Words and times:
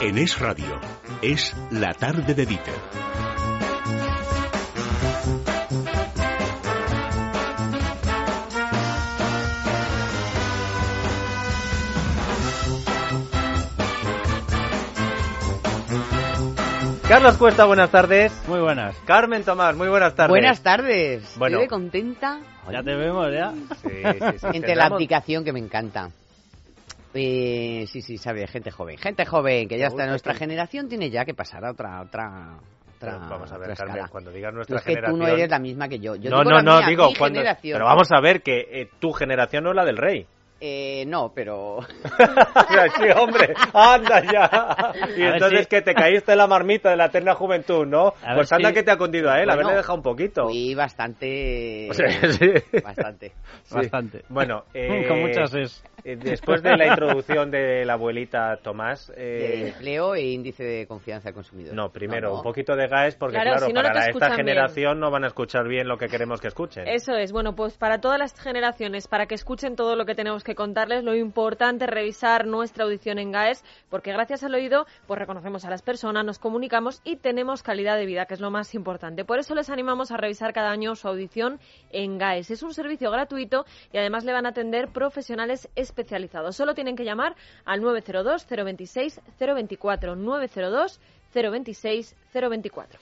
En 0.00 0.16
Es 0.16 0.38
Radio, 0.38 0.80
es 1.20 1.54
la 1.70 1.92
tarde 1.92 2.32
de 2.34 2.46
Dieter. 2.46 2.74
Carlos 17.06 17.36
Cuesta, 17.36 17.66
buenas 17.66 17.90
tardes. 17.90 18.32
Muy 18.48 18.60
buenas. 18.60 18.96
Carmen 19.04 19.44
Tomás, 19.44 19.76
muy 19.76 19.88
buenas 19.88 20.14
tardes. 20.14 20.30
Buenas 20.30 20.62
tardes. 20.62 21.34
Bueno. 21.36 21.58
Estoy 21.58 21.68
contenta. 21.68 22.40
Ya 22.70 22.82
te 22.82 22.94
vemos, 22.94 23.30
ya. 23.30 23.52
Sí, 23.82 23.90
sí, 23.90 24.38
sí. 24.38 24.46
Entre 24.54 24.74
la 24.74 24.86
aplicación 24.86 25.44
que 25.44 25.52
me 25.52 25.58
encanta. 25.58 26.08
Eh, 27.14 27.84
sí, 27.88 28.00
sí, 28.02 28.16
sabe, 28.18 28.46
gente 28.46 28.70
joven. 28.70 28.96
Gente 28.98 29.24
joven, 29.26 29.68
que 29.68 29.78
ya 29.78 29.86
está 29.88 30.06
nuestra 30.06 30.32
que- 30.32 30.38
generación, 30.40 30.88
tiene 30.88 31.10
ya 31.10 31.24
que 31.24 31.34
pasar 31.34 31.64
a 31.64 31.70
otra, 31.72 32.00
otra, 32.02 32.56
otra. 32.96 33.18
Vamos 33.28 33.50
a 33.52 33.58
ver, 33.58 33.70
otra 33.72 33.76
Carmen, 33.76 33.96
escala. 33.96 34.08
cuando 34.10 34.30
digas 34.30 34.52
No, 34.52 34.56
nuestra 34.58 34.76
es 34.78 34.82
que 34.84 34.90
generación... 34.90 35.18
tú 35.20 35.24
no 35.26 35.28
eres 35.28 35.50
la 35.50 35.58
misma 35.58 35.88
que 35.88 35.98
yo. 35.98 36.14
Yo 36.16 36.30
no, 36.30 36.38
digo 36.38 36.50
no, 36.50 36.56
la 36.56 36.62
no, 36.62 36.76
mía, 36.78 36.86
digo, 36.88 37.08
mi 37.08 37.14
cuando... 37.16 37.38
generación. 37.40 37.74
pero 37.74 37.84
vamos 37.84 38.08
a 38.12 38.20
ver 38.20 38.42
que 38.42 38.60
eh, 38.70 38.88
tu 38.98 39.12
generación 39.12 39.64
no 39.64 39.70
es 39.70 39.76
la 39.76 39.84
del 39.84 39.96
rey. 39.96 40.26
Eh, 40.64 41.04
no, 41.08 41.32
pero... 41.34 41.80
sí, 42.96 43.04
hombre, 43.16 43.52
anda 43.74 44.22
ya. 44.32 44.92
Y 45.16 45.22
A 45.22 45.32
entonces 45.34 45.62
si- 45.62 45.66
que 45.66 45.82
te 45.82 45.92
caíste 45.92 46.30
en 46.32 46.38
la 46.38 46.46
marmita 46.46 46.88
de 46.90 46.96
la 46.96 47.06
eterna 47.06 47.34
juventud, 47.34 47.84
¿no? 47.84 48.14
A 48.24 48.36
Pues 48.36 48.52
anda 48.52 48.68
si- 48.68 48.74
que 48.76 48.84
te 48.84 48.92
ha 48.92 48.96
condido 48.96 49.28
a 49.28 49.40
él, 49.40 49.46
Bueno, 49.46 49.54
haberle 49.54 49.74
dejado 49.78 49.96
un 49.96 50.02
poquito. 50.04 50.44
Fui 50.44 50.72
bastante... 50.76 51.88
O 51.90 51.94
sea, 51.94 52.06
sí. 52.32 52.52
Bastante. 52.80 53.32
Sí. 53.64 53.74
Bastante. 53.74 54.22
Bueno, 54.28 54.62
eh, 54.72 55.04
Con 55.08 55.20
muchas 55.22 55.52
es. 55.54 55.82
Eh, 56.04 56.16
después 56.16 56.62
de 56.62 56.76
la 56.76 56.86
introducción 56.88 57.50
de 57.50 57.84
la 57.84 57.94
abuelita 57.94 58.56
Tomás, 58.62 59.08
De 59.08 59.64
eh, 59.64 59.68
empleo 59.68 60.14
e 60.14 60.22
índice 60.30 60.64
de 60.64 60.86
confianza 60.86 61.28
del 61.28 61.34
consumidor. 61.34 61.74
no, 61.74 61.90
primero 61.90 62.28
No, 62.28 62.32
no. 62.34 62.36
un 62.38 62.42
poquito 62.42 62.74
de 62.76 62.88
gas 62.88 63.16
porque 63.16 63.34
Claro, 63.36 63.50
claro, 63.52 63.66
si 63.66 63.72
no, 63.72 63.82
no 63.82 63.88
para 63.88 64.00
la- 64.00 64.10
esta 64.10 64.34
generación 64.34 65.00
no 65.00 65.10
van 65.10 65.24
a 65.24 65.28
escuchar 65.28 65.66
bien 65.68 65.88
lo 65.88 65.96
que 65.98 66.08
queremos 66.08 66.40
que 66.40 66.48
escuchen. 66.48 66.86
Eso 66.88 67.14
es, 67.14 67.32
bueno, 67.32 67.54
pues 67.54 67.76
para 67.78 68.00
todas 68.00 68.18
las 68.18 68.38
generaciones, 68.40 69.06
para 69.08 69.26
que 69.26 69.34
escuchen 69.34 69.76
todo 69.76 69.96
lo 69.96 70.04
que 70.04 70.14
tenemos 70.14 70.44
que 70.44 70.54
contarles, 70.54 71.04
lo 71.04 71.14
importante 71.14 71.84
es 71.84 71.90
revisar 71.90 72.46
nuestra 72.46 72.84
audición 72.84 73.18
en 73.18 73.32
GAES, 73.32 73.64
porque 73.88 74.12
gracias 74.12 74.42
al 74.44 74.54
oído, 74.54 74.86
pues 75.06 75.18
reconocemos 75.18 75.64
a 75.64 75.70
las 75.70 75.82
personas, 75.82 76.24
nos 76.24 76.38
comunicamos 76.38 77.00
y 77.04 77.16
tenemos 77.16 77.62
calidad 77.62 77.96
de 77.96 78.06
vida, 78.06 78.26
que 78.26 78.34
es 78.34 78.40
lo 78.40 78.50
más 78.50 78.74
importante. 78.74 79.24
Por 79.24 79.38
eso 79.38 79.54
les 79.54 79.70
animamos 79.70 80.10
a 80.12 80.16
revisar 80.16 80.52
cada 80.52 80.70
año 80.70 80.94
su 80.94 81.08
audición 81.08 81.60
en 81.90 82.18
GAES. 82.18 82.50
Es 82.50 82.62
un 82.62 82.74
servicio 82.74 83.10
gratuito 83.10 83.64
y 83.92 83.98
además 83.98 84.24
le 84.24 84.32
van 84.32 84.46
a 84.46 84.50
atender 84.50 84.88
profesionales 84.88 85.68
especializados. 85.92 86.56
Solo 86.56 86.74
tienen 86.74 86.96
que 86.96 87.04
llamar 87.04 87.36
al 87.64 87.82
902 87.82 88.46
026 88.48 89.20
024 89.38 90.16
902 90.16 91.00
026 91.34 92.16
024. 92.32 92.98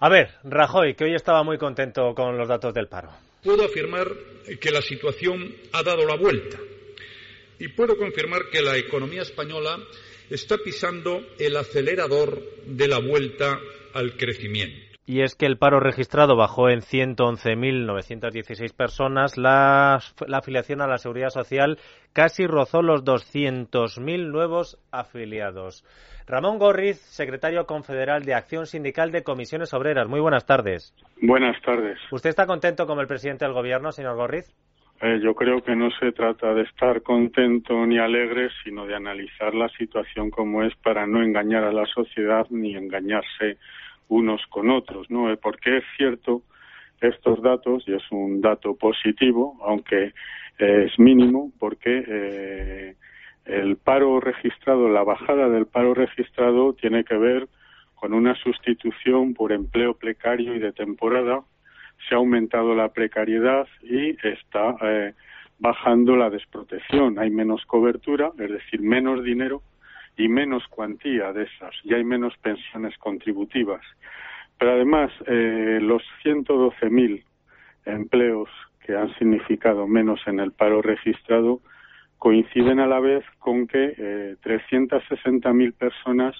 A 0.00 0.08
ver, 0.08 0.30
Rajoy, 0.42 0.94
que 0.94 1.04
hoy 1.04 1.14
estaba 1.14 1.42
muy 1.44 1.58
contento 1.58 2.14
con 2.14 2.36
los 2.36 2.48
datos 2.48 2.74
del 2.74 2.88
paro. 2.88 3.10
Puedo 3.42 3.64
afirmar 3.64 4.08
que 4.60 4.70
la 4.70 4.82
situación 4.82 5.54
ha 5.72 5.82
dado 5.82 6.06
la 6.06 6.16
vuelta 6.16 6.58
y 7.58 7.68
puedo 7.68 7.96
confirmar 7.96 8.48
que 8.50 8.62
la 8.62 8.76
economía 8.76 9.22
española 9.22 9.78
está 10.30 10.56
pisando 10.58 11.20
el 11.38 11.56
acelerador 11.56 12.42
de 12.66 12.88
la 12.88 12.98
vuelta 12.98 13.58
al 13.92 14.16
crecimiento. 14.16 14.93
Y 15.06 15.20
es 15.20 15.34
que 15.34 15.44
el 15.44 15.58
paro 15.58 15.80
registrado 15.80 16.34
bajó 16.34 16.70
en 16.70 16.80
111.916 16.80 18.74
personas. 18.74 19.36
La, 19.36 19.98
la 20.26 20.38
afiliación 20.38 20.80
a 20.80 20.86
la 20.86 20.96
seguridad 20.96 21.28
social 21.28 21.78
casi 22.14 22.46
rozó 22.46 22.80
los 22.80 23.04
200.000 23.04 24.30
nuevos 24.30 24.78
afiliados. 24.90 25.84
Ramón 26.26 26.58
Gorriz, 26.58 27.00
secretario 27.00 27.66
confederal 27.66 28.24
de 28.24 28.32
Acción 28.32 28.64
Sindical 28.64 29.12
de 29.12 29.22
Comisiones 29.22 29.74
Obreras. 29.74 30.08
Muy 30.08 30.20
buenas 30.20 30.46
tardes. 30.46 30.94
Buenas 31.20 31.60
tardes. 31.60 31.98
¿Usted 32.10 32.30
está 32.30 32.46
contento 32.46 32.86
como 32.86 33.02
el 33.02 33.06
presidente 33.06 33.44
del 33.44 33.52
gobierno, 33.52 33.92
señor 33.92 34.16
Gorriz? 34.16 34.54
Eh, 35.02 35.20
yo 35.22 35.34
creo 35.34 35.62
que 35.62 35.76
no 35.76 35.90
se 36.00 36.12
trata 36.12 36.54
de 36.54 36.62
estar 36.62 37.02
contento 37.02 37.84
ni 37.84 37.98
alegre, 37.98 38.48
sino 38.62 38.86
de 38.86 38.94
analizar 38.94 39.54
la 39.54 39.68
situación 39.70 40.30
como 40.30 40.62
es 40.62 40.74
para 40.76 41.06
no 41.06 41.22
engañar 41.22 41.64
a 41.64 41.72
la 41.72 41.84
sociedad 41.84 42.46
ni 42.48 42.74
engañarse 42.74 43.58
unos 44.08 44.44
con 44.48 44.70
otros, 44.70 45.10
¿no? 45.10 45.30
Eh, 45.30 45.36
Porque 45.36 45.78
es 45.78 45.84
cierto 45.96 46.42
estos 47.00 47.42
datos, 47.42 47.84
y 47.86 47.94
es 47.94 48.02
un 48.10 48.40
dato 48.40 48.76
positivo, 48.76 49.58
aunque 49.62 50.12
eh, 50.58 50.86
es 50.86 50.98
mínimo, 50.98 51.52
porque 51.58 52.04
eh, 52.06 52.94
el 53.44 53.76
paro 53.76 54.20
registrado, 54.20 54.88
la 54.88 55.02
bajada 55.02 55.48
del 55.48 55.66
paro 55.66 55.94
registrado 55.94 56.72
tiene 56.74 57.04
que 57.04 57.16
ver 57.16 57.48
con 57.94 58.12
una 58.12 58.34
sustitución 58.36 59.34
por 59.34 59.52
empleo 59.52 59.94
precario 59.94 60.54
y 60.54 60.58
de 60.58 60.72
temporada. 60.72 61.42
Se 62.08 62.14
ha 62.14 62.18
aumentado 62.18 62.74
la 62.74 62.88
precariedad 62.92 63.66
y 63.82 64.10
está 64.26 64.76
eh, 64.82 65.14
bajando 65.58 66.16
la 66.16 66.30
desprotección. 66.30 67.18
Hay 67.18 67.30
menos 67.30 67.64
cobertura, 67.66 68.32
es 68.38 68.50
decir, 68.50 68.80
menos 68.80 69.22
dinero 69.22 69.62
y 70.16 70.28
menos 70.28 70.66
cuantía 70.68 71.32
de 71.32 71.44
esas. 71.44 71.74
Y 71.82 71.94
hay 71.94 72.04
menos 72.04 72.36
pensiones 72.38 72.96
contributivas. 72.98 73.82
Pero 74.58 74.72
además, 74.72 75.10
eh, 75.26 75.78
los 75.80 76.02
112.000 76.22 77.24
empleos 77.86 78.48
que 78.80 78.96
han 78.96 79.12
significado 79.18 79.86
menos 79.86 80.20
en 80.26 80.40
el 80.40 80.52
paro 80.52 80.82
registrado 80.82 81.60
coinciden 82.18 82.80
a 82.80 82.86
la 82.86 83.00
vez 83.00 83.24
con 83.38 83.66
que 83.66 83.94
eh, 83.96 84.36
360.000 84.42 85.74
personas 85.74 86.36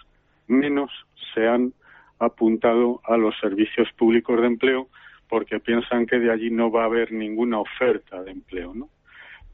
menos 0.46 0.90
se 1.34 1.46
han 1.46 1.72
apuntado 2.18 3.00
a 3.04 3.16
los 3.16 3.38
servicios 3.40 3.88
públicos 3.98 4.40
de 4.40 4.46
empleo 4.46 4.88
porque 5.28 5.60
piensan 5.60 6.06
que 6.06 6.18
de 6.18 6.30
allí 6.30 6.50
no 6.50 6.70
va 6.70 6.82
a 6.82 6.86
haber 6.86 7.12
ninguna 7.12 7.58
oferta 7.58 8.22
de 8.22 8.30
empleo, 8.30 8.74
¿no? 8.74 8.88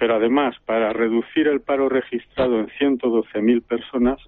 Pero 0.01 0.15
además, 0.15 0.57
para 0.65 0.95
reducir 0.95 1.47
el 1.47 1.61
paro 1.61 1.91
registrado 1.91 2.59
en 2.59 2.69
112.000 2.69 3.61
personas, 3.63 4.19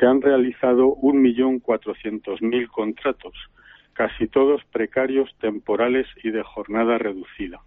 se 0.00 0.06
han 0.06 0.22
realizado 0.22 0.96
1.400.000 1.02 2.66
contratos, 2.68 3.34
casi 3.92 4.26
todos 4.26 4.64
precarios, 4.72 5.28
temporales 5.38 6.06
y 6.24 6.30
de 6.30 6.42
jornada 6.42 6.96
reducida. 6.96 7.60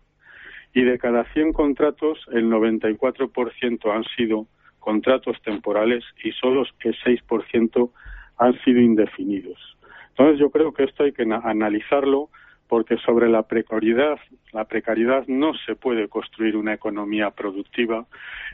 Y 0.74 0.82
de 0.86 0.98
cada 0.98 1.24
100 1.34 1.54
contratos, 1.54 2.18
el 2.32 2.46
94% 2.50 3.96
han 3.96 4.04
sido 4.16 4.48
contratos 4.80 5.40
temporales 5.44 6.04
y 6.24 6.32
solo 6.32 6.64
el 6.80 6.96
6% 7.04 7.92
han 8.40 8.60
sido 8.64 8.82
indefinidos. 8.82 9.78
Entonces 10.10 10.40
yo 10.40 10.50
creo 10.50 10.74
que 10.74 10.86
esto 10.86 11.04
hay 11.04 11.12
que 11.14 11.28
na- 11.28 11.42
analizarlo 11.44 12.30
porque 12.68 12.98
sobre 12.98 13.30
la 13.30 13.44
precariedad, 13.44 14.18
la 14.52 14.66
precariedad 14.66 15.26
no 15.28 15.54
se 15.66 15.76
puede 15.76 16.08
construir 16.08 16.58
una 16.58 16.74
economía 16.74 17.32
productiva. 17.32 18.06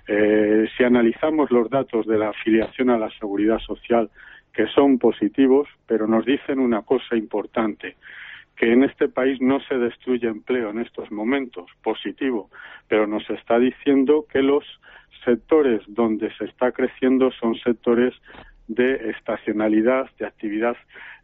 Eh, 0.08 0.68
si 0.76 0.84
analizamos 0.84 1.52
los 1.52 1.70
datos 1.70 2.06
de 2.06 2.18
la 2.18 2.30
afiliación 2.30 2.90
a 2.90 2.98
la 2.98 3.10
seguridad 3.20 3.60
social, 3.60 4.10
que 4.54 4.68
son 4.68 5.00
positivos, 5.00 5.68
pero 5.88 6.08
nos 6.08 6.26
dicen 6.26 6.60
una 6.60 6.82
cosa 6.82 7.16
importante, 7.16 7.96
que 8.56 8.74
en 8.74 8.84
este 8.84 9.08
país 9.08 9.42
no 9.42 9.60
se 9.62 9.78
destruye 9.78 10.28
empleo 10.28 10.70
en 10.70 10.80
estos 10.80 11.12
momentos, 11.12 11.66
positivo, 11.82 12.50
pero 12.88 13.08
nos 13.08 13.28
está 13.30 13.58
diciendo 13.58 14.26
que 14.32 14.42
los 14.44 14.66
sectores 15.24 15.82
donde 15.88 16.34
se 16.36 16.46
está 16.46 16.72
creciendo 16.72 17.32
son 17.32 17.56
sectores 17.56 18.14
de 18.74 19.09
estacionalidad, 19.12 20.09
de 20.20 20.26
actividad 20.26 20.76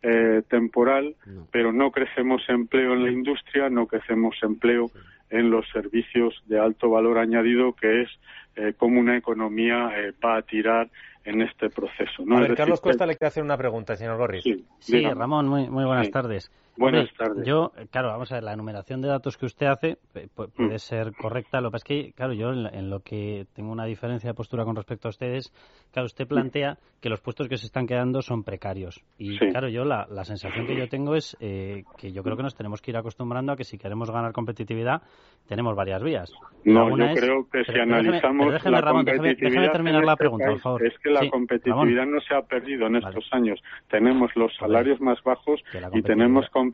eh, 0.03 0.41
temporal, 0.50 1.16
No. 1.25 1.47
pero 1.52 1.72
no 1.72 1.91
crecemos 1.91 2.41
empleo 2.50 2.94
en 2.94 3.03
la 3.03 3.12
industria, 3.12 3.69
no 3.69 3.88
crecemos 3.88 4.35
empleo 4.44 4.91
en 5.30 5.50
los 5.50 5.68
servicios 5.69 6.41
de 6.46 6.59
alto 6.59 6.90
valor 6.90 7.18
añadido, 7.18 7.74
que 7.74 8.03
es 8.03 8.09
eh, 8.56 8.74
como 8.78 9.00
una 9.00 9.18
economía 9.18 9.91
eh, 9.97 10.13
va 10.24 10.38
a 10.38 10.41
tirar 10.41 10.90
en 11.25 11.41
este 11.41 11.70
proceso. 11.70 12.23
¿no? 12.26 12.35
A 12.35 12.38
Es 12.38 12.41
ver, 12.41 12.49
decir, 12.52 12.55
Carlos 12.58 12.79
que- 12.79 12.84
Cuesta 12.84 13.05
le 13.05 13.16
quiere 13.16 13.28
hacer 13.28 13.44
una 13.44 13.58
pregunta, 13.58 13.96
señor 13.96 14.17
Gorriz. 14.17 14.44
Sí, 14.44 14.66
Sí. 14.79 15.03
Ramón, 15.05 15.47
muy, 15.47 15.70
muy 15.70 15.84
buenas 15.85 16.05
Sí. 16.08 16.11
tardes. 16.11 16.52
Buenas 16.78 17.09
tardes. 17.18 17.46
Yo, 17.46 17.72
claro, 17.91 18.09
vamos 18.09 18.32
a 18.32 18.35
ver, 18.35 18.44
la 18.44 18.53
enumeración 18.53 19.02
de 19.02 19.08
datos 19.08 19.38
que 19.38 19.46
usted 19.46 19.66
hace 19.68 19.97
eh, 20.16 20.28
pu- 20.35 20.52
puede 20.52 20.76
Mm. 20.76 20.79
ser 20.79 21.12
correcta. 21.16 21.59
Lo 21.59 21.70
que 21.70 21.74
pasa 21.74 21.84
es 21.88 22.06
que, 22.06 22.14
claro, 22.14 22.34
yo 22.34 22.52
en, 22.52 22.90
lo- 22.90 23.00
que 23.02 23.46
tengo 23.53 23.72
una 23.72 23.85
diferencia 23.85 24.29
de 24.29 24.34
postura 24.34 24.64
con 24.66 24.76
respecto 24.76 25.08
a 25.08 25.09
ustedes, 25.09 25.52
claro, 25.91 26.06
usted 26.06 26.28
plantea 26.28 26.78
que 27.02 27.09
los 27.09 27.22
puestos 27.22 27.47
que 27.47 27.58
se 27.58 27.66
están 27.68 27.88
quedando 27.88 28.22
son 28.22 28.44
precarios. 28.44 29.02
Y, 29.18 29.38
Sí. 29.38 29.47
claro, 29.50 29.70
yo 29.70 29.85
la, 29.85 30.08
la 30.09 30.24
sensación 30.24 30.66
que 30.68 30.76
yo 30.76 30.88
tengo 30.88 31.16
es 31.16 31.35
eh, 31.40 31.84
que 31.97 32.12
yo 32.12 32.24
creo 32.24 32.35
que 32.38 32.44
nos 32.44 32.56
tenemos 32.56 32.82
que 32.82 32.91
ir 32.91 32.97
acostumbrando 32.97 33.52
a 33.52 33.56
que 33.56 33.64
si 33.64 33.78
queremos 33.78 34.12
ganar 34.12 34.32
competitividad, 34.34 35.02
tenemos 35.47 35.76
varias 35.76 36.03
vías. 36.03 36.32
No, 36.66 36.96
yo 36.97 37.06
es- 37.06 37.20
creo 37.20 37.47
que 37.52 37.64
si 37.64 37.72
pero- 37.72 37.85
déjeme- 37.85 37.94
analizamos 38.00 38.46
pero 38.46 38.52
déjeme, 38.53 38.76
la 38.76 38.82
Ramón, 38.82 39.06
déjeme- 39.06 39.18
competitividad 39.18 39.52
déjeme 39.62 39.70
terminar 39.73 40.00
en 40.02 40.06
la 40.06 40.14
este 40.14 40.22
pregunta, 40.23 40.46
por 40.47 40.59
favor. 40.59 40.85
es 40.85 41.00
que 41.00 41.09
la 41.09 41.20
Sí, 41.22 41.30
competitividad 41.30 41.78
Ramón. 42.03 42.12
no 42.16 42.22
se 42.22 42.35
ha 42.35 42.41
perdido 42.41 42.88
en 42.88 42.94
Vale. 42.94 43.08
estos 43.08 43.28
años. 43.32 43.59
Tenemos 43.90 44.32
los 44.35 44.56
salarios 44.58 45.00
más 45.02 45.22
bajos 45.23 45.59
y 45.94 46.02
tenemos 46.02 46.46
competitividad 46.50 46.66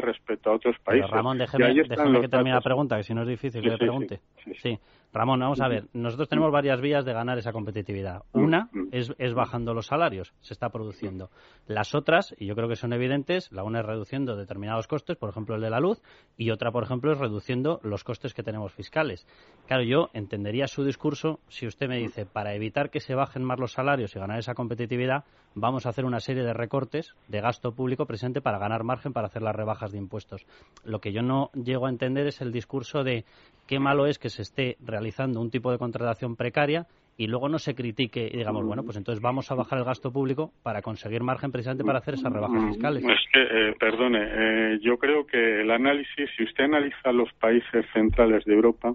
respecto 0.00 0.50
a 0.50 0.54
otros 0.54 0.74
Pero 0.84 0.84
países. 0.84 1.10
Ramón, 1.10 1.36
Y 1.36 1.40
déjeme, 1.40 1.74
déjeme 1.74 2.20
que 2.20 2.28
termine 2.28 2.54
la 2.54 2.60
pregunta, 2.60 2.96
que 2.96 3.02
si 3.04 3.14
no 3.14 3.22
es 3.22 3.28
difícil 3.28 3.60
Sí, 3.60 3.66
que 3.66 3.72
le 3.72 3.78
pregunte. 3.78 4.20
sí, 4.44 4.52
sí. 4.62 4.78
Ramón, 5.16 5.40
vamos 5.40 5.60
a 5.60 5.68
ver, 5.68 5.86
nosotros 5.92 6.28
tenemos 6.28 6.52
varias 6.52 6.80
vías 6.80 7.04
de 7.04 7.12
ganar 7.12 7.38
esa 7.38 7.52
competitividad. 7.52 8.24
Una 8.32 8.68
es, 8.92 9.12
es 9.18 9.34
bajando 9.34 9.74
los 9.74 9.86
salarios, 9.86 10.34
se 10.40 10.52
está 10.52 10.68
produciendo. 10.68 11.30
Las 11.66 11.94
otras, 11.94 12.34
y 12.38 12.46
yo 12.46 12.54
creo 12.54 12.68
que 12.68 12.76
son 12.76 12.92
evidentes, 12.92 13.50
la 13.50 13.64
una 13.64 13.80
es 13.80 13.86
reduciendo 13.86 14.36
determinados 14.36 14.86
costes, 14.86 15.16
por 15.16 15.30
ejemplo 15.30 15.56
el 15.56 15.62
de 15.62 15.70
la 15.70 15.80
luz, 15.80 16.02
y 16.36 16.50
otra, 16.50 16.70
por 16.70 16.84
ejemplo, 16.84 17.12
es 17.12 17.18
reduciendo 17.18 17.80
los 17.82 18.04
costes 18.04 18.34
que 18.34 18.42
tenemos 18.42 18.72
fiscales. 18.72 19.26
Claro, 19.66 19.82
yo 19.82 20.10
entendería 20.12 20.66
su 20.66 20.84
discurso 20.84 21.40
si 21.48 21.66
usted 21.66 21.88
me 21.88 21.98
dice, 21.98 22.26
para 22.26 22.54
evitar 22.54 22.90
que 22.90 23.00
se 23.00 23.14
bajen 23.14 23.42
más 23.42 23.58
los 23.58 23.72
salarios 23.72 24.14
y 24.14 24.18
ganar 24.18 24.38
esa 24.38 24.54
competitividad, 24.54 25.24
vamos 25.54 25.86
a 25.86 25.88
hacer 25.88 26.04
una 26.04 26.20
serie 26.20 26.42
de 26.42 26.52
recortes 26.52 27.14
de 27.28 27.40
gasto 27.40 27.72
público 27.72 28.06
presente 28.06 28.42
para 28.42 28.58
ganar 28.58 28.84
margen 28.84 29.12
para 29.12 29.28
hacer 29.28 29.42
las 29.42 29.56
rebajas 29.56 29.92
de 29.92 29.98
impuestos. 29.98 30.46
Lo 30.84 31.00
que 31.00 31.12
yo 31.12 31.22
no 31.22 31.50
llego 31.54 31.86
a 31.86 31.90
entender 31.90 32.26
es 32.26 32.40
el 32.40 32.52
discurso 32.52 33.02
de 33.02 33.24
qué 33.66 33.78
malo 33.78 34.06
es 34.06 34.18
que 34.18 34.28
se 34.28 34.42
esté 34.42 34.76
realizando 34.80 35.05
un 35.40 35.50
tipo 35.50 35.70
de 35.72 35.78
contratación 35.78 36.36
precaria 36.36 36.86
y 37.16 37.28
luego 37.28 37.48
no 37.48 37.58
se 37.58 37.74
critique 37.74 38.28
y 38.30 38.38
digamos, 38.38 38.64
bueno, 38.64 38.82
pues 38.82 38.96
entonces 38.96 39.22
vamos 39.22 39.50
a 39.50 39.54
bajar 39.54 39.78
el 39.78 39.84
gasto 39.84 40.12
público 40.12 40.52
para 40.62 40.82
conseguir 40.82 41.22
margen 41.22 41.50
precisamente 41.50 41.84
para 41.84 41.98
hacer 41.98 42.14
esas 42.14 42.32
rebajas 42.32 42.64
fiscales. 42.66 43.04
Es 43.04 43.26
que, 43.32 43.42
eh, 43.42 43.74
perdone, 43.78 44.20
eh, 44.22 44.78
yo 44.82 44.98
creo 44.98 45.26
que 45.26 45.62
el 45.62 45.70
análisis, 45.70 46.28
si 46.36 46.44
usted 46.44 46.64
analiza 46.64 47.12
los 47.12 47.32
países 47.34 47.86
centrales 47.92 48.44
de 48.44 48.54
Europa, 48.54 48.94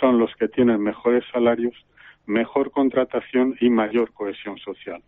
son 0.00 0.18
los 0.18 0.34
que 0.36 0.48
tienen 0.48 0.82
mejores 0.82 1.24
salarios, 1.32 1.74
mejor 2.26 2.70
contratación 2.70 3.56
y 3.60 3.70
mayor 3.70 4.12
cohesión 4.12 4.58
social. 4.58 5.02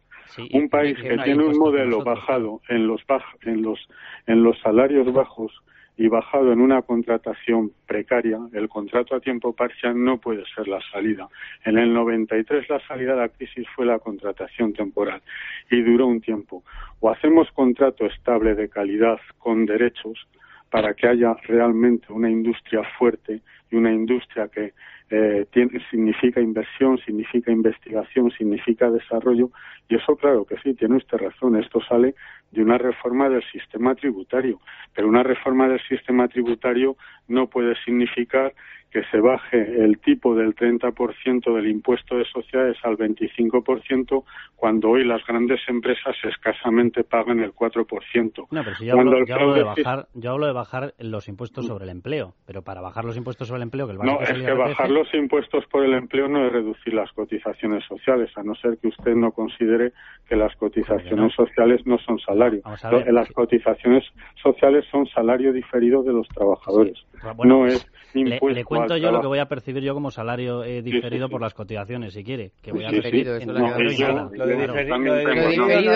un 0.53 0.69
país 0.71 0.97
que 0.99 1.19
tiene 1.19 1.45
un 1.45 1.59
modelo 1.59 2.03
bajado 2.03 2.63
en 2.69 2.87
los, 2.87 3.03
en 3.43 3.63
los 3.63 3.79
en 4.27 4.43
los 4.43 4.59
salarios 4.61 5.13
bajos 5.13 5.53
y 5.97 6.09
bajado 6.09 6.53
en 6.53 6.61
una 6.61 6.83
contratación 6.83 7.73
precaria, 7.87 8.39
el 8.53 8.69
contrato 8.69 9.15
a 9.15 9.21
tiempo 9.21 9.55
parcial 9.55 10.03
no 10.03 10.19
puede 10.19 10.45
ser 10.55 10.67
la 10.67 10.81
salida. 10.91 11.29
En 11.65 11.79
el 11.79 11.93
93 11.95 12.69
la 12.69 12.81
salida 12.87 13.13
de 13.15 13.21
la 13.21 13.29
crisis 13.29 13.67
fue 13.77 13.87
la 13.87 14.01
contratación 14.01 14.73
temporal 14.73 15.23
y 15.71 15.83
duró 15.83 16.07
un 16.07 16.21
tiempo. 16.21 16.65
O 17.01 17.11
hacemos 17.11 17.51
contrato 17.53 18.07
estable 18.07 18.55
de 18.55 18.69
calidad 18.69 19.21
con 19.39 19.67
derechos 19.67 20.27
para 20.71 20.95
que 20.95 21.07
haya 21.07 21.35
realmente 21.45 22.13
una 22.13 22.29
industria 22.29 22.83
fuerte 22.99 23.41
y 23.71 23.77
una 23.77 23.93
industria 23.93 24.49
que 24.49 24.73
eh, 25.17 25.47
tiene, 25.53 25.81
significa 25.91 26.41
inversión, 26.41 26.99
significa 26.99 27.53
investigación, 27.53 28.33
significa 28.33 28.91
desarrollo. 28.91 29.51
Y 29.89 29.95
eso, 29.95 30.17
claro 30.17 30.45
que 30.45 30.57
sí, 30.59 30.75
tiene 30.75 30.97
usted 30.97 31.19
razón. 31.19 31.57
Esto 31.57 31.81
sale 31.89 32.15
de 32.51 32.63
una 32.63 32.79
reforma 32.79 33.29
del 33.29 33.43
sistema 33.53 33.95
tributario. 33.95 34.61
Pero 34.93 35.09
una 35.09 35.23
reforma 35.23 35.69
del 35.69 35.81
sistema 35.89 36.27
tributario 36.27 36.97
no 37.29 37.47
puede 37.47 37.77
significar 37.85 38.53
que 38.95 39.03
se 39.11 39.19
baje 39.19 39.59
el 39.85 39.99
tipo 39.99 40.37
del 40.37 40.55
30% 40.55 41.53
del 41.53 41.67
impuesto 41.67 42.17
de 42.17 42.25
sociedades 42.27 42.77
al 42.85 42.97
25% 42.97 44.23
cuando 44.55 44.91
hoy 44.91 45.05
las 45.05 45.21
grandes 45.27 45.61
empresas 45.67 46.15
escasamente 46.23 47.03
pagan 47.03 47.41
el 47.41 47.53
4%. 47.53 48.47
No, 48.53 48.63
pero 48.63 48.77
si 48.77 48.87
yo, 48.87 48.97
hablo, 48.97 49.53
de 49.53 49.65
bajar, 49.65 50.07
yo 50.15 50.31
hablo 50.31 50.47
de 50.47 50.53
bajar 50.53 50.95
los 50.99 51.27
impuestos 51.27 51.67
sobre 51.67 51.85
el 51.85 51.91
empleo, 51.91 52.35
pero 52.47 52.63
para 52.63 52.81
bajar 52.81 53.05
los 53.05 53.17
impuestos 53.17 53.49
sobre 53.49 53.59
el 53.59 53.63
empleo, 53.65 53.89
que 53.89 53.95
el 53.95 53.99
No, 53.99 54.21
es 54.21 54.33
que 54.33 54.53
bajar 54.53 54.89
los 55.05 55.15
impuestos 55.15 55.65
por 55.67 55.85
el 55.85 55.95
empleo 55.95 56.29
no 56.29 56.47
es 56.47 56.53
reducir 56.53 56.95
las 56.95 57.13
cotizaciones 57.13 57.85
sociales, 57.85 58.31
a 58.37 58.43
no 58.43 58.55
ser 58.55 58.79
que 58.79 58.89
usted 58.89 59.15
no 59.15 59.33
considere 59.33 59.93
que 60.27 60.37
las 60.37 60.55
cotizaciones 60.57 61.33
sociales 61.35 61.83
no 61.85 61.99
son 61.99 62.19
salario. 62.19 62.63
Las 63.11 63.31
cotizaciones 63.33 64.05
sociales 64.43 64.85
son 64.91 65.07
salario 65.07 65.53
diferido 65.53 66.03
de 66.03 66.13
los 66.13 66.29
trabajadores. 66.29 66.99
no 67.45 67.67
es 67.67 67.87
impuesto 68.21 68.49
le, 68.49 68.65
cuento 68.65 68.97
yo 68.97 69.11
lo 69.11 69.21
que 69.21 69.27
voy 69.27 69.39
a 69.39 69.47
percibir 69.47 69.83
yo 69.83 69.95
como 69.95 70.11
salario 70.11 70.65
eh, 70.65 70.83
diferido 70.83 71.29
por 71.29 71.41
las 71.41 71.55
cotizaciones, 71.55 72.15
si 72.15 72.25
quiere. 72.25 72.53
Que 72.63 72.73
voy 72.73 72.85
a 72.85 72.91
diferido, 72.91 73.37
eso 73.37 73.53
lo, 73.53 73.77
de 73.77 73.85
diferido, 73.85 74.31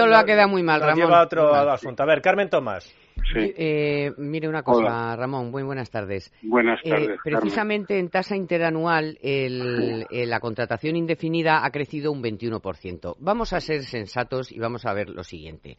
lo 0.06 0.17
ha 0.17 0.25
quedado 0.25 0.49
muy 0.49 0.62
mal, 0.62 0.81
Ramón. 0.81 0.97
lleva 0.97 1.23
otro 1.23 1.55
asunto. 1.55 2.03
A 2.03 2.06
ver, 2.06 2.20
Carmen 2.20 2.49
Tomás. 2.49 2.94
Eh, 3.35 4.12
mire 4.17 4.49
una 4.49 4.62
cosa, 4.62 5.15
Ramón, 5.17 5.50
muy 5.50 5.62
buenas 5.62 5.91
tardes. 5.91 6.32
Buenas 6.43 6.81
eh, 6.85 6.91
tardes. 6.91 7.19
precisamente 7.23 7.99
en 7.99 8.09
tasa 8.09 8.37
interanual 8.37 9.19
el, 9.23 10.06
la 10.11 10.41
contratación 10.41 10.97
indefinida 10.97 11.65
ha 11.65 11.70
crecido 11.70 12.12
un 12.12 12.23
21%. 12.23 13.17
Vamos 13.19 13.53
a 13.53 13.61
ser 13.61 13.82
sensatos 13.82 14.53
y 14.53 14.59
vamos 14.59 14.87
a 14.87 14.94
ver 14.94 15.11
lo 15.11 15.25
siguiente. 15.25 15.76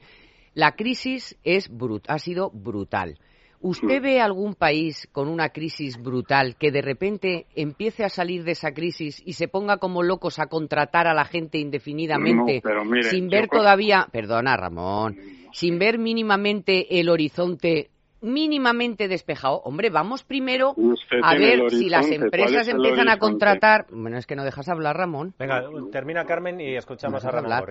La 0.53 0.75
crisis 0.75 1.39
es 1.43 1.69
brut 1.69 2.05
ha 2.07 2.19
sido 2.19 2.51
brutal. 2.51 3.17
¿Usted 3.61 4.01
ve 4.01 4.21
algún 4.21 4.55
país 4.55 5.09
con 5.11 5.27
una 5.27 5.49
crisis 5.49 6.01
brutal 6.01 6.55
que 6.55 6.71
de 6.71 6.81
repente 6.81 7.45
empiece 7.55 8.05
a 8.05 8.09
salir 8.09 8.43
de 8.43 8.51
esa 8.51 8.73
crisis 8.73 9.21
y 9.25 9.33
se 9.33 9.47
ponga 9.47 9.77
como 9.77 10.01
locos 10.01 10.39
a 10.39 10.47
contratar 10.47 11.07
a 11.07 11.13
la 11.13 11.25
gente 11.25 11.57
indefinidamente 11.57 12.61
sin 13.09 13.27
ver 13.27 13.47
todavía, 13.47 14.07
perdona 14.11 14.55
Ramón, 14.55 15.17
sin 15.51 15.77
ver 15.77 15.99
mínimamente 15.99 16.99
el 16.99 17.09
horizonte 17.09 17.89
mínimamente 18.21 19.07
despejado. 19.07 19.61
Hombre, 19.63 19.89
vamos 19.89 20.23
primero 20.23 20.75
a 21.21 21.35
ver 21.35 21.69
si 21.69 21.89
las 21.89 22.09
empresas 22.09 22.67
empiezan 22.67 23.09
a 23.09 23.17
contratar. 23.17 23.87
Bueno, 23.91 24.17
es 24.17 24.25
que 24.25 24.35
no 24.35 24.43
dejas 24.43 24.69
hablar, 24.69 24.97
Ramón. 24.97 25.33
Venga, 25.37 25.63
termina 25.91 26.25
Carmen 26.25 26.59
y 26.59 26.75
escuchamos 26.75 27.23
a 27.25 27.31
Ramón 27.31 27.63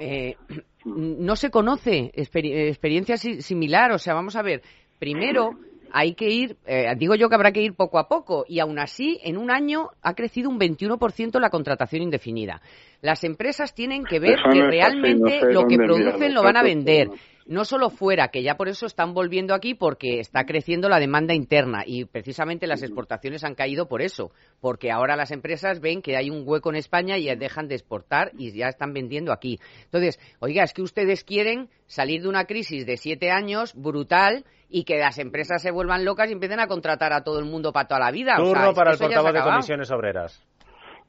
eh, 0.00 0.36
no 0.84 1.36
se 1.36 1.50
conoce 1.50 2.10
experiencia 2.14 3.16
similar. 3.16 3.92
O 3.92 3.98
sea, 3.98 4.14
vamos 4.14 4.36
a 4.36 4.42
ver, 4.42 4.62
primero 5.02 5.58
hay 5.90 6.14
que 6.14 6.28
ir, 6.28 6.56
eh, 6.64 6.86
digo 6.96 7.16
yo 7.16 7.28
que 7.28 7.34
habrá 7.34 7.50
que 7.50 7.60
ir 7.60 7.74
poco 7.74 7.98
a 7.98 8.06
poco, 8.06 8.44
y 8.48 8.60
aún 8.60 8.78
así, 8.78 9.18
en 9.24 9.36
un 9.36 9.50
año 9.50 9.88
ha 10.00 10.14
crecido 10.14 10.48
un 10.48 10.60
21% 10.60 11.40
la 11.40 11.50
contratación 11.50 12.02
indefinida. 12.02 12.62
Las 13.00 13.24
empresas 13.24 13.74
tienen 13.74 14.04
que 14.04 14.20
ver 14.20 14.38
que 14.52 14.62
realmente 14.62 15.40
lo 15.52 15.66
que 15.66 15.76
producen 15.76 16.32
lo 16.32 16.44
van 16.44 16.56
a 16.56 16.62
vender 16.62 17.10
no 17.46 17.64
solo 17.64 17.90
fuera, 17.90 18.28
que 18.28 18.42
ya 18.42 18.56
por 18.56 18.68
eso 18.68 18.86
están 18.86 19.14
volviendo 19.14 19.54
aquí 19.54 19.74
porque 19.74 20.20
está 20.20 20.44
creciendo 20.44 20.88
la 20.88 20.98
demanda 20.98 21.34
interna 21.34 21.82
y 21.86 22.04
precisamente 22.04 22.66
las 22.66 22.82
exportaciones 22.82 23.44
han 23.44 23.54
caído 23.54 23.88
por 23.88 24.02
eso, 24.02 24.30
porque 24.60 24.90
ahora 24.90 25.16
las 25.16 25.30
empresas 25.30 25.80
ven 25.80 26.02
que 26.02 26.16
hay 26.16 26.30
un 26.30 26.42
hueco 26.46 26.70
en 26.70 26.76
España 26.76 27.18
y 27.18 27.34
dejan 27.34 27.68
de 27.68 27.74
exportar 27.74 28.32
y 28.38 28.52
ya 28.52 28.68
están 28.68 28.92
vendiendo 28.92 29.32
aquí. 29.32 29.58
Entonces, 29.84 30.18
oiga, 30.40 30.62
es 30.62 30.72
que 30.72 30.82
ustedes 30.82 31.24
quieren 31.24 31.68
salir 31.86 32.22
de 32.22 32.28
una 32.28 32.44
crisis 32.44 32.86
de 32.86 32.96
siete 32.96 33.30
años 33.30 33.74
brutal 33.74 34.44
y 34.68 34.84
que 34.84 34.98
las 34.98 35.18
empresas 35.18 35.60
se 35.62 35.70
vuelvan 35.70 36.04
locas 36.04 36.30
y 36.30 36.32
empiecen 36.32 36.60
a 36.60 36.66
contratar 36.66 37.12
a 37.12 37.22
todo 37.22 37.38
el 37.38 37.44
mundo 37.44 37.72
para 37.72 37.88
toda 37.88 38.00
la 38.00 38.10
vida. 38.10 38.36
Turno 38.36 38.72
para 38.72 38.92
el 38.92 38.98
portavoz 38.98 39.32
de 39.32 39.42
comisiones 39.42 39.90
obreras. 39.90 40.46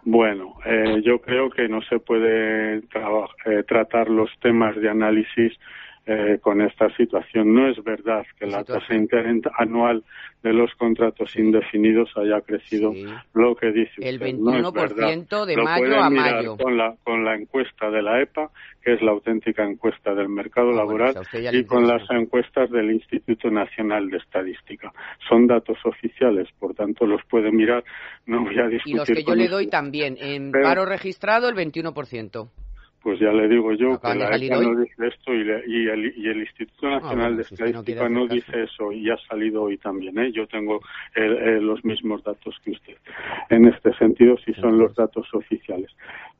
Bueno, 0.06 0.56
eh, 0.66 1.02
yo 1.02 1.20
creo 1.20 1.50
que 1.50 1.70
no 1.70 1.82
se 1.84 2.00
puede 2.00 2.80
eh, 2.80 3.64
tratar 3.66 4.10
los 4.10 4.30
temas 4.42 4.76
de 4.76 4.90
análisis 4.90 5.54
eh, 6.06 6.38
con 6.42 6.62
esta 6.62 6.94
situación. 6.98 7.54
No 7.54 7.70
es 7.70 7.82
verdad 7.82 8.26
que 8.38 8.46
la 8.46 8.64
tasa 8.66 8.94
anual 9.58 10.04
de 10.44 10.52
los 10.52 10.70
contratos 10.76 11.34
indefinidos 11.38 12.12
haya 12.18 12.42
crecido 12.42 12.92
lo 13.34 13.56
que 13.56 13.72
dice 13.72 13.94
El 14.02 14.20
21% 14.20 15.46
de 15.46 15.56
mayo 15.56 16.02
a 16.02 16.10
mayo. 16.10 16.58
Con 16.58 16.78
la, 16.78 16.94
con 17.06 17.24
la 17.24 17.36
encuesta 17.36 17.90
de 17.90 18.02
la 18.02 18.22
EPA, 18.22 18.52
que 18.82 18.96
es 18.96 19.02
la 19.02 19.12
auténtica 19.12 19.64
encuesta 19.64 20.14
del 20.14 20.28
mercado 20.28 20.72
ah, 20.72 20.76
laboral, 20.76 21.16
y 21.54 21.64
con 21.64 21.88
las 21.88 22.02
encuestas 22.10 22.70
del 22.70 22.92
Instituto 22.92 23.50
Nacional 23.50 24.10
de 24.10 24.18
Estadística. 24.18 24.92
Son 25.30 25.48
datos 25.48 25.78
oficiales, 25.86 26.50
por 26.60 26.76
tanto 26.76 27.06
los 27.06 27.22
puede 27.30 27.50
mirar. 27.50 27.82
No 28.26 28.44
voy 28.44 28.60
a 28.60 28.68
discutir. 28.68 28.96
Y 28.96 28.98
los 28.98 29.08
que 29.08 29.24
yo 29.24 29.36
le 29.36 29.48
doy 29.48 29.68
también. 29.68 30.18
En 30.20 30.52
paro 30.52 30.86
registrado, 30.86 31.48
el 31.48 31.56
21% 31.56 32.50
pues 33.04 33.20
ya 33.20 33.32
le 33.34 33.50
digo 33.50 33.74
yo 33.74 34.00
que 34.00 34.16
la 34.16 34.36
EPA 34.36 34.62
no 34.62 34.80
dice 34.80 35.08
esto 35.08 35.34
y, 35.34 35.88
el, 35.90 36.40
Instituto 36.40 36.88
ah, 36.88 37.00
Nacional 37.02 37.36
de 37.36 37.42
Estadística 37.44 38.08
no, 38.08 38.28
dice 38.28 38.64
eso 38.64 38.92
y 38.94 39.10
ha 39.10 39.18
salido 39.28 39.64
hoy 39.64 39.78
también. 39.78 40.18
¿eh? 40.18 40.32
Yo 40.32 40.48
tengo 40.48 40.80
los 41.16 41.84
mismos 41.84 42.24
datos 42.24 42.56
que 42.64 42.72
usted. 42.72 42.98
En 43.50 43.66
este 43.66 43.94
sentido, 43.98 44.38
si 44.46 44.54
son 44.54 44.78
los 44.78 44.96
datos 44.96 45.28
oficiales. 45.34 45.92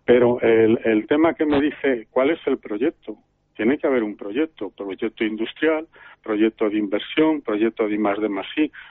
Pero 0.06 0.40
el, 0.42 0.80
el 0.86 1.06
tema 1.08 1.34
que 1.34 1.46
me 1.46 1.62
dice, 1.62 2.08
¿cuál 2.10 2.32
es 2.32 2.40
el 2.46 2.58
proyecto? 2.58 3.18
Tiene 3.56 3.78
que 3.78 3.88
haber 3.88 4.04
un 4.04 4.16
proyecto, 4.18 4.72
proyecto 4.72 5.24
industrial, 5.24 5.88
proyecto 6.24 6.70
de 6.70 6.78
inversión, 6.78 7.42
proyecto 7.42 7.88
de 7.88 7.98
más 7.98 8.20
de 8.20 8.30
más 8.30 8.48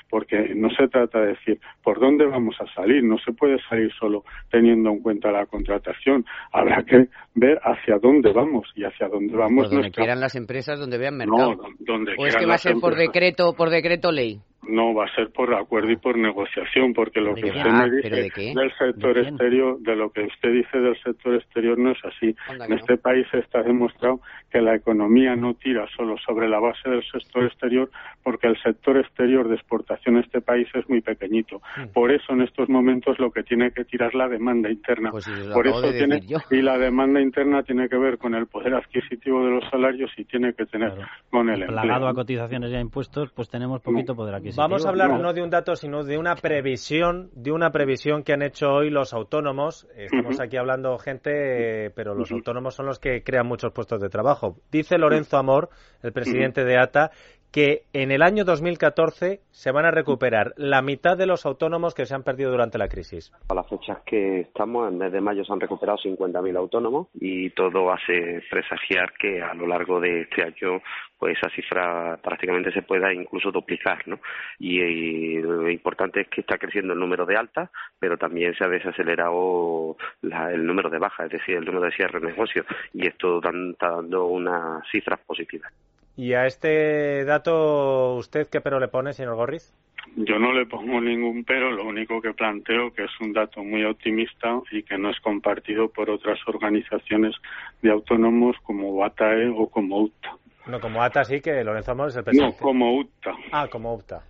porque 0.09 0.55
no 0.55 0.69
se 0.71 0.89
trata 0.89 1.21
de 1.21 1.29
decir 1.29 1.61
por 1.83 2.01
dónde 2.01 2.27
vamos 2.27 2.57
a 2.61 2.67
salir, 2.75 3.03
no 3.03 3.19
se 3.19 3.33
puede 3.33 3.57
salir 3.69 3.91
solo 3.99 4.25
teniendo 4.51 4.91
en 4.91 5.01
cuenta 5.01 5.31
la 5.31 5.47
contratación, 5.47 6.25
habrá 6.53 6.83
que 6.83 7.09
ver 7.35 7.59
hacia 7.63 7.99
dónde 7.99 8.33
vamos 8.33 8.69
y 8.75 8.85
hacia 8.85 9.09
dónde 9.09 9.37
vamos. 9.37 9.71
donde 9.71 9.91
quieran 9.91 10.21
las 10.21 10.35
empresas, 10.35 10.79
donde 10.79 10.99
vean 10.99 11.17
mercado. 11.17 11.55
No, 11.55 11.69
donde 11.79 12.15
o 12.19 12.27
es 12.27 12.37
que 12.37 12.47
va 12.47 12.55
a 12.55 12.59
ser 12.59 12.77
por 12.81 12.97
decreto, 12.97 13.55
por 13.57 13.71
decreto 13.71 14.13
ley. 14.13 14.41
No, 14.69 14.95
va 14.95 15.07
a 15.07 15.15
ser 15.17 15.33
por 15.33 15.53
acuerdo 15.55 15.91
y 15.91 15.97
por 15.97 16.17
negociación, 16.17 16.93
porque 16.95 17.21
lo 17.21 17.35
que 17.35 17.47
usted 17.47 17.71
me 17.71 17.91
dice 17.91 18.53
del 18.55 18.73
sector 18.79 19.19
exterior, 19.19 19.81
de 19.81 19.97
lo 19.97 20.11
que 20.11 20.23
usted 20.23 20.53
dice 20.53 20.79
del 20.79 20.97
sector 21.03 21.35
exterior 21.35 21.77
no 21.77 21.91
es 21.91 21.99
así. 22.05 22.35
En 22.49 22.73
este 22.73 22.97
país 22.97 23.27
está 23.33 23.61
demostrado 23.63 24.21
que 24.53 24.61
la 24.61 24.77
economía 24.77 25.35
no 25.35 25.55
tira 25.55 25.89
solo 25.97 26.17
sobre 26.19 26.49
la 26.49 26.61
base 26.61 26.89
del 26.89 27.03
sector 27.23 27.45
exterior, 27.45 27.91
porque 28.23 28.47
el 28.47 28.61
sector 28.63 28.99
exterior 28.99 29.49
de 29.49 29.55
exportación 29.55 30.17
en 30.17 30.25
este 30.25 30.41
país 30.41 30.69
es 30.75 30.89
muy 30.89 31.01
pequeñito. 31.01 31.61
Mm. 31.77 31.93
Por 31.93 32.13
eso 32.13 32.33
en 32.33 32.43
estos 32.43 32.69
momentos 32.69 33.19
lo 33.19 33.31
que 33.31 33.43
tiene 33.43 33.71
que 33.73 33.85
tirar 33.85 34.15
la 34.15 34.29
demanda 34.29 34.71
interna. 34.71 35.11
Pues 35.11 35.29
por 35.53 35.67
eso 35.67 35.91
tiene 35.91 36.21
y 36.51 36.63
la 36.63 36.79
demanda 36.79 37.21
interna 37.21 37.63
tiene 37.63 37.89
que 37.89 37.97
ver 37.97 38.19
con 38.19 38.35
el 38.35 38.47
poder 38.47 38.75
adquisitivo 38.75 39.45
de 39.45 39.51
los 39.51 39.71
salarios 39.71 40.11
y 40.17 40.25
tiene 40.25 40.55
que 40.55 40.67
tener 40.67 40.93
con 41.31 41.49
el 41.49 41.63
empleo. 41.63 42.03
A 42.03 42.15
cotizaciones 42.15 42.71
y 42.73 42.75
a 42.75 42.81
impuestos, 42.81 43.31
pues 43.33 43.49
tenemos 43.49 43.81
poquito 43.81 44.15
poder 44.15 44.35
adquisitivo. 44.35 44.63
Vamos 44.63 44.85
a 44.85 44.89
hablar 44.89 45.11
no. 45.21 45.33
de 45.33 45.43
un 45.43 45.51
dato, 45.51 45.77
sino 45.77 46.05
de 46.05 46.19
una 46.19 46.35
previsión, 46.35 47.31
de 47.35 47.53
una 47.53 47.71
previsión 47.71 48.23
que 48.23 48.33
han 48.33 48.43
hecho 48.43 48.69
hoy 48.71 48.91
los 48.91 49.13
autónomos. 49.13 49.87
Estamos 49.97 50.41
aquí 50.41 50.57
hablando 50.57 50.99
gente, 50.99 51.91
pero 51.95 52.15
los 52.15 52.31
autónomos 52.33 52.75
son 52.75 52.87
los 52.87 52.99
que 52.99 53.23
crean 53.23 53.47
muchos 53.47 53.73
puestos 53.73 54.01
de 54.01 54.09
trabajo. 54.09 54.57
Dice 54.71 54.99
Lorenzo 54.99 55.37
Amor, 55.37 55.71
el 56.03 56.13
presidente 56.13 56.65
de 56.65 56.79
ATA, 56.79 57.12
que 57.53 57.83
en 57.93 58.11
el 58.11 58.23
año 58.23 58.45
2014 58.45 59.41
se 59.51 59.73
van 59.73 59.85
a 59.85 59.91
recuperar 59.91 60.55
la 60.57 60.81
mitad 60.81 61.19
de 61.19 61.27
los 61.27 61.45
autónomos 61.45 61.95
que 61.95 62.07
se 62.07 62.15
han 62.15 62.23
perdido 62.23 62.51
durante 62.51 62.79
la 62.79 62.89
crisis. 62.89 63.31
A 63.51 63.55
las 63.55 63.69
fechas 63.69 63.99
que 64.07 64.41
estamos, 64.41 64.91
en 64.91 64.97
mes 64.97 65.13
de 65.13 65.21
mayo 65.21 65.45
se 65.45 65.53
han 65.53 65.61
recuperado 65.61 65.99
50.000 65.99 66.57
autónomos 66.57 67.09
y 67.15 67.51
todo 67.51 67.93
hace 67.93 68.43
presagiar 68.51 69.13
que 69.19 69.43
a 69.43 69.53
lo 69.53 69.67
largo 69.67 70.01
de 70.01 70.23
este 70.23 70.43
año 70.43 70.81
pues 71.19 71.37
esa 71.39 71.55
cifra 71.55 72.19
prácticamente 72.21 72.73
se 72.73 72.83
pueda 72.83 73.13
incluso 73.13 73.53
duplicar, 73.53 74.09
¿no? 74.09 74.19
Y, 74.59 75.39
lo 75.39 75.71
importante 75.71 76.23
es 76.23 76.29
que 76.29 76.41
está 76.41 76.59
creciendo 76.59 76.95
el 76.95 76.99
número 76.99 77.27
de 77.27 77.37
altas, 77.37 77.71
pero 78.01 78.17
también 78.17 78.55
se 78.57 78.65
ha 78.65 78.69
desacelerado 78.69 79.97
el 80.23 80.67
número 80.67 80.91
de 80.91 80.99
bajas, 80.99 81.27
es 81.27 81.39
decir, 81.39 81.59
el 81.59 81.65
número 81.65 81.85
de 81.85 81.93
cierres 81.93 82.21
de 82.21 82.29
negocios, 82.29 82.67
y 82.93 83.07
esto 83.07 83.37
está 83.37 83.91
dando 83.91 84.27
unas 84.27 84.83
cifras 84.91 85.21
positivas. 85.21 85.73
¿Y 86.17 86.35
a 86.35 86.47
este 86.47 87.25
dato 87.25 88.15
usted 88.17 88.49
qué 88.49 88.61
pero 88.61 88.79
le 88.79 88.89
pone, 88.89 89.13
señor 89.13 89.37
Gorriz? 89.37 89.73
Yo 90.17 90.39
no 90.39 90.53
le 90.53 90.67
pongo 90.67 91.01
ningún 91.01 91.45
pero, 91.45 91.71
lo 91.71 91.85
único 91.85 92.21
que 92.21 92.35
planteo 92.35 92.93
que 92.93 93.05
es 93.05 93.11
un 93.21 93.33
dato 93.33 93.63
muy 93.63 93.85
optimista 93.85 94.61
y 94.71 94.83
que 94.83 94.99
no 94.99 95.11
es 95.11 95.19
compartido 95.21 95.89
por 95.89 96.11
otras 96.11 96.39
organizaciones 96.47 97.35
de 97.81 97.91
autónomos 97.91 98.57
como 98.63 99.05
ATAE 99.05 99.49
o 99.49 99.69
como 99.69 100.03
UTA. 100.03 100.37
No, 100.67 100.81
como 100.81 101.03
ATA 101.03 101.25
sí 101.25 101.41
que 101.41 101.65
Lorenzo 101.65 101.93
Amor 101.93 102.09
es 102.09 102.17
el 102.17 102.25
presidente. 102.25 102.57
No, 102.57 102.63
como 102.63 102.97
UTA. 102.99 103.33
Ah, 103.53 103.67
como 103.71 103.95
UTA. 103.95 104.23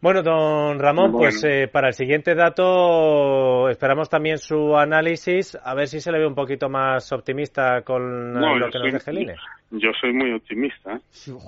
Bueno, 0.00 0.22
don 0.22 0.78
Ramón, 0.78 1.12
pues 1.12 1.42
eh, 1.44 1.68
para 1.70 1.88
el 1.88 1.94
siguiente 1.94 2.36
dato 2.36 3.68
esperamos 3.68 4.08
también 4.08 4.38
su 4.38 4.76
análisis, 4.76 5.58
a 5.62 5.74
ver 5.74 5.88
si 5.88 6.00
se 6.00 6.12
le 6.12 6.20
ve 6.20 6.26
un 6.26 6.36
poquito 6.36 6.68
más 6.68 7.10
optimista 7.12 7.82
con 7.82 8.32
lo 8.34 8.70
que 8.70 8.78
nos 8.78 8.92
deje 8.92 9.10
el 9.10 9.18
INE. 9.18 9.34
Yo 9.70 9.90
soy 10.00 10.14
muy 10.14 10.32
optimista, 10.32 10.98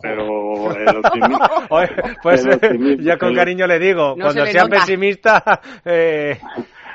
pero 0.02 0.74
el 0.76 0.96
optimismo... 0.96 1.38
pues 2.22 2.46
ya 2.98 3.16
con 3.16 3.34
cariño 3.34 3.66
le 3.66 3.78
digo, 3.78 4.14
cuando 4.14 4.46
sea 4.46 4.66
pesimista... 4.66 5.42
Eh... 5.84 6.38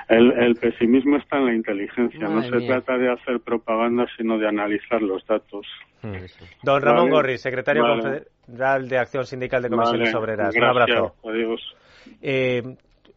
El, 0.08 0.56
pesimismo 0.56 1.18
está 1.18 1.38
en 1.38 1.46
la 1.48 1.54
inteligencia, 1.56 2.28
no 2.28 2.44
se 2.44 2.68
trata 2.68 2.96
de 2.96 3.12
hacer 3.12 3.40
propaganda, 3.40 4.06
sino 4.16 4.38
de 4.38 4.48
analizar 4.48 5.02
los 5.02 5.26
datos. 5.26 5.66
Hmm. 6.04 6.14
Don 6.62 6.80
Ramón 6.80 7.10
Gorri, 7.10 7.40
secretario 7.40 7.84
confederal 7.84 8.88
de 8.88 8.98
Acción 9.00 9.26
Sindical 9.26 9.64
de 9.64 9.70
Comisiones 9.70 10.14
Obreras. 10.14 10.56
Un 10.56 10.64
abrazo. 10.64 11.16
Adiós. 11.24 11.76
Eh, 12.22 12.62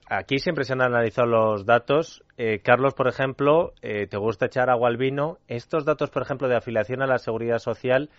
aquí 0.08 0.38
siempre 0.38 0.64
se 0.64 0.72
han 0.72 0.82
analizado 0.82 1.26
los 1.26 1.66
datos. 1.66 2.24
Eh, 2.36 2.60
Carlos, 2.62 2.94
por 2.94 3.08
ejemplo, 3.08 3.72
eh, 3.82 4.06
te 4.06 4.16
gusta 4.16 4.46
echar 4.46 4.70
agua 4.70 4.88
al 4.88 4.96
vino. 4.96 5.38
Estos 5.48 5.84
datos, 5.84 6.10
por 6.10 6.22
ejemplo, 6.22 6.48
de 6.48 6.56
afiliación 6.56 7.02
a 7.02 7.06
la 7.06 7.18
seguridad 7.18 7.58
social, 7.58 8.10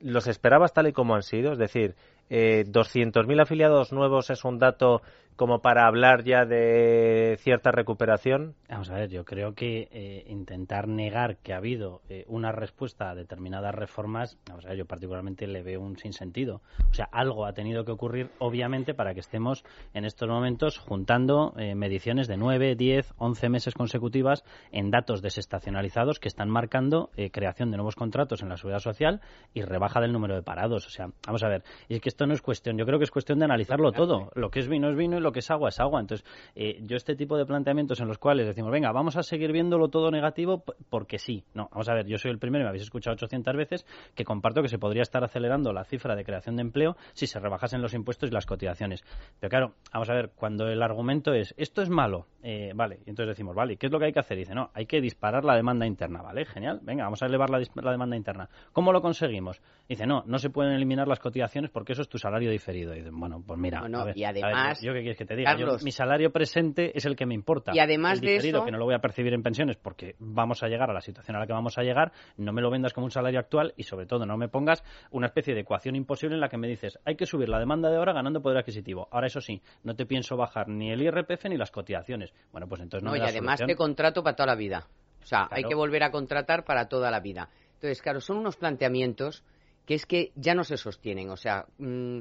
¿los 0.00 0.26
esperabas 0.26 0.72
tal 0.72 0.88
y 0.88 0.92
como 0.92 1.14
han 1.14 1.22
sido? 1.22 1.52
Es 1.52 1.58
decir, 1.58 1.94
eh, 2.28 2.64
200.000 2.66 3.40
afiliados 3.40 3.92
nuevos 3.92 4.30
es 4.30 4.44
un 4.44 4.58
dato 4.58 5.02
como 5.36 5.60
para 5.60 5.86
hablar 5.86 6.24
ya 6.24 6.44
de 6.44 7.36
cierta 7.40 7.70
recuperación? 7.70 8.54
Vamos 8.68 8.90
a 8.90 8.94
ver, 8.94 9.10
yo 9.10 9.24
creo 9.24 9.54
que 9.54 9.88
eh, 9.92 10.24
intentar 10.28 10.88
negar 10.88 11.36
que 11.38 11.52
ha 11.52 11.58
habido 11.58 12.00
eh, 12.08 12.24
una 12.26 12.52
respuesta 12.52 13.10
a 13.10 13.14
determinadas 13.14 13.74
reformas, 13.74 14.38
vamos 14.48 14.64
a 14.64 14.70
ver, 14.70 14.78
yo 14.78 14.86
particularmente 14.86 15.46
le 15.46 15.62
veo 15.62 15.80
un 15.80 15.98
sinsentido. 15.98 16.62
O 16.90 16.94
sea, 16.94 17.08
algo 17.12 17.46
ha 17.46 17.52
tenido 17.52 17.84
que 17.84 17.92
ocurrir, 17.92 18.30
obviamente, 18.38 18.94
para 18.94 19.14
que 19.14 19.20
estemos 19.20 19.64
en 19.92 20.04
estos 20.04 20.28
momentos 20.28 20.78
juntando 20.78 21.52
eh, 21.58 21.74
mediciones 21.74 22.28
de 22.28 22.38
9, 22.38 22.74
10, 22.74 23.14
11 23.18 23.48
meses 23.50 23.74
consecutivas 23.74 24.42
en 24.72 24.90
datos 24.90 25.22
desestacionalizados 25.22 26.18
que 26.18 26.28
están 26.28 26.48
marcando 26.48 27.10
creación 27.32 27.70
de 27.70 27.76
nuevos 27.76 27.94
contratos 27.94 28.42
en 28.42 28.48
la 28.48 28.56
seguridad 28.56 28.80
social 28.80 29.20
y 29.54 29.62
rebaja 29.62 30.00
del 30.00 30.12
número 30.12 30.34
de 30.34 30.42
parados. 30.42 30.86
O 30.86 30.90
sea, 30.90 31.08
vamos 31.26 31.42
a 31.42 31.48
ver, 31.48 31.62
y 31.88 31.94
es 31.94 32.00
que 32.00 32.08
esto 32.08 32.26
no 32.26 32.34
es 32.34 32.42
cuestión, 32.42 32.76
yo 32.78 32.86
creo 32.86 32.98
que 32.98 33.04
es 33.04 33.10
cuestión 33.10 33.38
de 33.38 33.44
analizarlo 33.44 33.92
todo. 33.92 34.30
Lo 34.34 34.50
que 34.50 34.60
es 34.60 34.68
vino 34.68 34.88
es 34.88 34.96
vino 34.96 35.18
y 35.18 35.20
lo 35.26 35.32
que 35.32 35.40
es 35.40 35.50
agua 35.50 35.68
es 35.68 35.80
agua. 35.80 36.00
Entonces, 36.00 36.26
eh, 36.54 36.78
yo 36.82 36.96
este 36.96 37.16
tipo 37.16 37.36
de 37.36 37.44
planteamientos 37.44 38.00
en 38.00 38.08
los 38.08 38.18
cuales 38.18 38.46
decimos, 38.46 38.70
venga, 38.70 38.92
vamos 38.92 39.16
a 39.16 39.22
seguir 39.22 39.52
viéndolo 39.52 39.88
todo 39.88 40.10
negativo 40.10 40.64
porque 40.88 41.18
sí. 41.18 41.44
No, 41.54 41.68
vamos 41.72 41.88
a 41.88 41.94
ver, 41.94 42.06
yo 42.06 42.18
soy 42.18 42.30
el 42.30 42.38
primero 42.38 42.62
y 42.62 42.64
me 42.64 42.68
habéis 42.68 42.84
escuchado 42.84 43.14
800 43.14 43.56
veces 43.56 43.86
que 44.14 44.24
comparto 44.24 44.62
que 44.62 44.68
se 44.68 44.78
podría 44.78 45.02
estar 45.02 45.22
acelerando 45.24 45.72
la 45.72 45.84
cifra 45.84 46.14
de 46.16 46.24
creación 46.24 46.56
de 46.56 46.62
empleo 46.62 46.96
si 47.12 47.26
se 47.26 47.40
rebajasen 47.40 47.82
los 47.82 47.94
impuestos 47.94 48.30
y 48.30 48.32
las 48.32 48.46
cotizaciones. 48.46 49.04
Pero 49.40 49.50
claro, 49.50 49.74
vamos 49.92 50.08
a 50.08 50.14
ver, 50.14 50.30
cuando 50.34 50.68
el 50.68 50.82
argumento 50.82 51.34
es, 51.34 51.54
esto 51.56 51.82
es 51.82 51.90
malo, 51.90 52.26
eh, 52.42 52.72
vale, 52.74 53.00
y 53.04 53.10
entonces 53.10 53.34
decimos, 53.34 53.54
vale, 53.56 53.76
¿qué 53.76 53.86
es 53.86 53.92
lo 53.92 53.98
que 53.98 54.06
hay 54.06 54.12
que 54.12 54.20
hacer? 54.20 54.36
dice, 54.36 54.54
no, 54.54 54.70
hay 54.74 54.86
que 54.86 55.00
disparar 55.00 55.44
la 55.44 55.56
demanda 55.56 55.86
interna, 55.86 56.22
¿vale? 56.22 56.44
Genial, 56.44 56.80
venga, 56.82 57.04
vamos 57.04 57.22
a 57.22 57.26
elevar 57.26 57.50
la, 57.50 57.60
la 57.74 57.90
demanda 57.90 58.16
interna. 58.16 58.48
¿Cómo 58.72 58.92
lo 58.92 59.00
conseguimos? 59.00 59.60
Dice, 59.88 60.06
no, 60.06 60.22
no 60.26 60.38
se 60.38 60.50
pueden 60.50 60.72
eliminar 60.72 61.08
las 61.08 61.18
cotizaciones 61.18 61.70
porque 61.70 61.92
eso 61.92 62.02
es 62.02 62.08
tu 62.08 62.18
salario 62.18 62.50
diferido. 62.50 62.94
Y 62.94 63.02
bueno, 63.10 63.42
pues 63.44 63.58
mira, 63.58 63.82
y 64.14 64.24
además, 64.24 64.80
yo 64.82 64.92
qué 64.92 65.15
quieres 65.16 65.18
que 65.18 65.24
te 65.24 65.36
diga, 65.36 65.56
mi 65.82 65.92
salario 65.92 66.30
presente 66.30 66.96
es 66.96 67.04
el 67.04 67.16
que 67.16 67.26
me 67.26 67.34
importa. 67.34 67.72
Y 67.74 67.78
además 67.78 68.20
el 68.20 68.28
diferido, 68.28 68.64
que 68.64 68.70
no 68.70 68.78
lo 68.78 68.84
voy 68.84 68.94
a 68.94 68.98
percibir 68.98 69.32
en 69.34 69.42
pensiones 69.42 69.76
porque 69.76 70.16
vamos 70.18 70.62
a 70.62 70.68
llegar 70.68 70.90
a 70.90 70.92
la 70.92 71.00
situación 71.00 71.36
a 71.36 71.40
la 71.40 71.46
que 71.46 71.52
vamos 71.52 71.78
a 71.78 71.82
llegar, 71.82 72.12
no 72.36 72.52
me 72.52 72.62
lo 72.62 72.70
vendas 72.70 72.92
como 72.92 73.06
un 73.06 73.10
salario 73.10 73.40
actual 73.40 73.74
y 73.76 73.84
sobre 73.84 74.06
todo 74.06 74.26
no 74.26 74.36
me 74.36 74.48
pongas 74.48 74.82
una 75.10 75.26
especie 75.26 75.54
de 75.54 75.60
ecuación 75.60 75.96
imposible 75.96 76.34
en 76.34 76.40
la 76.40 76.48
que 76.48 76.58
me 76.58 76.68
dices, 76.68 76.98
hay 77.04 77.16
que 77.16 77.26
subir 77.26 77.48
la 77.48 77.58
demanda 77.58 77.90
de 77.90 77.96
ahora 77.96 78.12
ganando 78.12 78.40
poder 78.40 78.58
adquisitivo. 78.58 79.08
Ahora 79.10 79.26
eso 79.26 79.40
sí, 79.40 79.60
no 79.82 79.94
te 79.94 80.06
pienso 80.06 80.36
bajar 80.36 80.68
ni 80.68 80.90
el 80.90 81.02
IRPF 81.02 81.46
ni 81.46 81.56
las 81.56 81.70
cotizaciones. 81.70 82.32
Bueno, 82.52 82.68
pues 82.68 82.80
entonces 82.82 83.04
no, 83.04 83.10
no 83.10 83.16
y 83.16 83.20
además 83.20 83.60
te 83.66 83.74
contrato 83.74 84.22
para 84.22 84.36
toda 84.36 84.46
la 84.48 84.56
vida. 84.56 84.86
O 85.22 85.26
sea, 85.26 85.48
hay 85.50 85.64
que 85.64 85.74
volver 85.74 86.04
a 86.04 86.10
contratar 86.12 86.64
para 86.64 86.88
toda 86.88 87.10
la 87.10 87.18
vida. 87.18 87.48
Entonces, 87.74 88.00
claro, 88.00 88.20
son 88.20 88.38
unos 88.38 88.56
planteamientos 88.56 89.44
que 89.84 89.94
es 89.94 90.06
que 90.06 90.32
ya 90.34 90.54
no 90.54 90.64
se 90.64 90.76
sostienen. 90.76 91.30
O 91.30 91.36
sea, 91.36 91.66
mm, 91.78 92.18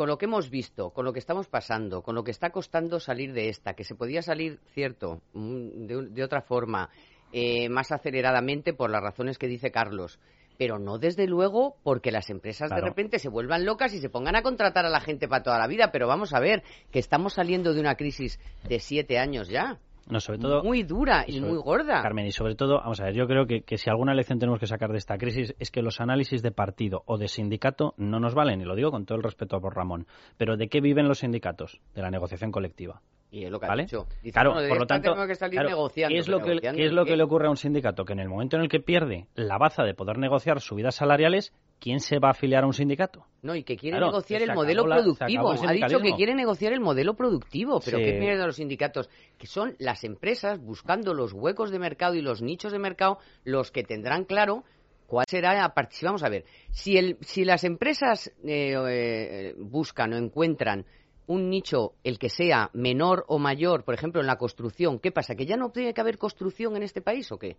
con 0.00 0.08
lo 0.08 0.16
que 0.16 0.24
hemos 0.24 0.48
visto, 0.48 0.94
con 0.94 1.04
lo 1.04 1.12
que 1.12 1.18
estamos 1.18 1.46
pasando, 1.46 2.00
con 2.00 2.14
lo 2.14 2.24
que 2.24 2.30
está 2.30 2.48
costando 2.48 3.00
salir 3.00 3.34
de 3.34 3.50
esta, 3.50 3.74
que 3.74 3.84
se 3.84 3.94
podía 3.94 4.22
salir, 4.22 4.58
cierto, 4.72 5.20
mm, 5.34 6.14
de, 6.14 6.24
otra 6.24 6.40
forma, 6.40 6.88
eh, 7.34 7.68
más 7.68 7.92
aceleradamente 7.92 8.72
por 8.72 8.88
las 8.88 9.02
razones 9.02 9.36
que 9.36 9.46
dice 9.46 9.70
Carlos, 9.70 10.18
pero 10.56 10.78
no 10.78 10.96
desde 10.96 11.26
luego 11.26 11.76
porque 11.82 12.12
las 12.12 12.30
empresas 12.30 12.70
de 12.70 12.80
repente 12.80 13.18
se 13.18 13.28
vuelvan 13.28 13.66
locas 13.66 13.92
y 13.92 13.98
se 13.98 14.08
pongan 14.08 14.36
a 14.36 14.42
contratar 14.42 14.86
a 14.86 14.88
la 14.88 15.02
gente 15.02 15.28
para 15.28 15.42
toda 15.42 15.58
la 15.58 15.66
vida. 15.66 15.92
Pero 15.92 16.08
vamos 16.08 16.32
a 16.32 16.40
ver, 16.40 16.62
que 16.90 16.98
estamos 16.98 17.34
saliendo 17.34 17.74
de 17.74 17.80
una 17.80 17.96
crisis 17.96 18.40
de 18.66 18.80
siete 18.80 19.18
años 19.18 19.50
ya. 19.50 19.80
No, 20.10 20.20
sobre 20.20 20.38
todo, 20.38 20.62
muy 20.62 20.82
dura 20.82 21.24
y, 21.26 21.40
muy 21.40 21.58
gorda. 21.58 22.02
Carmen, 22.02 22.26
y 22.26 22.32
sobre 22.32 22.54
todo, 22.54 22.78
vamos 22.78 23.00
a 23.00 23.04
ver, 23.04 23.14
yo 23.14 23.26
creo 23.26 23.46
que, 23.46 23.62
que, 23.62 23.78
si 23.78 23.90
alguna 23.90 24.14
lección 24.14 24.38
tenemos 24.38 24.58
que 24.58 24.66
sacar 24.66 24.90
de 24.90 24.98
esta 24.98 25.18
crisis 25.18 25.54
es 25.58 25.70
que 25.70 25.82
los 25.82 26.00
análisis 26.00 26.42
de 26.42 26.50
partido 26.50 27.02
o 27.06 27.18
de 27.18 27.28
sindicato 27.28 27.94
no 27.96 28.20
nos 28.20 28.34
valen, 28.34 28.60
y 28.60 28.64
lo 28.64 28.74
digo 28.74 28.90
con 28.90 29.06
todo 29.06 29.16
el 29.16 29.24
respeto 29.24 29.60
por 29.60 29.76
Ramón. 29.76 30.06
Pero 30.36 30.56
¿de 30.56 30.68
qué 30.68 30.80
viven 30.80 31.08
los 31.08 31.18
sindicatos? 31.18 31.80
De 31.94 32.02
la 32.02 32.10
negociación 32.10 32.50
colectiva. 32.50 33.00
Y 33.30 33.44
es 33.44 33.50
lo 33.50 33.60
que 33.60 33.66
ha 33.66 33.76
dicho. 33.76 34.06
claro, 34.32 34.54
por 34.54 34.78
lo 34.78 34.86
tanto, 34.86 35.14
que 35.14 35.26
¿qué 35.26 36.18
es 36.18 36.28
lo, 36.28 36.40
que, 36.40 36.58
¿qué 36.60 36.84
es 36.86 36.92
lo 36.92 37.04
que 37.04 37.16
le 37.16 37.22
ocurre 37.22 37.46
a 37.46 37.50
un 37.50 37.56
sindicato? 37.56 38.04
Que 38.04 38.12
en 38.12 38.20
el 38.20 38.28
momento 38.28 38.56
en 38.56 38.62
el 38.62 38.68
que 38.68 38.80
pierde 38.80 39.28
la 39.34 39.56
baza 39.56 39.84
de 39.84 39.94
poder 39.94 40.18
negociar 40.18 40.60
subidas 40.60 40.96
salariales, 40.96 41.52
¿quién 41.80 42.00
se 42.00 42.18
va 42.18 42.28
a 42.28 42.30
afiliar 42.32 42.62
a 42.62 42.66
un 42.66 42.74
sindicato? 42.74 43.26
No, 43.42 43.56
y 43.56 43.64
que 43.64 43.76
quiere 43.76 43.98
negociar 43.98 44.42
el 44.42 44.52
modelo 44.52 44.84
productivo. 44.84 45.50
ha 45.50 45.72
dicho 45.72 46.00
que 46.00 46.12
quiere 46.14 46.34
negociar 46.34 46.72
el 46.72 46.80
modelo 46.80 47.14
productivo, 47.14 47.80
pero 47.84 47.98
¿qué 47.98 48.18
pierden 48.20 48.46
los 48.46 48.56
sindicatos? 48.56 49.08
Que 49.38 49.46
son 49.46 49.74
las 49.78 50.04
empresas 50.04 50.60
buscando 50.60 51.14
los 51.14 51.32
huecos 51.32 51.70
de 51.70 51.78
mercado 51.78 52.14
y 52.14 52.20
los 52.20 52.42
nichos 52.42 52.72
de 52.72 52.78
mercado 52.78 53.18
los 53.44 53.70
que 53.70 53.82
tendrán 53.82 54.24
claro 54.24 54.64
cuál 55.06 55.24
será 55.28 55.64
a 55.64 55.74
partir. 55.74 56.04
Vamos 56.04 56.22
a 56.22 56.28
ver, 56.28 56.44
si, 56.70 56.96
el, 56.96 57.16
si 57.22 57.44
las 57.44 57.64
empresas 57.64 58.28
eh, 58.44 58.74
eh, 58.76 59.54
buscan 59.58 60.12
o 60.12 60.16
encuentran 60.16 60.84
un 61.26 61.48
nicho, 61.48 61.94
el 62.02 62.18
que 62.18 62.28
sea 62.28 62.70
menor 62.72 63.24
o 63.28 63.38
mayor, 63.38 63.84
por 63.84 63.94
ejemplo, 63.94 64.20
en 64.20 64.26
la 64.26 64.36
construcción, 64.36 64.98
¿qué 64.98 65.12
pasa? 65.12 65.36
¿Que 65.36 65.46
ya 65.46 65.56
no 65.56 65.70
tiene 65.70 65.94
que 65.94 66.00
haber 66.00 66.18
construcción 66.18 66.76
en 66.76 66.82
este 66.82 67.00
país 67.00 67.30
o 67.30 67.38
qué? 67.38 67.56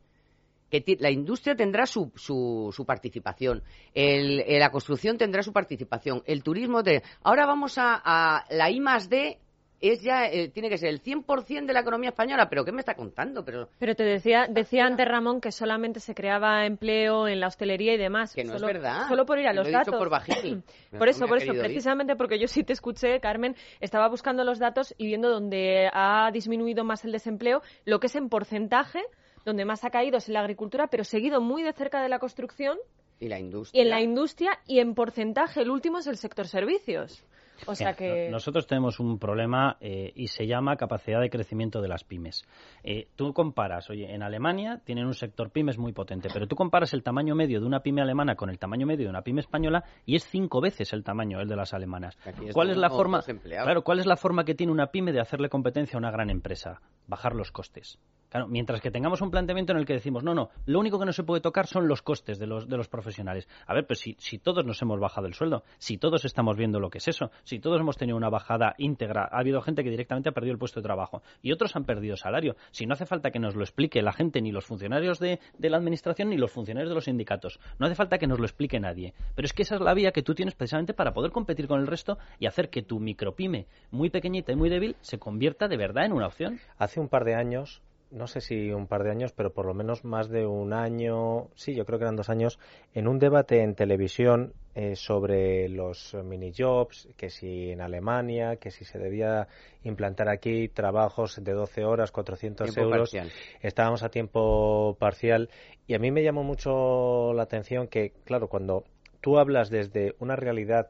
Que 0.71 0.97
la 0.99 1.11
industria 1.11 1.55
tendrá 1.55 1.85
su, 1.85 2.11
su, 2.15 2.71
su 2.75 2.85
participación, 2.85 3.61
el, 3.93 4.39
eh, 4.39 4.57
la 4.57 4.71
construcción 4.71 5.17
tendrá 5.17 5.43
su 5.43 5.53
participación, 5.53 6.23
el 6.25 6.41
turismo... 6.41 6.81
De... 6.81 7.03
Ahora 7.21 7.45
vamos 7.45 7.77
a, 7.77 8.01
a 8.03 8.45
la 8.49 8.71
I 8.71 8.79
más 8.79 9.09
D 9.09 9.39
es 9.81 10.01
ya 10.01 10.27
eh, 10.27 10.49
tiene 10.49 10.69
que 10.69 10.77
ser 10.77 10.89
el 10.89 11.01
100% 11.01 11.65
de 11.65 11.73
la 11.73 11.81
economía 11.81 12.09
española. 12.09 12.47
¿Pero 12.49 12.63
qué 12.63 12.71
me 12.71 12.79
está 12.79 12.95
contando? 12.95 13.43
Pero, 13.43 13.67
pero 13.79 13.95
te 13.95 14.03
decía, 14.03 14.47
decía 14.49 14.85
antes 14.85 15.05
Ramón 15.07 15.41
que 15.41 15.51
solamente 15.51 15.99
se 15.99 16.13
creaba 16.13 16.65
empleo 16.65 17.27
en 17.27 17.39
la 17.39 17.47
hostelería 17.47 17.95
y 17.95 17.97
demás. 17.97 18.33
Que 18.33 18.43
no 18.43 18.55
es 18.55 18.61
verdad. 18.61 19.07
Solo 19.07 19.25
por 19.25 19.39
ir 19.39 19.47
a 19.47 19.53
los 19.53 19.69
datos. 19.69 19.95
por 19.95 20.09
por 20.97 21.09
eso, 21.09 21.27
por 21.27 21.39
eso. 21.39 21.53
Precisamente 21.53 22.15
porque 22.15 22.39
yo 22.39 22.47
sí 22.47 22.63
te 22.63 22.73
escuché, 22.73 23.19
Carmen, 23.19 23.55
estaba 23.79 24.07
buscando 24.07 24.43
los 24.43 24.59
datos 24.59 24.93
y 24.97 25.07
viendo 25.07 25.29
dónde 25.29 25.89
ha 25.91 26.29
disminuido 26.31 26.83
más 26.83 27.03
el 27.03 27.11
desempleo, 27.11 27.61
lo 27.85 27.99
que 27.99 28.07
es 28.07 28.15
en 28.15 28.29
porcentaje, 28.29 28.99
donde 29.45 29.65
más 29.65 29.83
ha 29.83 29.89
caído 29.89 30.17
es 30.17 30.27
en 30.27 30.33
la 30.33 30.41
agricultura, 30.41 30.87
pero 30.87 31.03
seguido 31.03 31.41
muy 31.41 31.63
de 31.63 31.73
cerca 31.73 32.01
de 32.01 32.09
la 32.09 32.19
construcción. 32.19 32.77
Y 33.19 33.27
la 33.27 33.39
industria. 33.39 33.79
Y 33.79 33.83
en 33.83 33.89
la 33.89 34.01
industria 34.01 34.59
y 34.67 34.79
en 34.79 34.95
porcentaje 34.95 35.61
el 35.61 35.69
último 35.69 35.99
es 35.99 36.07
el 36.07 36.17
sector 36.17 36.47
servicios. 36.47 37.23
O 37.67 37.75
sea 37.75 37.93
que... 37.93 38.29
Nosotros 38.29 38.67
tenemos 38.67 38.99
un 38.99 39.19
problema 39.19 39.77
eh, 39.79 40.11
y 40.15 40.27
se 40.27 40.47
llama 40.47 40.77
capacidad 40.77 41.21
de 41.21 41.29
crecimiento 41.29 41.81
de 41.81 41.87
las 41.87 42.03
pymes. 42.03 42.43
Eh, 42.83 43.07
tú 43.15 43.33
comparas, 43.33 43.89
oye, 43.89 44.13
en 44.13 44.23
Alemania 44.23 44.81
tienen 44.83 45.05
un 45.05 45.13
sector 45.13 45.51
pymes 45.51 45.77
muy 45.77 45.93
potente, 45.93 46.29
pero 46.33 46.47
tú 46.47 46.55
comparas 46.55 46.93
el 46.93 47.03
tamaño 47.03 47.35
medio 47.35 47.59
de 47.59 47.65
una 47.65 47.81
pyme 47.81 48.01
alemana 48.01 48.35
con 48.35 48.49
el 48.49 48.59
tamaño 48.59 48.85
medio 48.85 49.05
de 49.05 49.09
una 49.09 49.21
pyme 49.21 49.41
española 49.41 49.83
y 50.05 50.15
es 50.15 50.25
cinco 50.25 50.61
veces 50.61 50.93
el 50.93 51.03
tamaño 51.03 51.39
el 51.39 51.47
de 51.47 51.55
las 51.55 51.73
alemanas. 51.73 52.17
¿Cuál 52.53 52.71
es 52.71 52.77
la 52.77 52.89
forma? 52.89 53.21
Claro, 53.21 53.83
¿cuál 53.83 53.99
es 53.99 54.05
la 54.05 54.17
forma 54.17 54.43
que 54.43 54.55
tiene 54.55 54.71
una 54.71 54.87
pyme 54.87 55.11
de 55.11 55.21
hacerle 55.21 55.49
competencia 55.49 55.97
a 55.97 55.99
una 55.99 56.11
gran 56.11 56.29
empresa? 56.29 56.81
Bajar 57.07 57.35
los 57.35 57.51
costes. 57.51 57.99
Claro, 58.31 58.47
mientras 58.47 58.79
que 58.79 58.91
tengamos 58.91 59.19
un 59.19 59.29
planteamiento 59.29 59.73
en 59.73 59.79
el 59.79 59.85
que 59.85 59.91
decimos, 59.91 60.23
no, 60.23 60.33
no, 60.33 60.51
lo 60.65 60.79
único 60.79 60.97
que 60.97 61.05
no 61.05 61.11
se 61.11 61.23
puede 61.23 61.41
tocar 61.41 61.67
son 61.67 61.89
los 61.89 62.01
costes 62.01 62.39
de 62.39 62.47
los, 62.47 62.69
de 62.69 62.77
los 62.77 62.87
profesionales. 62.87 63.49
A 63.67 63.73
ver, 63.73 63.85
pues 63.85 63.99
si, 63.99 64.15
si 64.19 64.37
todos 64.37 64.65
nos 64.65 64.81
hemos 64.81 65.01
bajado 65.01 65.27
el 65.27 65.33
sueldo, 65.33 65.65
si 65.79 65.97
todos 65.97 66.23
estamos 66.23 66.55
viendo 66.55 66.79
lo 66.79 66.89
que 66.89 66.99
es 66.99 67.09
eso, 67.09 67.29
si 67.43 67.59
todos 67.59 67.81
hemos 67.81 67.97
tenido 67.97 68.15
una 68.15 68.29
bajada 68.29 68.73
íntegra, 68.77 69.27
ha 69.29 69.39
habido 69.39 69.61
gente 69.61 69.83
que 69.83 69.89
directamente 69.89 70.29
ha 70.29 70.31
perdido 70.31 70.53
el 70.53 70.59
puesto 70.59 70.79
de 70.79 70.85
trabajo 70.85 71.21
y 71.41 71.51
otros 71.51 71.75
han 71.75 71.83
perdido 71.83 72.15
salario. 72.15 72.55
Si 72.71 72.85
no 72.85 72.93
hace 72.93 73.05
falta 73.05 73.31
que 73.31 73.39
nos 73.39 73.57
lo 73.57 73.63
explique 73.63 74.01
la 74.01 74.13
gente, 74.13 74.41
ni 74.41 74.53
los 74.53 74.65
funcionarios 74.65 75.19
de, 75.19 75.41
de 75.57 75.69
la 75.69 75.75
administración, 75.75 76.29
ni 76.29 76.37
los 76.37 76.53
funcionarios 76.53 76.89
de 76.89 76.95
los 76.95 77.03
sindicatos. 77.03 77.59
No 77.79 77.85
hace 77.85 77.95
falta 77.95 78.17
que 78.17 78.27
nos 78.27 78.39
lo 78.39 78.45
explique 78.45 78.79
nadie. 78.79 79.13
Pero 79.35 79.45
es 79.45 79.51
que 79.51 79.63
esa 79.63 79.75
es 79.75 79.81
la 79.81 79.93
vía 79.93 80.13
que 80.13 80.23
tú 80.23 80.35
tienes 80.35 80.55
precisamente 80.55 80.93
para 80.93 81.11
poder 81.11 81.31
competir 81.31 81.67
con 81.67 81.81
el 81.81 81.87
resto 81.87 82.17
y 82.39 82.45
hacer 82.45 82.69
que 82.69 82.81
tu 82.81 83.01
micropyme, 83.01 83.67
muy 83.91 84.09
pequeñita 84.09 84.53
y 84.53 84.55
muy 84.55 84.69
débil, 84.69 84.95
se 85.01 85.19
convierta 85.19 85.67
de 85.67 85.75
verdad 85.75 86.05
en 86.05 86.13
una 86.13 86.27
opción. 86.27 86.61
Hace 86.77 87.01
un 87.01 87.09
par 87.09 87.25
de 87.25 87.35
años 87.35 87.81
no 88.11 88.27
sé 88.27 88.41
si 88.41 88.71
un 88.71 88.87
par 88.87 89.03
de 89.03 89.11
años, 89.11 89.31
pero 89.31 89.53
por 89.53 89.65
lo 89.65 89.73
menos 89.73 90.03
más 90.03 90.29
de 90.29 90.45
un 90.45 90.73
año, 90.73 91.49
sí, 91.55 91.73
yo 91.73 91.85
creo 91.85 91.97
que 91.97 92.03
eran 92.03 92.15
dos 92.15 92.29
años, 92.29 92.59
en 92.93 93.07
un 93.07 93.19
debate 93.19 93.61
en 93.63 93.73
televisión 93.75 94.53
eh, 94.75 94.95
sobre 94.95 95.69
los 95.69 96.15
mini 96.23 96.51
jobs, 96.55 97.07
que 97.17 97.29
si 97.29 97.71
en 97.71 97.81
Alemania, 97.81 98.57
que 98.57 98.71
si 98.71 98.85
se 98.85 98.99
debía 98.99 99.47
implantar 99.83 100.29
aquí 100.29 100.67
trabajos 100.67 101.41
de 101.43 101.53
12 101.53 101.85
horas, 101.85 102.11
400 102.11 102.77
euros. 102.77 103.13
Estábamos 103.61 104.03
a 104.03 104.09
tiempo 104.09 104.95
parcial 104.99 105.49
y 105.87 105.95
a 105.95 105.99
mí 105.99 106.11
me 106.11 106.23
llamó 106.23 106.43
mucho 106.43 107.33
la 107.33 107.43
atención 107.43 107.87
que, 107.87 108.11
claro, 108.25 108.47
cuando 108.47 108.83
tú 109.21 109.37
hablas 109.37 109.69
desde 109.69 110.15
una 110.19 110.35
realidad 110.35 110.89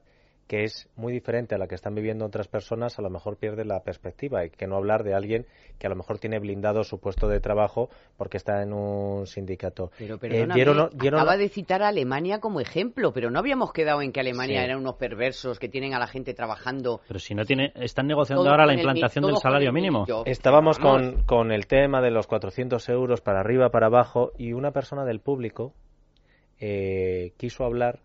que 0.51 0.65
es 0.65 0.89
muy 0.98 1.13
diferente 1.13 1.55
a 1.55 1.58
la 1.58 1.65
que 1.65 1.75
están 1.75 1.96
viviendo 1.96 2.25
otras 2.25 2.50
personas, 2.50 3.00
a 3.00 3.01
lo 3.01 3.10
mejor 3.10 3.38
pierde 3.38 3.63
la 3.63 3.84
perspectiva. 3.84 4.43
y 4.43 4.50
que 4.50 4.67
no 4.67 4.75
hablar 4.75 5.05
de 5.05 5.13
alguien 5.13 5.46
que 5.79 5.88
a 5.88 5.89
lo 5.89 5.96
mejor 5.96 6.20
tiene 6.20 6.39
blindado 6.39 6.84
su 6.84 7.00
puesto 7.00 7.29
de 7.29 7.39
trabajo 7.39 7.89
porque 8.17 8.36
está 8.36 8.62
en 8.62 8.74
un 8.74 9.27
sindicato. 9.27 9.91
Pero 9.98 10.20
eh, 10.24 11.08
acaba 11.08 11.38
de 11.38 11.48
citar 11.48 11.81
a 11.81 11.88
Alemania 11.88 12.41
como 12.41 12.60
ejemplo, 12.60 13.13
pero 13.13 13.31
no 13.31 13.39
habíamos 13.39 13.72
quedado 13.72 14.01
en 14.01 14.12
que 14.12 14.20
Alemania 14.20 14.65
eran 14.65 14.79
unos 14.79 14.96
perversos 14.96 15.58
que 15.58 15.70
tienen 15.70 15.93
a 15.93 16.00
la 16.00 16.08
gente 16.08 16.34
trabajando. 16.34 17.00
Pero 17.08 17.22
si 17.22 17.34
no 17.34 17.46
tiene, 17.46 17.72
están 17.75 18.08
negociando 18.08 18.50
ahora 18.50 18.65
la 18.65 18.74
implantación 18.74 19.27
del 19.27 19.38
salario 19.38 19.72
mínimo. 19.72 20.05
Estábamos 20.25 20.79
con, 20.79 21.24
con 21.24 21.53
el 21.53 21.65
tema 21.65 22.01
de 22.01 22.12
los 22.12 22.27
400 22.27 22.89
euros 22.89 23.22
para 23.22 23.39
arriba, 23.39 23.70
para 23.70 23.88
abajo, 23.88 24.34
y 24.38 24.51
una 24.51 24.72
persona 24.72 25.05
del 25.05 25.22
público 25.22 25.74
eh, 26.60 27.31
quiso 27.38 27.63
hablar 27.63 28.01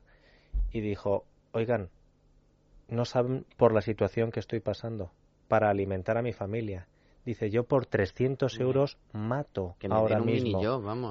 y 0.70 0.80
dijo, 0.80 1.24
oigan, 1.50 1.88
no 2.88 3.04
saben 3.04 3.46
por 3.56 3.72
la 3.72 3.80
situación 3.80 4.30
que 4.30 4.40
estoy 4.40 4.60
pasando 4.60 5.10
para 5.48 5.70
alimentar 5.70 6.18
a 6.18 6.22
mi 6.22 6.32
familia. 6.32 6.86
Dice, 7.24 7.50
yo 7.50 7.64
por 7.64 7.86
300 7.86 8.60
euros 8.60 8.98
mato 9.12 9.74
ahora 9.90 10.20
mismo. 10.20 10.62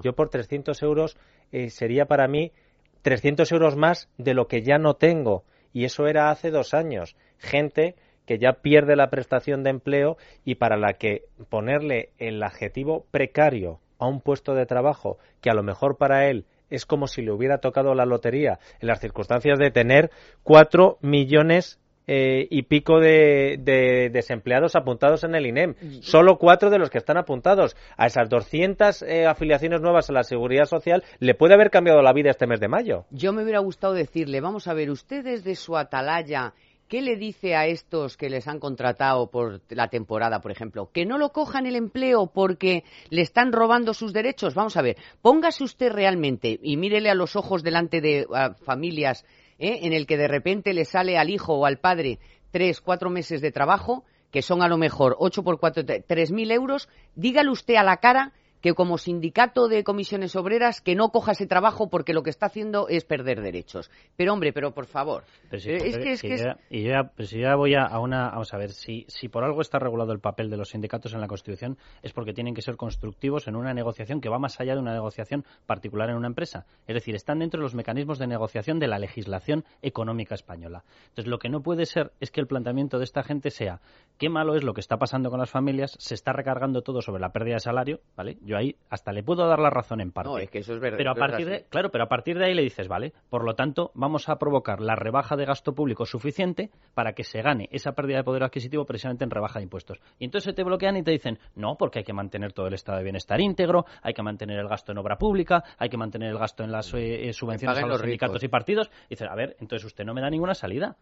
Yo, 0.01 0.15
por 0.15 0.29
300 0.29 0.81
euros 0.81 1.17
eh, 1.51 1.69
sería 1.69 2.05
para 2.05 2.27
mí 2.27 2.53
300 3.01 3.51
euros 3.51 3.75
más 3.75 4.09
de 4.17 4.33
lo 4.33 4.47
que 4.47 4.61
ya 4.61 4.77
no 4.77 4.95
tengo. 4.95 5.43
Y 5.73 5.83
eso 5.83 6.07
era 6.07 6.29
hace 6.31 6.51
dos 6.51 6.73
años. 6.73 7.17
Gente 7.37 7.95
que 8.25 8.39
ya 8.39 8.53
pierde 8.61 8.95
la 8.95 9.09
prestación 9.09 9.63
de 9.63 9.71
empleo 9.71 10.17
y 10.45 10.55
para 10.55 10.77
la 10.77 10.93
que 10.93 11.25
ponerle 11.49 12.11
el 12.17 12.41
adjetivo 12.41 13.05
precario 13.11 13.79
a 13.99 14.07
un 14.07 14.21
puesto 14.21 14.55
de 14.55 14.65
trabajo 14.65 15.17
que 15.41 15.49
a 15.49 15.53
lo 15.53 15.63
mejor 15.63 15.97
para 15.97 16.29
él 16.29 16.45
es 16.69 16.85
como 16.85 17.07
si 17.07 17.21
le 17.21 17.31
hubiera 17.31 17.59
tocado 17.59 17.93
la 17.93 18.05
lotería 18.05 18.59
en 18.79 18.87
las 18.87 18.99
circunstancias 18.99 19.59
de 19.59 19.71
tener 19.71 20.11
cuatro 20.43 20.97
millones 21.01 21.79
eh, 22.07 22.47
y 22.51 22.63
pico 22.63 22.99
de, 22.99 24.09
desempleados 24.11 24.75
apuntados 24.75 25.23
en 25.23 25.33
el 25.33 25.47
INEM. 25.47 25.75
Solo 26.01 26.37
cuatro 26.37 26.69
de 26.69 26.77
los 26.77 26.91
que 26.91 26.99
están 26.99 27.17
apuntados 27.17 27.75
a 27.97 28.05
esas 28.05 28.29
200 28.29 29.01
eh, 29.01 29.25
afiliaciones 29.25 29.81
nuevas 29.81 30.09
a 30.09 30.13
la 30.13 30.23
Seguridad 30.23 30.65
Social 30.65 31.03
le 31.19 31.33
puede 31.33 31.55
haber 31.55 31.71
cambiado 31.71 32.03
la 32.03 32.13
vida 32.13 32.29
este 32.29 32.45
mes 32.45 32.59
de 32.59 32.67
mayo. 32.67 33.05
Yo 33.09 33.33
me 33.33 33.41
hubiera 33.41 33.59
gustado 33.59 33.93
decirle, 33.93 34.39
vamos 34.39 34.67
a 34.67 34.73
ver, 34.73 34.91
ustedes 34.91 35.43
de 35.43 35.55
su 35.55 35.77
atalaya 35.77 36.53
¿Qué 36.87 37.01
le 37.01 37.15
dice 37.15 37.55
a 37.55 37.65
estos 37.65 38.15
que 38.15 38.29
les 38.29 38.47
han 38.47 38.59
contratado 38.59 39.31
por 39.31 39.61
la 39.69 39.87
temporada, 39.87 40.39
por 40.39 40.51
ejemplo? 40.51 40.91
Que 40.91 41.03
no 41.03 41.17
lo 41.17 41.29
cojan 41.31 41.65
el 41.65 41.75
empleo 41.75 42.27
porque 42.27 42.83
le 43.09 43.21
están 43.21 43.51
robando 43.51 43.95
sus 43.95 44.13
derechos. 44.13 44.53
Vamos 44.53 44.77
a 44.77 44.83
ver, 44.83 44.97
póngase 45.21 45.63
usted 45.63 45.91
realmente 45.91 46.59
y 46.61 46.77
mírele 46.77 47.09
a 47.09 47.15
los 47.15 47.35
ojos 47.35 47.63
delante 47.63 48.01
de 48.01 48.27
familias 48.63 49.25
¿eh? 49.57 49.79
en 49.81 49.93
el 49.93 50.05
que 50.05 50.17
de 50.17 50.27
repente 50.27 50.73
le 50.73 50.85
sale 50.85 51.17
al 51.17 51.31
hijo 51.31 51.55
o 51.55 51.65
al 51.65 51.79
padre 51.79 52.19
tres, 52.51 52.81
cuatro 52.81 53.09
meses 53.09 53.41
de 53.41 53.51
trabajo, 53.51 54.05
que 54.31 54.43
son 54.43 54.61
a 54.61 54.67
lo 54.67 54.77
mejor 54.77 55.15
ocho 55.17 55.43
por 55.43 55.59
cuatro, 55.59 55.83
tres 55.85 56.31
mil 56.31 56.51
euros, 56.51 56.87
dígale 57.15 57.49
usted 57.49 57.75
a 57.75 57.83
la 57.83 57.97
cara 57.97 58.31
que 58.65 58.73
como 58.73 58.97
sindicato 58.97 59.67
de 59.67 59.83
comisiones 59.83 60.35
obreras 60.35 60.81
que 60.81 60.95
no 60.95 61.09
coja 61.09 61.33
ese 61.33 61.45
trabajo 61.45 61.87
porque 61.87 62.13
lo 62.13 62.23
que 62.23 62.31
está 62.31 62.47
haciendo 62.47 62.87
es 62.89 63.05
perder 63.05 63.43
derechos. 63.43 63.91
Pero 64.15 64.33
hombre, 64.33 64.53
pero 64.53 64.73
por 64.73 64.87
favor. 64.87 65.23
es 65.51 65.63
que 65.63 66.13
es 66.13 66.21
que 66.23 66.55
y 66.71 66.85
ya, 66.85 67.11
pues 67.15 67.29
ya 67.29 67.55
voy 67.55 67.75
a, 67.75 67.99
una 67.99 68.31
vamos 68.31 68.51
a 68.55 68.57
ver 68.57 68.71
si 68.71 69.05
si 69.07 69.29
por 69.29 69.43
algo 69.43 69.61
está 69.61 69.77
regulado 69.77 70.13
el 70.13 70.19
papel 70.19 70.49
de 70.49 70.57
los 70.57 70.69
sindicatos 70.69 71.13
en 71.13 71.21
la 71.21 71.27
Constitución 71.27 71.77
es 72.01 72.11
porque 72.11 72.33
tienen 72.33 72.55
que 72.55 72.63
ser 72.63 72.75
constructivos 72.75 73.47
en 73.47 73.55
una 73.55 73.71
negociación 73.71 74.19
que 74.19 74.29
va 74.29 74.39
más 74.39 74.59
allá 74.59 74.73
de 74.73 74.79
una 74.79 74.93
negociación 74.93 75.45
particular 75.67 76.09
en 76.09 76.15
una 76.15 76.25
empresa. 76.25 76.65
Es 76.87 76.95
decir, 76.95 77.13
están 77.13 77.37
dentro 77.37 77.59
de 77.59 77.65
los 77.65 77.75
mecanismos 77.75 78.17
de 78.17 78.25
negociación 78.25 78.79
de 78.79 78.87
la 78.87 78.97
legislación 78.97 79.63
económica 79.83 80.33
española. 80.33 80.83
Entonces, 81.09 81.27
lo 81.27 81.37
que 81.37 81.49
no 81.49 81.61
puede 81.61 81.85
ser 81.85 82.13
es 82.19 82.31
que 82.31 82.41
el 82.41 82.47
planteamiento 82.47 82.97
de 82.97 83.03
esta 83.03 83.21
gente 83.21 83.51
sea 83.51 83.79
qué 84.17 84.29
malo 84.29 84.55
es 84.55 84.63
lo 84.63 84.73
que 84.73 84.81
está 84.81 84.97
pasando 84.97 85.29
con 85.29 85.39
las 85.39 85.51
familias, 85.51 85.95
se 85.99 86.15
está 86.15 86.33
recargando 86.33 86.81
todo 86.81 87.03
sobre 87.03 87.21
la 87.21 87.31
pérdida 87.31 87.55
de 87.55 87.59
salario, 87.59 87.99
¿vale? 88.15 88.39
Yo 88.41 88.54
ahí 88.57 88.75
hasta 88.89 89.11
le 89.11 89.23
puedo 89.23 89.47
dar 89.47 89.59
la 89.59 89.69
razón 89.69 90.01
en 90.01 90.11
parte. 90.11 90.29
No, 90.29 90.37
es 90.37 90.49
que 90.49 90.59
eso 90.59 90.73
es 90.73 90.79
verdad. 90.79 90.97
Pero 90.97 91.11
a 91.11 91.15
partir 91.15 91.47
de, 91.47 91.65
claro, 91.69 91.89
pero 91.91 92.03
a 92.03 92.07
partir 92.07 92.37
de 92.37 92.45
ahí 92.45 92.53
le 92.53 92.61
dices, 92.61 92.87
vale, 92.87 93.13
por 93.29 93.43
lo 93.43 93.55
tanto, 93.55 93.91
vamos 93.93 94.29
a 94.29 94.37
provocar 94.37 94.81
la 94.81 94.95
rebaja 94.95 95.35
de 95.35 95.45
gasto 95.45 95.73
público 95.73 96.05
suficiente 96.05 96.71
para 96.93 97.13
que 97.13 97.23
se 97.23 97.41
gane 97.41 97.67
esa 97.71 97.93
pérdida 97.93 98.17
de 98.17 98.23
poder 98.23 98.43
adquisitivo 98.43 98.85
precisamente 98.85 99.23
en 99.23 99.31
rebaja 99.31 99.59
de 99.59 99.63
impuestos. 99.63 99.99
Y 100.19 100.25
entonces 100.25 100.55
te 100.55 100.63
bloquean 100.63 100.97
y 100.97 101.03
te 101.03 101.11
dicen, 101.11 101.39
no, 101.55 101.75
porque 101.77 101.99
hay 101.99 102.05
que 102.05 102.13
mantener 102.13 102.53
todo 102.53 102.67
el 102.67 102.73
estado 102.73 102.97
de 102.97 103.03
bienestar 103.03 103.39
íntegro, 103.39 103.85
hay 104.01 104.13
que 104.13 104.23
mantener 104.23 104.59
el 104.59 104.67
gasto 104.67 104.91
en 104.91 104.97
obra 104.97 105.17
pública, 105.17 105.63
hay 105.77 105.89
que 105.89 105.97
mantener 105.97 106.29
el 106.29 106.37
gasto 106.37 106.63
en 106.63 106.71
las 106.71 106.93
eh, 106.93 107.31
subvenciones 107.33 107.77
a 107.77 107.87
los, 107.87 108.01
sindicatos 108.01 108.43
y 108.43 108.47
partidos. 108.47 108.89
Y 109.07 109.09
dices, 109.11 109.27
a 109.29 109.35
ver, 109.35 109.55
entonces 109.59 109.85
usted 109.85 110.05
no 110.05 110.13
me 110.13 110.21
da 110.21 110.29
ninguna 110.29 110.53
salida. 110.53 110.95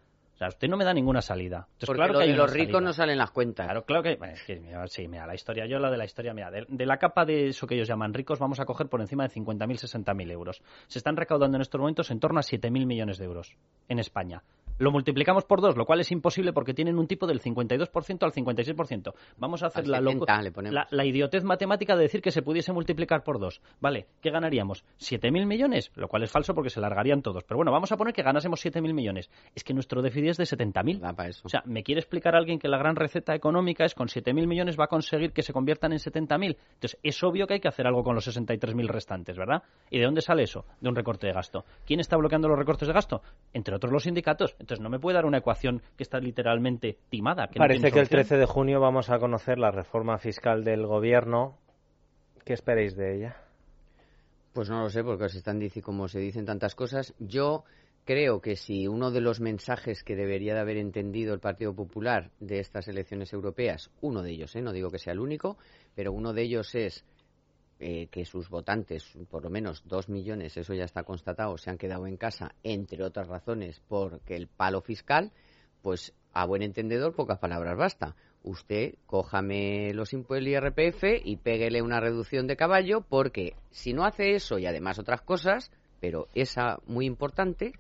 Sea, 0.43 0.49
usted 0.49 0.67
no 0.67 0.75
me 0.75 0.84
da 0.84 0.93
ninguna 0.93 1.21
salida. 1.21 1.67
Porque 1.86 2.01
claro 2.01 2.19
que 2.19 2.27
los 2.27 2.51
ricos 2.51 2.82
no 2.82 2.91
salen 2.91 3.17
las 3.17 3.32
cuentas. 3.32 3.65
Claro, 3.65 3.86
claro 3.86 4.03
que... 4.03 4.17
sí, 4.88 5.08
mira, 5.08 5.25
la 5.25 5.36
historia, 5.36 5.65
yo 5.65 5.79
la 5.79 5.89
de 5.89 5.97
la 5.97 6.06
historia, 6.06 6.34
mira, 6.34 6.51
de, 6.51 6.86
la 6.86 6.97
capa 6.97 7.23
de 7.23 7.47
eso 7.47 7.65
que 7.65 7.75
ellos 7.75 7.88
llaman 7.88 8.13
ricos 8.13 8.39
vamos 8.39 8.60
a 8.60 8.65
coger 8.65 8.88
por 8.88 8.99
encima 8.99 9.23
de 9.23 9.34
50.000, 9.34 10.03
60.000 10.03 10.32
euros. 10.32 10.62
Se 10.88 10.99
están 10.99 11.15
recaudando 11.15 11.58
en 11.58 11.62
estos 11.62 11.79
momentos 11.79 12.12
en 12.12 12.19
torno 12.19 12.39
a 12.39 12.43
7.000 12.43 12.86
millones 12.86 13.17
de 13.17 13.25
euros 13.25 13.56
en 13.88 13.99
España. 13.99 14.43
Lo 14.77 14.91
multiplicamos 14.91 15.45
por 15.45 15.62
dos, 15.62 15.77
lo 15.77 15.86
cual 15.86 15.99
es 15.99 16.12
imposible 16.12 16.53
porque 16.53 16.73
tienen 16.73 16.97
un 16.97 17.07
tipo 17.07 17.27
del 17.27 17.41
52% 17.41 18.23
al 18.23 18.31
56%. 18.31 19.13
Vamos 19.38 19.63
a 19.63 19.67
hacer 19.67 19.88
la, 19.88 20.01
la, 20.01 20.88
la, 20.89 21.05
idiotez 21.05 21.43
matemática 21.43 21.95
de 21.95 22.03
decir 22.03 22.21
que 22.21 22.31
se 22.31 22.41
pudiese 22.41 22.73
multiplicar 22.73 23.23
por 23.23 23.39
dos. 23.39 23.62
Vale, 23.79 24.07
¿qué 24.21 24.31
ganaríamos? 24.31 24.83
¿7.000 24.99 25.45
millones? 25.45 25.91
Lo 25.95 26.07
cual 26.07 26.23
es 26.23 26.31
falso 26.31 26.53
porque 26.53 26.69
se 26.69 26.81
largarían 26.81 27.21
todos. 27.21 27.43
Pero 27.43 27.57
bueno, 27.57 27.71
vamos 27.71 27.91
a 27.91 27.97
poner 27.97 28.13
que 28.13 28.23
ganásemos 28.23 28.63
7.000 28.65 28.93
millones. 28.93 29.29
Es 29.55 29.63
que 29.63 29.73
nuestro 29.73 30.01
déficit 30.01 30.29
es 30.29 30.38
de 30.38 30.45
70.000. 30.45 31.41
O 31.43 31.49
sea, 31.49 31.62
¿me 31.65 31.83
quiere 31.83 31.99
explicar 31.99 32.36
alguien 32.36 32.59
que 32.59 32.67
la 32.67 32.77
gran 32.77 32.95
receta 32.95 33.36
económica 33.36 33.86
es 33.86 33.93
con 33.93 34.07
7.000 34.07 34.47
millones 34.47 34.79
va 34.79 34.86
a 34.86 34.88
conseguir 34.88 35.33
que 35.33 35.43
se 35.43 35.53
conviertan 35.53 35.93
en 35.93 35.99
70.000? 35.99 36.57
Entonces, 36.73 36.99
es 37.03 37.23
obvio 37.23 37.47
que 37.47 37.55
hay 37.55 37.59
que 37.59 37.67
hacer 37.67 37.86
algo 37.88 38.03
con 38.03 38.15
los 38.15 38.27
63.000 38.27 38.88
restantes, 38.88 39.38
¿verdad? 39.38 39.63
¿Y 39.89 39.99
de 39.99 40.05
dónde 40.05 40.21
sale 40.21 40.43
eso? 40.43 40.65
De 40.81 40.89
un 40.89 40.95
recorte 40.95 41.27
de 41.27 41.33
gasto. 41.33 41.65
¿Quién 41.86 41.99
está 41.99 42.17
bloqueando 42.17 42.47
los 42.47 42.57
recortes 42.57 42.88
de 42.88 42.93
gasto? 42.93 43.21
Entre 43.53 43.75
otros 43.75 43.91
los 43.91 44.03
sindicatos. 44.03 44.55
Entonces, 44.63 44.82
no 44.82 44.89
me 44.89 44.97
puede 44.97 45.15
dar 45.15 45.26
una 45.26 45.39
ecuación 45.39 45.82
que 45.97 46.04
está 46.04 46.19
literalmente 46.19 46.97
timada. 47.10 47.49
Parece 47.54 47.91
que 47.91 47.99
el 47.99 48.08
13 48.08 48.38
de 48.38 48.45
junio 48.45 48.80
vamos 48.80 49.10
a 49.10 49.19
conocer 49.19 49.60
la 49.60 49.71
reforma 49.71 50.17
fiscal 50.17 50.63
del 50.63 50.88
gobierno. 50.88 51.58
¿Qué 52.45 52.54
esperáis 52.54 52.95
de 52.95 53.17
ella? 53.17 53.38
Pues 54.54 54.69
no 54.69 54.80
lo 54.80 54.89
sé, 54.89 55.04
porque 55.04 55.28
se 55.28 55.39
están 55.39 55.60
como 55.82 56.08
se 56.08 56.19
dicen 56.19 56.45
tantas 56.45 56.76
cosas. 56.76 57.13
Yo 57.19 57.65
creo 58.06 58.39
que 58.39 58.56
si 58.56 58.88
uno 58.88 59.12
de 59.12 59.19
los 59.19 59.41
mensajes 59.41 60.02
que 60.02 60.15
debería 60.15 60.54
de 60.54 60.62
haber 60.62 60.78
entendido 60.78 61.34
el 61.34 61.41
Partido 61.41 61.76
Popular 61.76 62.32
de 62.39 62.60
estas 62.60 62.88
elecciones 62.88 63.34
europeas, 63.34 63.91
uno 63.99 64.21
de 64.21 64.32
ellos, 64.32 64.56
¿eh? 64.56 64.62
no 64.62 64.71
digo 64.71 64.89
que 64.89 64.97
sea 64.99 65.12
el 65.12 65.19
único, 65.19 65.58
pero 65.93 66.13
uno 66.13 66.32
de 66.32 66.43
ellos 66.43 66.73
es 66.73 67.04
eh, 67.79 68.07
que 68.07 68.25
sus 68.25 68.49
votantes, 68.49 69.05
por 69.29 69.43
lo 69.43 69.49
menos 69.49 69.83
dos 69.86 70.09
millones, 70.09 70.57
eso 70.57 70.73
ya 70.73 70.86
está 70.86 71.03
constatado, 71.03 71.57
se 71.57 71.69
han 71.69 71.77
quedado 71.77 72.07
en 72.07 72.17
casa, 72.17 72.55
entre 72.63 73.03
otras 73.03 73.27
razones, 73.27 73.81
porque 73.88 74.36
el 74.36 74.47
palo 74.47 74.81
fiscal, 74.81 75.31
pues 75.81 76.13
a 76.33 76.45
buen 76.45 76.62
entendedor, 76.62 77.13
pocas 77.13 77.39
palabras 77.39 77.77
basta. 77.77 78.15
Usted 78.43 78.95
cójame 79.05 79.93
los 79.93 80.13
impuestos 80.13 80.45
del 80.45 80.53
IRPF 80.53 81.03
y 81.23 81.38
péguele 81.38 81.81
una 81.81 81.99
reducción 81.99 82.47
de 82.47 82.57
caballo, 82.57 83.01
porque 83.01 83.55
si 83.71 83.93
no 83.93 84.05
hace 84.05 84.36
eso 84.36 84.59
y 84.59 84.65
además 84.65 84.99
otras 84.99 85.21
cosas, 85.21 85.71
pero 85.99 86.27
esa 86.36 86.79
muy 86.86 87.05
importante, 87.05 87.73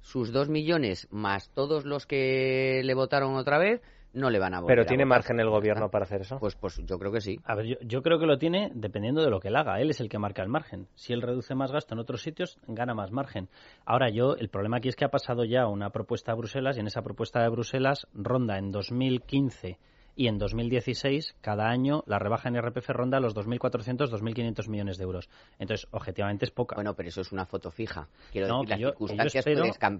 sus 0.00 0.32
dos 0.32 0.48
millones 0.48 1.08
más 1.10 1.50
todos 1.50 1.84
los 1.84 2.06
que 2.06 2.82
le 2.84 2.94
votaron 2.94 3.34
otra 3.36 3.58
vez, 3.58 3.80
no 4.14 4.30
le 4.30 4.38
van 4.38 4.54
a 4.54 4.60
votar. 4.60 4.74
¿Pero 4.74 4.86
tiene 4.86 5.04
margen 5.04 5.38
el 5.40 5.50
gobierno 5.50 5.90
para 5.90 6.04
hacer 6.04 6.22
eso? 6.22 6.38
Pues, 6.38 6.54
pues 6.56 6.80
yo 6.84 6.98
creo 6.98 7.12
que 7.12 7.20
sí. 7.20 7.38
A 7.44 7.54
ver, 7.54 7.78
yo, 7.80 8.02
creo 8.02 8.18
que 8.18 8.26
lo 8.26 8.38
tiene 8.38 8.70
dependiendo 8.74 9.22
de 9.22 9.30
lo 9.30 9.40
que 9.40 9.48
él 9.48 9.56
haga. 9.56 9.80
Él 9.80 9.90
es 9.90 10.00
el 10.00 10.08
que 10.08 10.18
marca 10.18 10.42
el 10.42 10.48
margen. 10.48 10.88
Si 10.94 11.12
él 11.12 11.22
reduce 11.22 11.54
más 11.54 11.72
gasto 11.72 11.94
en 11.94 12.00
otros 12.00 12.22
sitios, 12.22 12.58
gana 12.66 12.94
más 12.94 13.10
margen. 13.10 13.48
Ahora, 13.84 14.10
yo, 14.10 14.36
el 14.36 14.48
problema 14.48 14.78
aquí 14.78 14.88
es 14.88 14.96
que 14.96 15.04
ha 15.04 15.10
pasado 15.10 15.44
ya 15.44 15.66
una 15.66 15.90
propuesta 15.90 16.32
a 16.32 16.36
Bruselas 16.36 16.76
y 16.76 16.80
en 16.80 16.86
esa 16.86 17.02
propuesta 17.02 17.42
de 17.42 17.48
Bruselas 17.48 18.06
ronda 18.14 18.58
en 18.58 18.70
2015 18.70 19.78
y 20.16 20.28
en 20.28 20.38
2016 20.38 21.36
cada 21.40 21.68
año 21.68 22.04
la 22.06 22.18
rebaja 22.18 22.48
en 22.48 22.56
IRPF 22.56 22.88
ronda 22.90 23.20
los 23.20 23.34
2.400, 23.34 24.10
2.500 24.10 24.68
millones 24.68 24.98
de 24.98 25.04
euros. 25.04 25.28
Entonces, 25.58 25.86
objetivamente 25.90 26.44
es 26.44 26.50
poca. 26.50 26.76
Bueno, 26.76 26.94
pero 26.94 27.08
eso 27.08 27.20
es 27.20 27.32
una 27.32 27.46
foto 27.46 27.70
fija. 27.70 28.08
Quiero 28.32 28.46
decir, 28.46 28.68
las 28.68 28.78
circunstancias 28.78 29.44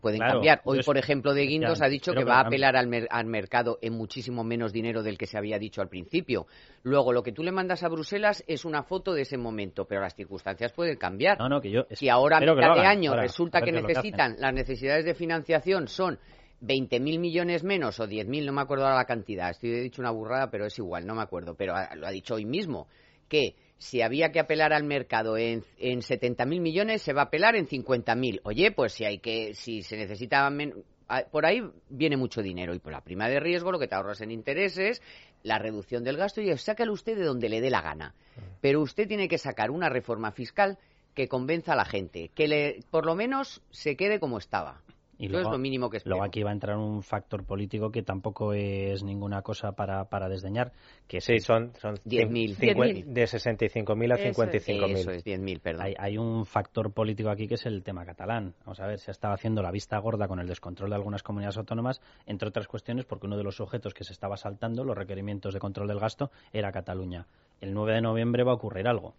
pueden, 0.00 0.20
cambiar. 0.20 0.60
Hoy, 0.64 0.82
por 0.82 0.98
ejemplo, 0.98 1.34
de 1.34 1.46
Guindos 1.46 1.82
ha 1.82 1.88
dicho 1.88 2.12
que 2.12 2.24
va 2.24 2.36
a 2.36 2.40
apelar 2.40 2.76
al, 2.76 3.06
al, 3.10 3.26
mercado 3.26 3.78
en 3.82 3.94
muchísimo 3.94 4.44
menos 4.44 4.72
dinero 4.72 5.02
del 5.02 5.18
que 5.18 5.26
se 5.26 5.38
había 5.38 5.58
dicho 5.58 5.80
al 5.80 5.88
principio. 5.88 6.46
Luego, 6.82 7.12
lo 7.12 7.22
que 7.22 7.32
tú 7.32 7.42
le 7.42 7.52
mandas 7.52 7.82
a 7.82 7.88
Bruselas 7.88 8.44
es 8.46 8.64
una 8.64 8.82
foto 8.82 9.14
de 9.14 9.22
ese 9.22 9.36
momento, 9.36 9.86
pero 9.86 10.00
las 10.00 10.14
circunstancias 10.14 10.72
pueden 10.72 10.96
cambiar. 10.96 11.38
No, 11.38 11.48
no, 11.48 11.60
que 11.60 11.70
yo... 11.70 11.86
Si 11.90 12.08
ahora, 12.08 12.38
a 12.38 12.40
mitad 12.40 12.74
de 12.74 12.86
año, 12.86 13.14
resulta 13.14 13.60
que 13.60 13.72
necesitan, 13.72 14.36
las 14.38 14.52
necesidades 14.52 15.04
de 15.04 15.14
financiación 15.14 15.88
son 15.88 16.18
20.000 16.66 17.18
millones 17.18 17.62
menos 17.62 18.00
o 18.00 18.06
10.000, 18.06 18.46
no 18.46 18.52
me 18.52 18.62
acuerdo 18.62 18.84
ahora 18.84 18.96
la 18.96 19.04
cantidad, 19.04 19.50
estoy 19.50 19.70
he 19.70 19.80
dicho 19.80 20.00
una 20.00 20.10
burrada, 20.10 20.50
pero 20.50 20.66
es 20.66 20.78
igual, 20.78 21.06
no 21.06 21.14
me 21.14 21.22
acuerdo, 21.22 21.54
pero 21.54 21.74
lo 21.96 22.06
ha 22.06 22.10
dicho 22.10 22.34
hoy 22.34 22.44
mismo, 22.44 22.88
que 23.28 23.56
si 23.78 24.00
había 24.00 24.32
que 24.32 24.40
apelar 24.40 24.72
al 24.72 24.84
mercado 24.84 25.36
en, 25.36 25.64
en 25.78 26.00
70.000 26.00 26.60
millones, 26.60 27.02
se 27.02 27.12
va 27.12 27.22
a 27.22 27.24
apelar 27.26 27.56
en 27.56 27.66
50.000. 27.66 28.40
Oye, 28.44 28.70
pues 28.70 28.92
si 28.92 29.04
hay 29.04 29.18
que, 29.18 29.54
si 29.54 29.82
se 29.82 29.96
necesita 29.96 30.50
por 31.30 31.44
ahí 31.46 31.62
viene 31.88 32.16
mucho 32.16 32.42
dinero 32.42 32.74
y 32.74 32.78
por 32.78 32.92
la 32.92 33.02
prima 33.02 33.28
de 33.28 33.40
riesgo 33.40 33.72
lo 33.72 33.78
que 33.78 33.88
te 33.88 33.94
ahorras 33.94 34.20
en 34.20 34.30
intereses, 34.30 35.02
la 35.42 35.58
reducción 35.58 36.02
del 36.02 36.16
gasto 36.16 36.40
y 36.40 36.56
sácalo 36.56 36.92
usted 36.92 37.16
de 37.16 37.24
donde 37.24 37.48
le 37.48 37.60
dé 37.60 37.70
la 37.70 37.82
gana. 37.82 38.14
Pero 38.60 38.80
usted 38.80 39.06
tiene 39.06 39.28
que 39.28 39.38
sacar 39.38 39.70
una 39.70 39.88
reforma 39.88 40.32
fiscal 40.32 40.78
que 41.14 41.28
convenza 41.28 41.74
a 41.74 41.76
la 41.76 41.84
gente, 41.84 42.30
que 42.34 42.48
le, 42.48 42.80
por 42.90 43.06
lo 43.06 43.14
menos 43.14 43.62
se 43.70 43.96
quede 43.96 44.18
como 44.18 44.38
estaba. 44.38 44.82
Y 45.18 45.28
luego, 45.28 45.48
es 45.48 45.52
lo 45.52 45.58
mínimo 45.58 45.90
que 45.90 46.00
Luego 46.04 46.24
aquí 46.24 46.42
va 46.42 46.50
a 46.50 46.52
entrar 46.52 46.76
un 46.76 47.02
factor 47.02 47.44
político 47.44 47.90
que 47.90 48.02
tampoco 48.02 48.52
es 48.52 49.02
ninguna 49.02 49.42
cosa 49.42 49.72
para, 49.72 50.04
para 50.08 50.28
desdeñar. 50.28 50.72
Que 51.06 51.20
sí, 51.20 51.38
son, 51.38 51.72
son 51.80 51.96
10.000. 51.96 53.04
De 53.04 53.24
65.000 53.24 54.12
a 54.12 54.16
55.000. 54.16 54.96
Eso 54.96 55.10
es, 55.10 55.24
10.000, 55.24 55.60
perdón. 55.60 55.82
Hay, 55.82 55.94
hay 55.98 56.18
un 56.18 56.44
factor 56.46 56.92
político 56.92 57.30
aquí 57.30 57.46
que 57.46 57.54
es 57.54 57.66
el 57.66 57.82
tema 57.82 58.04
catalán. 58.04 58.54
Vamos 58.64 58.80
a 58.80 58.86
ver, 58.86 58.98
se 58.98 59.10
ha 59.10 59.12
estado 59.12 59.34
haciendo 59.34 59.62
la 59.62 59.70
vista 59.70 59.98
gorda 59.98 60.26
con 60.26 60.40
el 60.40 60.46
descontrol 60.46 60.90
de 60.90 60.96
algunas 60.96 61.22
comunidades 61.22 61.56
autónomas, 61.58 62.00
entre 62.26 62.48
otras 62.48 62.66
cuestiones 62.66 63.04
porque 63.04 63.26
uno 63.26 63.36
de 63.36 63.44
los 63.44 63.60
objetos 63.60 63.94
que 63.94 64.04
se 64.04 64.12
estaba 64.12 64.36
saltando, 64.36 64.84
los 64.84 64.96
requerimientos 64.96 65.54
de 65.54 65.60
control 65.60 65.88
del 65.88 66.00
gasto, 66.00 66.30
era 66.52 66.72
Cataluña. 66.72 67.26
El 67.60 67.72
9 67.72 67.94
de 67.94 68.00
noviembre 68.00 68.44
va 68.44 68.52
a 68.52 68.56
ocurrir 68.56 68.88
algo 68.88 69.14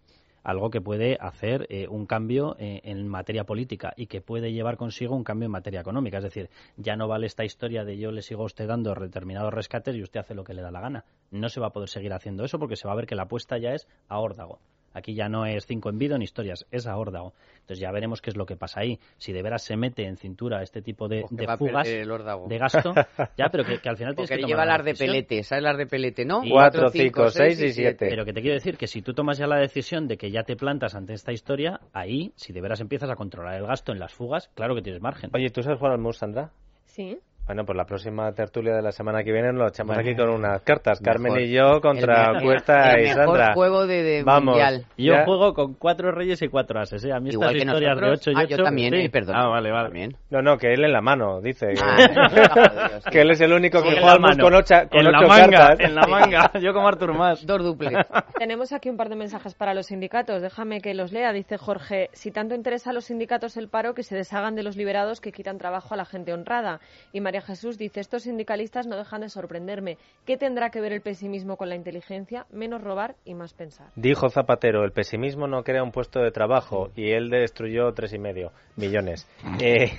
algo 0.46 0.70
que 0.70 0.80
puede 0.80 1.18
hacer 1.20 1.66
eh, 1.70 1.88
un 1.88 2.06
cambio 2.06 2.56
eh, 2.60 2.80
en 2.84 3.08
materia 3.08 3.44
política 3.44 3.92
y 3.96 4.06
que 4.06 4.20
puede 4.20 4.52
llevar 4.52 4.76
consigo 4.76 5.16
un 5.16 5.24
cambio 5.24 5.46
en 5.46 5.52
materia 5.52 5.80
económica. 5.80 6.18
Es 6.18 6.24
decir, 6.24 6.50
ya 6.76 6.94
no 6.94 7.08
vale 7.08 7.26
esta 7.26 7.44
historia 7.44 7.84
de 7.84 7.98
yo 7.98 8.12
le 8.12 8.22
sigo 8.22 8.44
a 8.44 8.46
usted 8.46 8.68
dando 8.68 8.94
determinados 8.94 9.52
rescates 9.52 9.96
y 9.96 10.02
usted 10.02 10.20
hace 10.20 10.36
lo 10.36 10.44
que 10.44 10.54
le 10.54 10.62
da 10.62 10.70
la 10.70 10.80
gana. 10.80 11.04
No 11.32 11.48
se 11.48 11.58
va 11.58 11.66
a 11.66 11.72
poder 11.72 11.88
seguir 11.88 12.12
haciendo 12.12 12.44
eso 12.44 12.60
porque 12.60 12.76
se 12.76 12.86
va 12.86 12.92
a 12.92 12.96
ver 12.96 13.06
que 13.06 13.16
la 13.16 13.22
apuesta 13.22 13.58
ya 13.58 13.74
es 13.74 13.88
a 14.08 14.20
órdago. 14.20 14.60
Aquí 14.96 15.14
ya 15.14 15.28
no 15.28 15.44
es 15.44 15.66
cinco 15.66 15.90
en 15.90 15.98
vida 15.98 16.16
ni 16.16 16.24
historias, 16.24 16.66
es 16.70 16.86
a 16.86 16.96
órdago. 16.96 17.34
Entonces 17.56 17.80
ya 17.80 17.92
veremos 17.92 18.22
qué 18.22 18.30
es 18.30 18.36
lo 18.36 18.46
que 18.46 18.56
pasa 18.56 18.80
ahí. 18.80 18.98
Si 19.18 19.30
de 19.34 19.42
veras 19.42 19.62
se 19.62 19.76
mete 19.76 20.06
en 20.06 20.16
cintura 20.16 20.62
este 20.62 20.80
tipo 20.80 21.06
de, 21.06 21.26
de 21.30 21.56
fugas 21.58 21.86
de 21.86 22.58
gasto, 22.58 22.94
ya, 23.36 23.50
pero 23.50 23.64
que, 23.64 23.86
al 23.86 23.98
final 23.98 24.14
tienes 24.14 24.30
que 24.30 24.38
lleva 24.38 24.64
las 24.64 24.82
de 24.82 24.94
pelete, 24.94 25.42
¿sabes 25.42 25.64
las 25.64 25.76
de 25.76 25.86
pelete, 25.86 26.24
no? 26.24 26.40
Cuatro, 26.50 26.88
cinco, 26.88 27.28
seis 27.28 27.60
y 27.60 27.72
siete. 27.72 28.06
Pero 28.08 28.24
que 28.24 28.32
te 28.32 28.40
quiero 28.40 28.54
decir 28.54 28.78
que 28.78 28.86
si 28.86 29.02
tú 29.02 29.12
tomas 29.12 29.36
ya 29.36 29.46
la 29.46 29.58
decisión 29.58 30.08
de 30.08 30.16
que 30.16 30.30
ya 30.30 30.44
te 30.44 30.56
plantas 30.56 30.94
ante 30.94 31.12
esta 31.12 31.30
historia, 31.30 31.78
ahí, 31.92 32.32
si 32.36 32.54
de 32.54 32.62
veras 32.62 32.80
empiezas 32.80 33.10
a 33.10 33.16
controlar 33.16 33.56
el 33.56 33.66
gasto 33.66 33.92
en 33.92 33.98
las 33.98 34.14
fugas, 34.14 34.48
claro 34.54 34.74
que 34.74 34.80
tienes 34.80 35.02
margen. 35.02 35.30
Oye, 35.34 35.50
¿tú 35.50 35.62
sabes 35.62 35.78
jugar 35.78 35.92
al 35.92 36.14
Sandra? 36.14 36.52
Sí. 36.86 37.18
Bueno, 37.46 37.64
pues 37.64 37.76
la 37.76 37.84
próxima 37.84 38.32
tertulia 38.32 38.74
de 38.74 38.82
la 38.82 38.90
semana 38.90 39.22
que 39.22 39.30
viene 39.30 39.52
lo 39.52 39.68
echamos 39.68 39.96
aquí 39.96 40.16
con 40.16 40.30
unas 40.30 40.62
cartas. 40.62 41.00
Carmen 41.00 41.38
y 41.38 41.52
yo 41.52 41.80
contra 41.80 42.40
Cuesta 42.42 42.98
y 43.00 43.06
Sandra. 43.06 43.54
juego 43.54 43.86
de, 43.86 44.24
Vamos. 44.24 44.58
Yo 44.96 45.24
juego 45.24 45.54
con 45.54 45.74
cuatro 45.74 46.10
reyes 46.10 46.42
y 46.42 46.48
cuatro 46.48 46.80
ases. 46.80 47.04
¿eh? 47.04 47.12
A 47.12 47.20
mí 47.20 47.30
estas 47.30 47.54
historias 47.54 48.00
de 48.00 48.10
ocho 48.10 48.30
y 48.32 48.34
ah, 48.34 48.40
ocho... 48.42 48.56
yo 48.56 48.64
también, 48.64 48.94
eh, 48.94 49.08
perdón. 49.10 49.36
Ah, 49.36 49.46
vale, 49.46 49.70
vale. 49.70 50.08
No, 50.28 50.42
no, 50.42 50.58
que 50.58 50.72
él 50.72 50.84
en 50.84 50.92
la 50.92 51.00
mano, 51.00 51.40
dice. 51.40 51.74
Ah, 51.80 52.98
que 53.12 53.20
él 53.20 53.30
es 53.30 53.40
el 53.40 53.52
único 53.52 53.80
que 53.80 53.92
juega 53.92 54.18
con, 54.18 54.54
ocho, 54.54 54.74
con 54.90 55.00
en 55.00 55.06
ocho 55.06 55.20
la 55.20 55.28
manga, 55.28 55.58
cartas. 55.58 55.88
En 55.88 55.94
la 55.94 56.06
manga, 56.08 56.50
yo 56.60 56.72
como 56.72 56.88
Artur 56.88 57.14
más. 57.14 57.46
Dos 57.46 57.62
duples. 57.62 57.92
Tenemos 58.38 58.72
aquí 58.72 58.90
un 58.90 58.96
par 58.96 59.08
de 59.08 59.14
mensajes 59.14 59.54
para 59.54 59.72
los 59.72 59.86
sindicatos. 59.86 60.42
Déjame 60.42 60.80
que 60.80 60.94
los 60.94 61.12
lea. 61.12 61.32
Dice 61.32 61.58
Jorge, 61.58 62.10
si 62.12 62.32
tanto 62.32 62.56
interesa 62.56 62.90
a 62.90 62.92
los 62.92 63.04
sindicatos 63.04 63.56
el 63.56 63.68
paro, 63.68 63.94
que 63.94 64.02
se 64.02 64.16
deshagan 64.16 64.56
de 64.56 64.64
los 64.64 64.76
liberados 64.76 65.20
que 65.20 65.30
quitan 65.30 65.58
trabajo 65.58 65.94
a 65.94 65.96
la 65.96 66.04
gente 66.04 66.32
honrada. 66.32 66.80
Y 67.12 67.20
María 67.20 67.35
Jesús 67.40 67.78
dice, 67.78 68.00
esto 68.00 68.18
sindicalistas 68.18 68.86
no 68.86 68.96
dejan 68.96 69.20
de 69.20 69.28
sorprenderme. 69.28 69.98
¿Qué 70.24 70.36
tendrá 70.36 70.70
que 70.70 70.80
ver 70.80 70.92
el 70.92 71.00
pesimismo 71.00 71.56
con 71.56 71.68
la 71.68 71.76
inteligencia? 71.76 72.46
Menos 72.50 72.82
robar 72.82 73.16
y 73.24 73.34
más 73.34 73.54
pensar. 73.54 73.88
Dijo 73.96 74.28
Zapatero, 74.28 74.84
el 74.84 74.92
pesimismo 74.92 75.46
no 75.46 75.62
crea 75.62 75.82
un 75.82 75.92
puesto 75.92 76.20
de 76.20 76.30
trabajo 76.30 76.90
y 76.94 77.12
él 77.12 77.30
destruyó 77.30 77.92
tres 77.92 78.12
y 78.12 78.18
medio 78.18 78.52
millones. 78.76 79.28
Eh, 79.58 79.90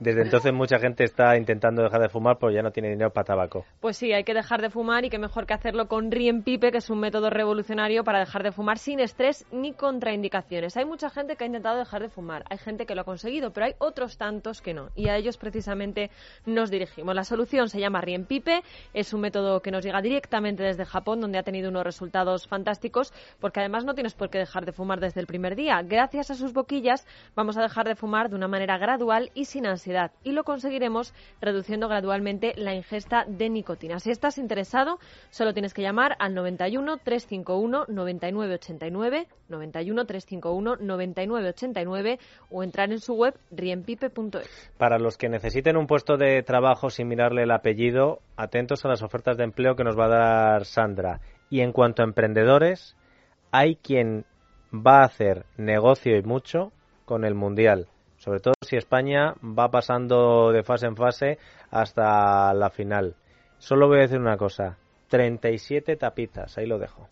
desde 0.00 0.22
entonces 0.22 0.52
mucha 0.52 0.78
gente 0.78 1.04
está 1.04 1.36
intentando 1.36 1.82
dejar 1.82 2.00
de 2.00 2.08
fumar 2.08 2.38
porque 2.38 2.56
ya 2.56 2.62
no 2.62 2.70
tiene 2.70 2.90
dinero 2.90 3.10
para 3.12 3.24
tabaco. 3.24 3.64
Pues 3.80 3.96
sí, 3.96 4.12
hay 4.12 4.24
que 4.24 4.34
dejar 4.34 4.62
de 4.62 4.70
fumar 4.70 5.04
y 5.04 5.10
qué 5.10 5.18
mejor 5.18 5.46
que 5.46 5.54
hacerlo 5.54 5.88
con 5.88 6.10
Rien 6.10 6.42
Pipe, 6.42 6.70
que 6.70 6.78
es 6.78 6.90
un 6.90 7.00
método 7.00 7.30
revolucionario 7.30 8.04
para 8.04 8.20
dejar 8.20 8.42
de 8.42 8.52
fumar 8.52 8.78
sin 8.78 9.00
estrés 9.00 9.46
ni 9.52 9.72
contraindicaciones. 9.72 10.76
Hay 10.76 10.84
mucha 10.84 11.10
gente 11.10 11.36
que 11.36 11.44
ha 11.44 11.46
intentado 11.46 11.78
dejar 11.78 12.02
de 12.02 12.08
fumar, 12.08 12.44
hay 12.50 12.58
gente 12.58 12.86
que 12.86 12.94
lo 12.94 13.02
ha 13.02 13.04
conseguido, 13.04 13.52
pero 13.52 13.66
hay 13.66 13.74
otros 13.78 14.16
tantos 14.18 14.60
que 14.60 14.74
no. 14.74 14.90
Y 14.94 15.08
a 15.08 15.16
ellos 15.16 15.36
precisamente 15.36 16.10
nos 16.46 16.70
dirigimos. 16.70 17.14
La 17.14 17.24
solución 17.24 17.68
se 17.68 17.80
llama 17.80 18.00
Rien 18.00 18.24
Pipe, 18.24 18.62
es 18.92 19.12
un 19.12 19.20
método 19.20 19.60
que 19.60 19.70
nos 19.70 19.84
llega 19.84 20.00
directamente 20.00 20.62
desde 20.62 20.84
Japón, 20.84 21.20
donde 21.20 21.38
ha 21.38 21.42
tenido 21.42 21.70
unos 21.70 21.84
resultados 21.84 22.46
fantásticos, 22.46 23.12
porque 23.40 23.60
además 23.60 23.84
no 23.84 23.94
tienes 23.94 24.14
por 24.14 24.30
qué 24.30 24.38
dejar 24.38 24.64
de 24.64 24.72
fumar 24.72 25.00
desde 25.00 25.20
el 25.20 25.26
primer 25.26 25.56
día. 25.56 25.82
Gracias 25.82 26.30
a 26.30 26.34
sus 26.34 26.52
boquillas 26.52 27.06
vamos 27.34 27.56
a 27.56 27.62
dejar 27.62 27.86
de 27.86 27.94
fumar 27.94 28.28
de 28.28 28.36
una 28.36 28.48
manera 28.48 28.78
gradual 28.78 29.30
y 29.34 29.44
sin 29.46 29.63
ansiedad 29.68 30.10
y 30.24 30.32
lo 30.32 30.44
conseguiremos 30.44 31.14
reduciendo 31.40 31.88
gradualmente 31.88 32.54
la 32.56 32.74
ingesta 32.74 33.24
de 33.28 33.50
nicotina. 33.50 34.00
Si 34.00 34.10
estás 34.10 34.38
interesado, 34.38 34.98
solo 35.30 35.52
tienes 35.52 35.74
que 35.74 35.82
llamar 35.82 36.16
al 36.18 36.34
91 36.34 36.96
351 36.98 37.84
9989, 37.88 39.28
91 39.48 40.04
351 40.06 40.76
9989 40.80 42.18
o 42.50 42.62
entrar 42.62 42.90
en 42.90 43.00
su 43.00 43.14
web 43.14 43.34
riempipe.es. 43.50 44.72
Para 44.76 44.98
los 44.98 45.16
que 45.16 45.28
necesiten 45.28 45.76
un 45.76 45.86
puesto 45.86 46.16
de 46.16 46.42
trabajo 46.42 46.64
trabajo 46.64 46.88
sin 46.88 47.08
mirarle 47.08 47.42
el 47.42 47.50
apellido, 47.50 48.20
atentos 48.38 48.86
a 48.86 48.88
las 48.88 49.02
ofertas 49.02 49.36
de 49.36 49.44
empleo 49.44 49.76
que 49.76 49.84
nos 49.84 49.98
va 49.98 50.06
a 50.06 50.08
dar 50.08 50.64
Sandra. 50.64 51.20
Y 51.50 51.60
en 51.60 51.72
cuanto 51.72 52.00
a 52.00 52.06
emprendedores, 52.06 52.96
hay 53.52 53.76
quien 53.76 54.24
va 54.72 55.00
a 55.00 55.04
hacer 55.04 55.44
negocio 55.58 56.16
y 56.16 56.22
mucho 56.22 56.72
con 57.04 57.26
el 57.26 57.34
Mundial. 57.34 57.88
Sobre 58.24 58.40
todo 58.40 58.54
si 58.62 58.76
España 58.76 59.34
va 59.42 59.70
pasando 59.70 60.50
de 60.50 60.62
fase 60.62 60.86
en 60.86 60.96
fase 60.96 61.38
hasta 61.70 62.54
la 62.54 62.70
final. 62.70 63.16
Solo 63.58 63.86
voy 63.86 63.98
a 63.98 64.00
decir 64.00 64.18
una 64.18 64.38
cosa. 64.38 64.78
37 65.08 65.96
tapitas, 65.96 66.56
ahí 66.56 66.64
lo 66.64 66.78
dejo. 66.78 67.10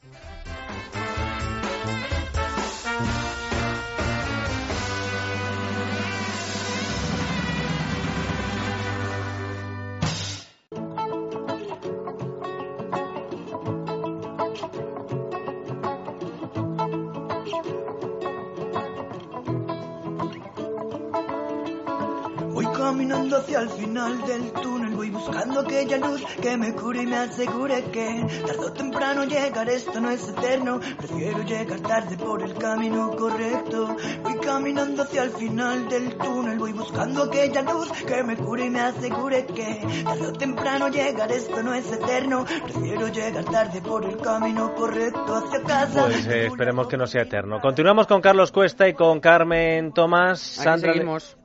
Caminando 22.92 23.38
hacia 23.38 23.60
el 23.60 23.70
final 23.70 24.26
del 24.26 24.52
túnel. 24.52 24.94
Voy 24.94 25.08
buscando 25.08 25.60
aquella 25.60 25.96
luz 25.96 26.22
que 26.42 26.58
me 26.58 26.74
cure 26.74 27.02
y 27.02 27.06
me 27.06 27.16
asegure 27.16 27.84
que 27.84 28.26
tarde 28.46 28.66
o 28.66 28.72
temprano 28.72 29.24
llegar 29.24 29.68
esto 29.70 29.98
no 29.98 30.10
es 30.10 30.28
eterno. 30.28 30.78
Prefiero 30.98 31.42
llegar 31.42 31.80
tarde 31.80 32.18
por 32.18 32.42
el 32.42 32.52
camino 32.54 33.10
correcto. 33.16 33.96
Voy 34.22 34.34
caminando 34.40 35.04
hacia 35.04 35.22
el 35.22 35.30
final 35.30 35.88
del 35.88 36.18
túnel. 36.18 36.58
Voy 36.58 36.72
buscando 36.74 37.22
aquella 37.22 37.62
luz 37.62 37.90
que 37.92 38.22
me 38.24 38.36
cure 38.36 38.66
y 38.66 38.70
me 38.70 38.80
asegure 38.80 39.46
que 39.46 40.02
tarde 40.04 40.26
o 40.26 40.32
temprano 40.34 40.88
llegar 40.88 41.32
esto 41.32 41.62
no 41.62 41.72
es 41.72 41.90
eterno. 41.90 42.44
Prefiero 42.44 43.08
llegar 43.08 43.44
tarde 43.46 43.80
por 43.80 44.04
el 44.04 44.18
camino 44.18 44.74
correcto 44.74 45.34
hacia 45.34 45.62
casa. 45.62 46.04
Pues 46.04 46.26
eh, 46.26 46.46
esperemos 46.48 46.88
que 46.88 46.98
no 46.98 47.06
sea 47.06 47.22
eterno. 47.22 47.58
Continuamos 47.58 48.06
con 48.06 48.20
Carlos 48.20 48.52
Cuesta 48.52 48.86
y 48.86 48.92
con 48.92 49.20
Carmen 49.20 49.92
Tomás. 49.92 50.40
Sandra 50.40 50.92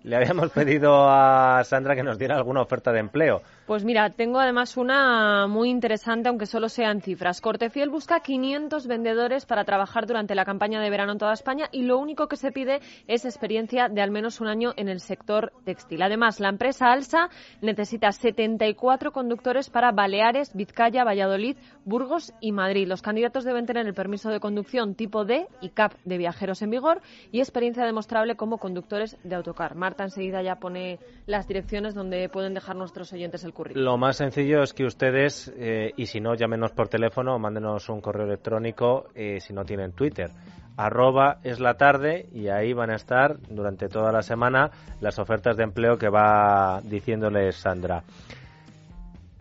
le 0.07 0.15
habíamos 0.15 0.49
pedido 0.53 1.09
a 1.09 1.63
Sandra 1.65 1.95
que 1.95 2.03
nos 2.03 2.17
diera 2.17 2.35
alguna 2.35 2.61
oferta 2.61 2.91
de 2.91 2.99
empleo. 2.99 3.41
Pues 3.67 3.83
mira, 3.83 4.09
tengo 4.11 4.39
además 4.39 4.77
una 4.77 5.45
muy 5.47 5.69
interesante, 5.69 6.29
aunque 6.29 6.45
solo 6.45 6.69
sean 6.69 7.01
cifras. 7.01 7.41
Cortefiel 7.41 7.89
busca 7.89 8.21
500 8.21 8.87
vendedores 8.87 9.45
para 9.45 9.65
trabajar 9.65 10.07
durante 10.07 10.35
la 10.35 10.45
campaña 10.45 10.79
de 10.79 10.89
verano 10.89 11.11
en 11.11 11.17
toda 11.17 11.33
España 11.33 11.67
y 11.73 11.81
lo 11.81 11.97
único 11.97 12.29
que 12.29 12.37
se 12.37 12.53
pide 12.53 12.79
es 13.07 13.25
experiencia 13.25 13.89
de 13.89 14.01
al 14.01 14.09
menos 14.09 14.39
un 14.39 14.47
año 14.47 14.71
en 14.77 14.87
el 14.87 15.01
sector 15.01 15.51
textil. 15.65 16.01
Además, 16.01 16.39
la 16.39 16.47
empresa 16.47 16.93
Alsa 16.93 17.29
necesita 17.61 18.13
74 18.13 19.11
conductores 19.11 19.69
para 19.69 19.91
Baleares, 19.91 20.55
Vizcaya, 20.55 21.03
Valladolid, 21.03 21.57
Burgos 21.83 22.31
y 22.39 22.53
Madrid. 22.53 22.87
Los 22.87 23.01
candidatos 23.01 23.43
deben 23.43 23.65
tener 23.65 23.85
el 23.85 23.93
permiso 23.93 24.29
de 24.29 24.39
conducción 24.39 24.95
tipo 24.95 25.25
D 25.25 25.45
y 25.59 25.71
CAP 25.71 25.91
de 26.05 26.17
viajeros 26.17 26.61
en 26.61 26.69
vigor 26.69 27.01
y 27.33 27.39
experiencia 27.39 27.83
demostrable 27.83 28.37
como 28.37 28.59
conductores 28.59 29.17
de 29.25 29.35
autocar. 29.35 29.75
Marta 29.75 30.05
enseguida 30.05 30.41
ya 30.41 30.55
pone 30.55 30.99
las 31.25 31.49
direcciones 31.49 31.95
donde 31.95 32.29
pueden 32.29 32.53
dejar 32.53 32.77
nuestros 32.77 33.11
oyentes 33.11 33.43
el 33.43 33.56
lo 33.73 33.97
más 33.97 34.17
sencillo 34.17 34.61
es 34.61 34.73
que 34.73 34.85
ustedes, 34.85 35.51
eh, 35.57 35.91
y 35.97 36.05
si 36.05 36.19
no, 36.19 36.35
llámenos 36.35 36.71
por 36.71 36.87
teléfono, 36.87 37.37
mándenos 37.39 37.89
un 37.89 38.01
correo 38.01 38.25
electrónico 38.25 39.07
eh, 39.15 39.39
si 39.39 39.53
no 39.53 39.65
tienen 39.65 39.93
Twitter. 39.93 40.29
Arroba 40.77 41.39
es 41.43 41.59
la 41.59 41.73
tarde 41.73 42.27
y 42.31 42.49
ahí 42.49 42.73
van 42.73 42.91
a 42.91 42.95
estar 42.95 43.37
durante 43.49 43.87
toda 43.87 44.11
la 44.11 44.21
semana 44.21 44.69
las 45.01 45.17
ofertas 45.17 45.57
de 45.57 45.63
empleo 45.63 45.97
que 45.97 46.09
va 46.09 46.81
diciéndoles 46.83 47.55
Sandra. 47.55 48.03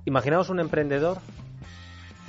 Imaginaos 0.07 0.48
un 0.48 0.61
emprendedor 0.61 1.18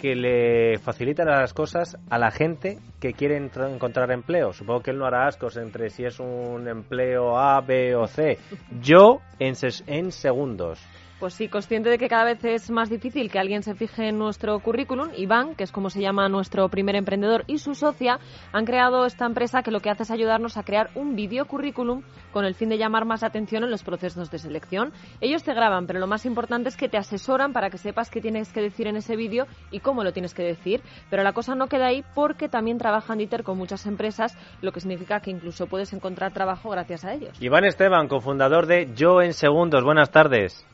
que 0.02 0.16
le 0.16 0.78
facilita 0.80 1.24
las 1.24 1.54
cosas 1.54 1.98
a 2.10 2.18
la 2.18 2.32
gente 2.32 2.80
que 3.00 3.14
quiere 3.14 3.38
encontrar 3.38 4.12
empleo. 4.12 4.52
Supongo 4.52 4.82
que 4.82 4.92
él 4.92 4.98
no 4.98 5.06
hará 5.06 5.28
ascos 5.28 5.58
entre 5.58 5.90
si 5.90 6.04
es 6.04 6.20
un 6.20 6.68
empleo 6.68 7.38
A, 7.38 7.62
B 7.62 7.96
o 7.96 8.08
C. 8.08 8.38
Yo 8.82 9.22
en, 9.40 9.56
en 9.88 10.12
segundos 10.12 10.80
pues 11.20 11.34
sí, 11.34 11.48
consciente 11.48 11.90
de 11.90 11.98
que 11.98 12.08
cada 12.08 12.26
vez 12.26 12.44
es 12.46 12.70
más 12.70 12.90
difícil 12.90 13.32
que 13.32 13.40
alguien 13.40 13.64
se 13.64 13.76
fije 13.76 14.10
en 14.10 14.20
nuestro 14.20 14.60
currículum, 14.60 15.10
Iván, 15.16 15.56
que 15.56 15.64
es 15.64 15.72
como 15.72 15.90
se 15.90 16.02
llama 16.02 16.30
nuestro 16.30 16.70
primer 16.70 16.96
emprendedor, 16.96 17.44
y 17.48 17.58
su 17.58 17.74
socia 17.74 18.20
han 18.52 18.66
creado 18.66 19.06
esta 19.06 19.26
empresa 19.26 19.64
que 19.64 19.72
lo 19.72 19.80
que 19.80 19.90
hace 19.90 20.04
es 20.04 20.12
ayudarnos 20.12 20.58
a 20.58 20.64
crear 20.64 20.90
un 20.96 21.16
video 21.16 21.46
currículum 21.46 22.04
con 22.32 22.46
el 22.46 22.54
fin 22.54 22.70
de 22.70 22.78
llamar 22.78 23.06
más 23.06 23.24
atención 23.24 23.64
en 23.64 23.72
los 23.72 23.84
procesos 23.84 24.30
de 24.30 24.38
selección. 24.38 24.94
Ellos 25.22 25.44
te 25.44 25.54
graban, 25.54 25.88
pero 25.88 26.00
lo 26.00 26.08
más 26.08 26.26
importante 26.26 26.70
es 26.70 26.78
que 26.78 26.90
te 26.90 26.98
asesoran 26.98 27.52
para 27.52 27.70
que 27.70 27.78
sepas 27.80 28.12
qué 28.12 28.22
tienes 28.22 28.54
que 28.54 28.62
decir 28.62 28.86
en 28.88 28.98
ese 28.98 29.16
vídeo 29.16 29.48
y 29.72 29.80
cómo 29.80 30.04
lo 30.04 30.14
tienes 30.14 30.34
que 30.36 30.44
decir. 30.44 30.82
Pero 31.10 31.24
la 31.24 31.34
cosa 31.34 31.56
no 31.56 31.68
queda 31.68 31.88
ahí 31.88 32.04
porque 32.14 32.48
también 32.48 32.78
trabajan 32.78 33.18
Dieter 33.18 33.44
con 33.44 33.58
muchas 33.58 33.88
empresas, 33.88 34.38
lo 34.62 34.72
que 34.72 34.82
significa 34.82 35.20
que 35.20 35.32
incluso 35.32 35.66
puedes 35.66 35.94
encontrar 35.94 36.32
trabajo 36.32 36.70
gracias 36.70 37.06
a 37.06 37.14
ellos. 37.14 37.42
Iván 37.42 37.66
Esteban, 37.66 38.08
cofundador 38.08 38.68
de 38.68 38.94
Yo 38.94 39.22
en 39.22 39.34
Segundos. 39.34 39.84
Buenas 39.84 40.12
tardes. 40.12 40.68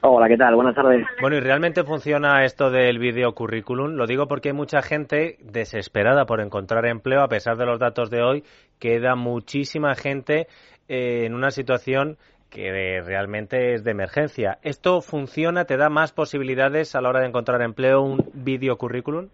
Hola, 0.00 0.28
¿qué 0.28 0.36
tal? 0.36 0.54
Buenas 0.54 0.76
tardes. 0.76 1.04
Bueno, 1.20 1.36
¿y 1.36 1.40
realmente 1.40 1.82
funciona 1.82 2.44
esto 2.44 2.70
del 2.70 3.00
video 3.00 3.32
currículum? 3.32 3.94
Lo 3.94 4.06
digo 4.06 4.28
porque 4.28 4.50
hay 4.50 4.54
mucha 4.54 4.80
gente 4.80 5.38
desesperada 5.40 6.24
por 6.24 6.40
encontrar 6.40 6.86
empleo, 6.86 7.20
a 7.20 7.28
pesar 7.28 7.56
de 7.56 7.66
los 7.66 7.80
datos 7.80 8.08
de 8.08 8.22
hoy, 8.22 8.44
queda 8.78 9.16
muchísima 9.16 9.96
gente 9.96 10.46
eh, 10.88 11.24
en 11.26 11.34
una 11.34 11.50
situación 11.50 12.16
que 12.48 13.02
realmente 13.04 13.74
es 13.74 13.82
de 13.82 13.90
emergencia. 13.90 14.58
¿Esto 14.62 15.00
funciona? 15.00 15.64
¿Te 15.64 15.76
da 15.76 15.88
más 15.88 16.12
posibilidades 16.12 16.94
a 16.94 17.00
la 17.00 17.08
hora 17.08 17.20
de 17.20 17.26
encontrar 17.26 17.60
empleo 17.60 18.00
un 18.00 18.24
video 18.34 18.76
currículum? 18.78 19.28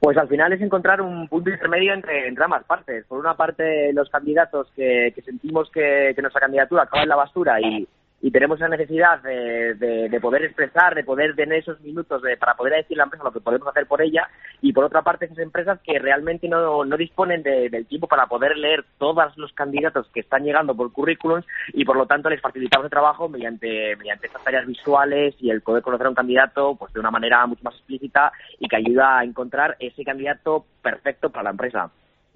Pues 0.00 0.18
al 0.18 0.28
final 0.28 0.52
es 0.52 0.60
encontrar 0.60 1.00
un 1.00 1.28
punto 1.28 1.48
intermedio 1.48 1.94
entre, 1.94 2.26
entre 2.26 2.44
ambas 2.44 2.64
partes. 2.64 3.06
Por 3.06 3.20
una 3.20 3.34
parte, 3.34 3.92
los 3.92 4.10
candidatos 4.10 4.68
que, 4.74 5.14
sentimos 5.24 5.70
que, 5.70 6.12
que, 6.14 6.22
nuestra 6.22 6.40
candidatura 6.40 6.82
acaba 6.82 7.04
en 7.04 7.08
la 7.08 7.16
basura 7.16 7.60
y, 7.60 7.88
y 8.22 8.30
tenemos 8.30 8.58
la 8.58 8.68
necesidad 8.68 9.22
de, 9.22 9.74
de, 9.74 10.20
poder 10.20 10.44
expresar, 10.44 10.94
de 10.94 11.04
poder 11.04 11.34
tener 11.36 11.58
esos 11.58 11.80
minutos 11.80 12.22
de, 12.22 12.36
para 12.36 12.54
poder 12.54 12.74
decir 12.74 12.96
a 12.96 12.98
la 12.98 13.04
empresa 13.04 13.24
lo 13.24 13.32
que 13.32 13.40
podemos 13.40 13.68
hacer 13.68 13.86
por 13.86 14.00
ella 14.00 14.28
y 14.62 14.72
por 14.72 14.84
otra 14.84 15.02
parte 15.02 15.26
esas 15.26 15.38
empresas 15.38 15.78
que 15.80 15.98
realmente 15.98 16.48
no, 16.48 16.84
no 16.84 16.96
disponen 16.96 17.42
del 17.42 17.86
tiempo 17.86 18.08
para 18.08 18.26
poder 18.26 18.56
leer 18.56 18.84
todos 18.98 19.36
los 19.36 19.52
candidatos 19.52 20.08
que 20.14 20.20
están 20.20 20.44
llegando 20.44 20.74
por 20.74 20.92
currículums 20.92 21.46
y 21.74 21.84
por 21.84 21.96
lo 21.96 22.06
tanto 22.06 22.30
les 22.30 22.40
facilitamos 22.40 22.86
el 22.86 22.90
trabajo 22.90 23.28
mediante, 23.28 23.94
mediante 23.96 24.26
estas 24.28 24.42
tareas 24.42 24.66
visuales 24.66 25.34
y 25.38 25.50
el 25.50 25.60
poder 25.60 25.82
conocer 25.82 26.06
a 26.06 26.10
un 26.10 26.16
candidato 26.16 26.74
pues 26.74 26.92
de 26.94 27.00
una 27.00 27.10
manera 27.10 27.46
mucho 27.46 27.62
más 27.64 27.74
explícita 27.74 28.32
y 28.58 28.66
que 28.66 28.76
ayuda 28.76 29.18
a 29.18 29.24
encontrar 29.24 29.76
ese 29.78 30.04
candidato 30.04 30.64
perfecto 30.82 31.30
para 31.30 31.44
la 31.44 31.50
empresa. 31.50 31.90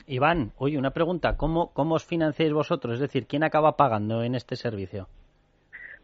Iván, 0.07 0.53
oye, 0.59 0.77
una 0.77 0.91
pregunta, 0.91 1.37
¿cómo, 1.37 1.73
cómo 1.73 1.95
os 1.95 2.05
financiáis 2.05 2.53
vosotros? 2.53 2.95
Es 2.95 3.01
decir, 3.01 3.27
¿quién 3.27 3.45
acaba 3.45 3.77
pagando 3.77 4.23
en 4.23 4.35
este 4.35 4.57
servicio? 4.57 5.09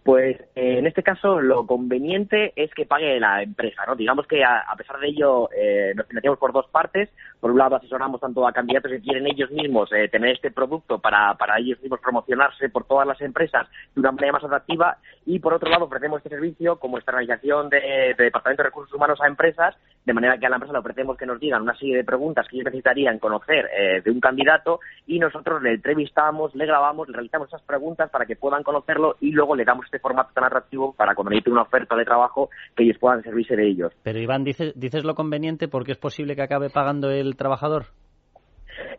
Pues 0.07 0.37
eh, 0.55 0.79
en 0.79 0.87
este 0.87 1.03
caso 1.03 1.41
lo 1.41 1.67
conveniente 1.67 2.53
es 2.55 2.73
que 2.75 2.87
pague 2.87 3.19
la 3.19 3.43
empresa, 3.43 3.83
¿no? 3.89 3.97
Digamos 3.97 4.29
que 4.29 4.45
a, 4.45 4.73
pesar 4.79 5.01
de 5.01 5.09
ello 5.09 5.51
eh, 5.51 5.95
nos 5.97 6.07
financiamos 6.07 6.39
por 6.39 6.53
dos 6.53 6.69
partes. 6.69 7.11
Por 7.41 7.51
un 7.51 7.59
lado 7.59 7.77
asesoramos 7.77 8.21
tanto 8.21 8.47
a 8.47 8.53
candidatos 8.53 8.91
que 8.91 9.01
quieren 9.01 9.27
ellos 9.27 9.51
mismos 9.51 9.91
eh, 9.93 10.09
tener 10.09 10.35
este 10.35 10.51
producto 10.51 10.99
para, 10.99 11.35
para 11.35 11.59
ellos 11.59 11.81
mismos 11.81 12.01
promocionarse 12.01 12.69
por 12.69 12.85
todas 12.85 13.07
las 13.07 13.21
empresas 13.21 13.69
de 13.95 14.01
una 14.01 14.13
manera 14.13 14.33
más 14.33 14.45
atractiva 14.45 14.99
y 15.25 15.39
por 15.39 15.55
otro 15.55 15.71
lado 15.71 15.85
ofrecemos 15.85 16.19
este 16.19 16.31
servicio 16.31 16.77
como 16.79 16.99
externalización 16.99 17.69
de, 17.69 18.15
de 18.17 18.25
Departamento 18.25 18.63
de 18.63 18.69
Recursos 18.69 18.95
Humanos 18.95 19.19
a 19.21 19.27
empresas, 19.27 19.75
de 20.05 20.13
manera 20.13 20.39
que 20.39 20.47
a 20.47 20.49
la 20.49 20.57
empresa 20.57 20.73
le 20.73 20.79
ofrecemos 20.79 21.17
que 21.17 21.27
nos 21.27 21.41
digan 21.41 21.63
una 21.63 21.77
serie 21.77 21.97
de 21.97 22.05
preguntas 22.05 22.47
que 22.49 22.57
ellos 22.57 22.67
necesitarían 22.67 23.19
conocer 23.19 23.69
de 24.05 24.11
un 24.11 24.21
candidato 24.21 24.81
y 25.07 25.19
nosotros 25.19 25.63
le 25.63 25.75
entrevistamos, 25.75 26.55
le 26.55 26.67
grabamos, 26.67 27.09
le 27.09 27.15
realizamos 27.15 27.49
esas 27.49 27.63
preguntas 27.63 28.11
para 28.11 28.27
que 28.27 28.37
puedan 28.37 28.63
conocerlo 28.63 29.17
y 29.21 29.33
luego 29.33 29.57
le 29.57 29.65
damos 29.65 29.87
este 29.87 29.99
formato 29.99 30.31
tan 30.33 30.45
atractivo 30.45 30.93
para 30.93 31.15
cuando 31.15 31.31
necesite 31.31 31.51
una 31.51 31.63
oferta 31.63 31.97
de 31.97 32.05
trabajo 32.05 32.51
que 32.75 32.85
ellos 32.85 32.99
puedan 32.99 33.23
servirse 33.23 33.57
de 33.57 33.69
ellos. 33.69 33.93
Pero 34.03 34.19
Iván, 34.19 34.45
dices, 34.45 34.73
dices 34.77 35.05
lo 35.05 35.15
conveniente 35.15 35.69
porque 35.69 35.93
es 35.93 35.99
posible 35.99 36.37
que 36.37 36.43
acabe 36.43 36.71
pagando 36.71 37.11
el 37.11 37.26
trabajador. 37.35 37.87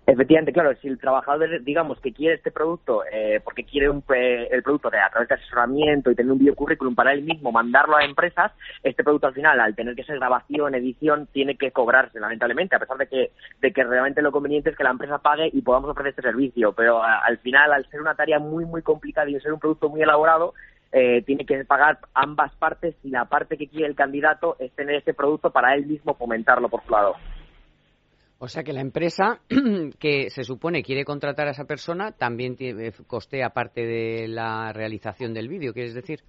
Efectivamente, 0.05 0.53
claro, 0.53 0.73
si 0.81 0.87
el 0.87 0.97
trabajador, 0.97 1.61
digamos, 1.63 1.99
que 1.99 2.13
quiere 2.13 2.35
este 2.35 2.51
producto 2.51 3.03
eh, 3.11 3.41
porque 3.43 3.63
quiere 3.63 3.89
un, 3.89 4.03
eh, 4.15 4.47
el 4.51 4.63
producto 4.63 4.89
de, 4.89 4.99
a 4.99 5.09
través 5.09 5.29
de 5.29 5.35
asesoramiento 5.35 6.09
y 6.09 6.15
tener 6.15 6.31
un 6.31 6.39
biocurrículum 6.39 6.95
para 6.95 7.13
él 7.13 7.23
mismo, 7.23 7.51
mandarlo 7.51 7.95
a 7.97 8.05
empresas, 8.05 8.51
este 8.83 9.03
producto 9.03 9.27
al 9.27 9.33
final, 9.33 9.59
al 9.59 9.75
tener 9.75 9.95
que 9.95 10.03
ser 10.03 10.17
grabación, 10.17 10.75
edición, 10.75 11.27
tiene 11.31 11.57
que 11.57 11.71
cobrarse, 11.71 12.19
lamentablemente, 12.19 12.75
a 12.75 12.79
pesar 12.79 12.97
de 12.97 13.07
que, 13.07 13.31
de 13.61 13.73
que 13.73 13.83
realmente 13.83 14.21
lo 14.21 14.31
conveniente 14.31 14.69
es 14.69 14.77
que 14.77 14.83
la 14.83 14.91
empresa 14.91 15.19
pague 15.19 15.49
y 15.51 15.61
podamos 15.61 15.91
ofrecer 15.91 16.11
este 16.11 16.21
servicio. 16.21 16.73
Pero 16.73 17.03
al 17.03 17.37
final, 17.39 17.73
al 17.73 17.85
ser 17.89 18.01
una 18.01 18.15
tarea 18.15 18.39
muy, 18.39 18.65
muy 18.65 18.81
complicada 18.81 19.29
y 19.29 19.39
ser 19.39 19.53
un 19.53 19.59
producto 19.59 19.89
muy 19.89 20.01
elaborado, 20.01 20.53
eh, 20.93 21.21
tiene 21.23 21.45
que 21.45 21.65
pagar 21.65 21.99
ambas 22.13 22.55
partes 22.55 22.95
y 23.03 23.09
la 23.09 23.25
parte 23.25 23.57
que 23.57 23.67
quiere 23.67 23.87
el 23.87 23.95
candidato 23.95 24.55
es 24.59 24.71
tener 24.71 24.95
este 24.95 25.13
producto 25.13 25.51
para 25.51 25.75
él 25.75 25.85
mismo 25.85 26.15
fomentarlo 26.15 26.69
por 26.69 26.81
su 26.83 26.91
lado. 26.91 27.15
O 28.39 28.47
sea 28.47 28.63
que 28.63 28.73
la 28.73 28.81
empresa 28.81 29.39
que 29.99 30.29
se 30.29 30.43
supone 30.43 30.83
quiere 30.83 31.05
contratar 31.05 31.47
a 31.47 31.51
esa 31.51 31.65
persona 31.65 32.11
también 32.11 32.55
tiene, 32.55 32.91
costea 33.07 33.49
parte 33.49 33.85
de 33.85 34.27
la 34.27 34.71
realización 34.73 35.33
del 35.33 35.47
vídeo, 35.47 35.73
¿quieres 35.73 35.95
decir? 35.95 36.19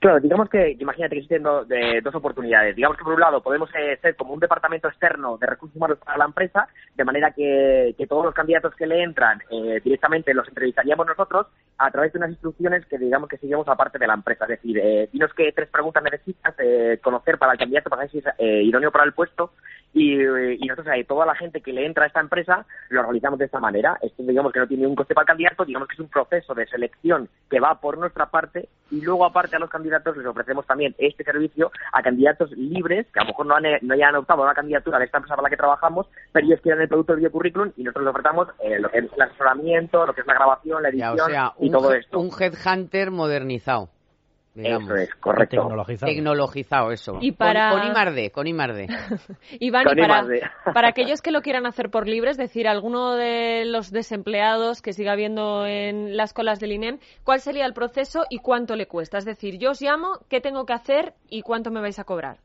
Claro, 0.00 0.18
digamos 0.18 0.48
que, 0.48 0.76
imagínate 0.80 1.14
que 1.14 1.20
existen 1.20 1.44
dos 1.44 2.14
oportunidades. 2.16 2.74
Digamos 2.74 2.98
que 2.98 3.04
por 3.04 3.14
un 3.14 3.20
lado 3.20 3.40
podemos 3.40 3.70
eh, 3.76 3.96
ser 4.02 4.16
como 4.16 4.34
un 4.34 4.40
departamento 4.40 4.88
externo 4.88 5.38
de 5.38 5.46
recursos 5.46 5.76
humanos 5.76 5.98
para 6.04 6.18
la 6.18 6.24
empresa, 6.24 6.66
de 6.96 7.04
manera 7.04 7.30
que, 7.30 7.94
que 7.96 8.08
todos 8.08 8.24
los 8.24 8.34
candidatos 8.34 8.74
que 8.74 8.88
le 8.88 9.04
entran 9.04 9.40
eh, 9.50 9.80
directamente 9.84 10.34
los 10.34 10.48
entrevistaríamos 10.48 11.06
nosotros 11.06 11.46
a 11.78 11.90
través 11.90 12.12
de 12.12 12.18
unas 12.18 12.30
instrucciones 12.30 12.84
que 12.86 12.98
digamos 12.98 13.28
que 13.28 13.38
seguimos 13.38 13.68
aparte 13.68 13.98
de 13.98 14.06
la 14.06 14.14
empresa. 14.14 14.44
Es 14.44 14.50
decir, 14.50 14.78
eh, 14.78 15.08
dinos 15.12 15.32
qué 15.36 15.52
tres 15.52 15.68
preguntas 15.68 16.02
necesitas 16.02 16.54
eh, 16.58 16.98
conocer 17.02 17.38
para 17.38 17.52
el 17.52 17.58
candidato 17.58 17.90
para 17.90 18.02
ver 18.02 18.10
si 18.10 18.18
es 18.18 18.24
eh, 18.38 18.62
idóneo 18.62 18.90
para 18.90 19.04
el 19.04 19.12
puesto 19.12 19.52
y, 19.94 20.14
eh, 20.20 20.56
y 20.60 20.66
nosotros 20.66 20.88
ahí 20.92 21.04
toda 21.04 21.26
la 21.26 21.34
gente 21.34 21.60
que 21.60 21.72
le 21.72 21.84
entra 21.86 22.04
a 22.04 22.06
esta 22.06 22.20
empresa 22.20 22.64
lo 22.88 23.02
realizamos 23.02 23.38
de 23.38 23.44
esta 23.46 23.60
manera. 23.60 23.98
Esto 24.02 24.22
digamos 24.22 24.52
que 24.52 24.60
no 24.60 24.66
tiene 24.66 24.86
un 24.86 24.94
coste 24.94 25.14
para 25.14 25.22
el 25.24 25.28
candidato, 25.28 25.64
digamos 25.64 25.88
que 25.88 25.94
es 25.94 26.00
un 26.00 26.08
proceso 26.08 26.54
de 26.54 26.66
selección 26.66 27.28
que 27.50 27.60
va 27.60 27.80
por 27.80 27.98
nuestra 27.98 28.26
parte 28.26 28.68
y 28.90 29.00
luego 29.00 29.24
aparte 29.24 29.56
a 29.56 29.58
los 29.58 29.70
candidatos 29.70 30.16
les 30.16 30.26
ofrecemos 30.26 30.66
también 30.66 30.94
este 30.98 31.24
servicio 31.24 31.70
a 31.92 32.02
candidatos 32.02 32.50
libres 32.52 33.06
que 33.12 33.20
a 33.20 33.24
lo 33.24 33.28
mejor 33.28 33.46
no, 33.46 33.54
han, 33.56 33.64
no 33.82 33.94
hayan 33.94 34.14
optado 34.16 34.42
a 34.42 34.44
una 34.46 34.54
candidatura 34.54 34.98
de 34.98 35.04
esta 35.06 35.18
empresa 35.18 35.36
para 35.36 35.46
la 35.46 35.50
que 35.50 35.56
trabajamos, 35.56 36.06
pero 36.32 36.46
ellos 36.46 36.60
quieren 36.62 36.82
el 36.82 36.88
producto 36.88 37.12
del 37.12 37.20
biocurrículum 37.20 37.72
y 37.76 37.82
nosotros 37.84 38.04
les 38.06 38.10
ofrecemos 38.14 38.48
eh, 38.62 38.78
lo 38.80 38.90
que 38.90 38.98
es 38.98 39.12
el 39.12 39.22
asesoramiento, 39.22 40.06
lo 40.06 40.14
que 40.14 40.20
es 40.22 40.26
la 40.26 40.34
grabación, 40.34 40.82
la 40.82 40.90
Ya, 40.90 41.08
edición 41.10 41.26
o 41.26 41.30
sea, 41.30 41.52
y 41.60 41.70
todo 41.70 41.92
esto. 41.92 42.18
un 42.18 42.30
headhunter 42.38 43.10
modernizado. 43.10 43.88
Digamos. 44.54 44.90
Eso 44.90 44.96
es, 44.96 45.14
correcto. 45.16 45.56
Tecnologizado. 45.62 46.12
Tecnologizado, 46.12 46.92
eso. 46.92 47.18
Y 47.20 47.32
para- 47.32 47.70
Con, 47.70 47.80
con 47.80 47.88
I 47.88 47.92
más 47.92 48.14
D, 48.14 48.30
con 48.30 48.46
I 48.46 48.52
más 48.52 48.74
D. 48.74 48.86
Iván, 49.60 49.84
Con 49.84 49.98
y 49.98 50.02
para, 50.02 50.24
para 50.74 50.88
aquellos 50.88 51.22
que 51.22 51.30
lo 51.30 51.42
quieran 51.42 51.66
hacer 51.66 51.90
por 51.90 52.06
libre, 52.08 52.30
es 52.30 52.36
decir, 52.36 52.68
alguno 52.68 53.12
de 53.14 53.64
los 53.64 53.90
desempleados 53.90 54.82
que 54.82 54.92
siga 54.92 55.12
habiendo 55.12 55.66
en 55.66 56.16
las 56.16 56.32
colas 56.32 56.60
del 56.60 56.72
INEM, 56.72 56.98
¿cuál 57.24 57.40
sería 57.40 57.66
el 57.66 57.72
proceso 57.74 58.24
y 58.30 58.38
cuánto 58.38 58.76
le 58.76 58.86
cuesta? 58.86 59.18
Es 59.18 59.24
decir, 59.24 59.58
yo 59.58 59.70
os 59.70 59.80
llamo, 59.80 60.18
¿qué 60.28 60.40
tengo 60.40 60.66
que 60.66 60.72
hacer 60.74 61.14
y 61.28 61.42
cuánto 61.42 61.70
me 61.70 61.80
vais 61.80 61.98
a 61.98 62.04
cobrar? 62.04 62.38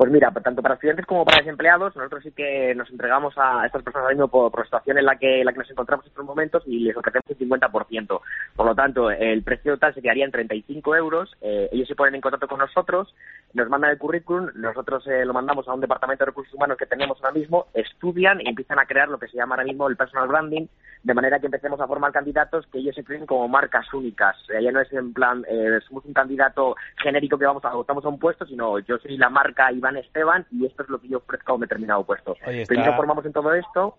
Pues 0.00 0.10
mira, 0.10 0.30
tanto 0.30 0.62
para 0.62 0.76
estudiantes 0.76 1.04
como 1.04 1.26
para 1.26 1.42
desempleados, 1.42 1.94
nosotros 1.94 2.22
sí 2.22 2.32
que 2.32 2.74
nos 2.74 2.88
entregamos 2.88 3.34
a 3.36 3.66
estas 3.66 3.82
personas 3.82 4.04
ahora 4.04 4.14
mismo 4.14 4.28
por, 4.28 4.50
por 4.50 4.60
la 4.60 4.64
situación 4.64 4.96
en 4.96 5.04
la 5.04 5.16
que, 5.16 5.44
la 5.44 5.52
que 5.52 5.58
nos 5.58 5.70
encontramos 5.70 6.06
en 6.06 6.08
estos 6.08 6.24
momentos 6.24 6.62
y 6.64 6.78
les 6.78 6.96
ofrecemos 6.96 7.26
un 7.28 7.36
50%. 7.36 8.20
Por 8.56 8.66
lo 8.66 8.74
tanto, 8.74 9.10
el 9.10 9.42
precio 9.42 9.74
total 9.74 9.92
se 9.92 10.00
quedaría 10.00 10.24
en 10.24 10.30
35 10.30 10.96
euros. 10.96 11.36
eh, 11.42 11.68
ellos 11.70 11.86
se 11.86 11.96
ponen 11.96 12.14
en 12.14 12.22
contacto 12.22 12.48
con 12.48 12.60
nosotros, 12.60 13.14
nos 13.52 13.68
mandan 13.68 13.90
el 13.90 13.98
currículum, 13.98 14.48
nosotros 14.54 15.06
eh, 15.06 15.22
lo 15.26 15.34
mandamos 15.34 15.68
a 15.68 15.74
un 15.74 15.82
departamento 15.82 16.24
de 16.24 16.30
recursos 16.30 16.54
humanos 16.54 16.78
que 16.78 16.86
tenemos 16.86 17.18
ahora 17.22 17.38
mismo, 17.38 17.66
estudian 17.74 18.40
y 18.40 18.48
empiezan 18.48 18.78
a 18.78 18.86
crear 18.86 19.10
lo 19.10 19.18
que 19.18 19.28
se 19.28 19.36
llama 19.36 19.56
ahora 19.56 19.64
mismo 19.64 19.86
el 19.86 19.98
personal 19.98 20.28
branding, 20.28 20.66
de 21.02 21.14
manera 21.14 21.40
que 21.40 21.46
empecemos 21.46 21.78
a 21.78 21.86
formar 21.86 22.10
candidatos 22.10 22.66
que 22.68 22.78
ellos 22.78 22.94
se 22.94 23.04
creen 23.04 23.26
como 23.26 23.48
marcas 23.48 23.92
únicas. 23.92 24.34
Eh, 24.48 24.62
ya 24.62 24.72
no 24.72 24.80
es 24.80 24.90
en 24.94 25.12
plan, 25.12 25.44
eh, 25.46 25.78
somos 25.86 26.06
un 26.06 26.14
candidato 26.14 26.74
genérico 27.02 27.36
que 27.36 27.44
vamos 27.44 27.64
a 27.66 27.68
a 27.70 28.08
un 28.08 28.18
puesto, 28.18 28.46
sino 28.46 28.78
yo 28.78 28.96
soy 28.98 29.18
la 29.18 29.28
marca 29.28 29.70
Iván 29.72 29.89
Esteban 29.96 30.46
y 30.50 30.66
esto 30.66 30.82
es 30.82 30.88
lo 30.88 31.00
que 31.00 31.08
yo 31.08 31.18
ofrezco 31.18 31.52
a 31.52 31.54
un 31.56 31.60
determinado 31.62 32.04
puesto. 32.04 32.36
Oye, 32.46 32.62
está- 32.62 32.74
Primero 32.74 32.96
formamos 32.96 33.24
en 33.26 33.32
todo 33.32 33.52
esto. 33.54 33.96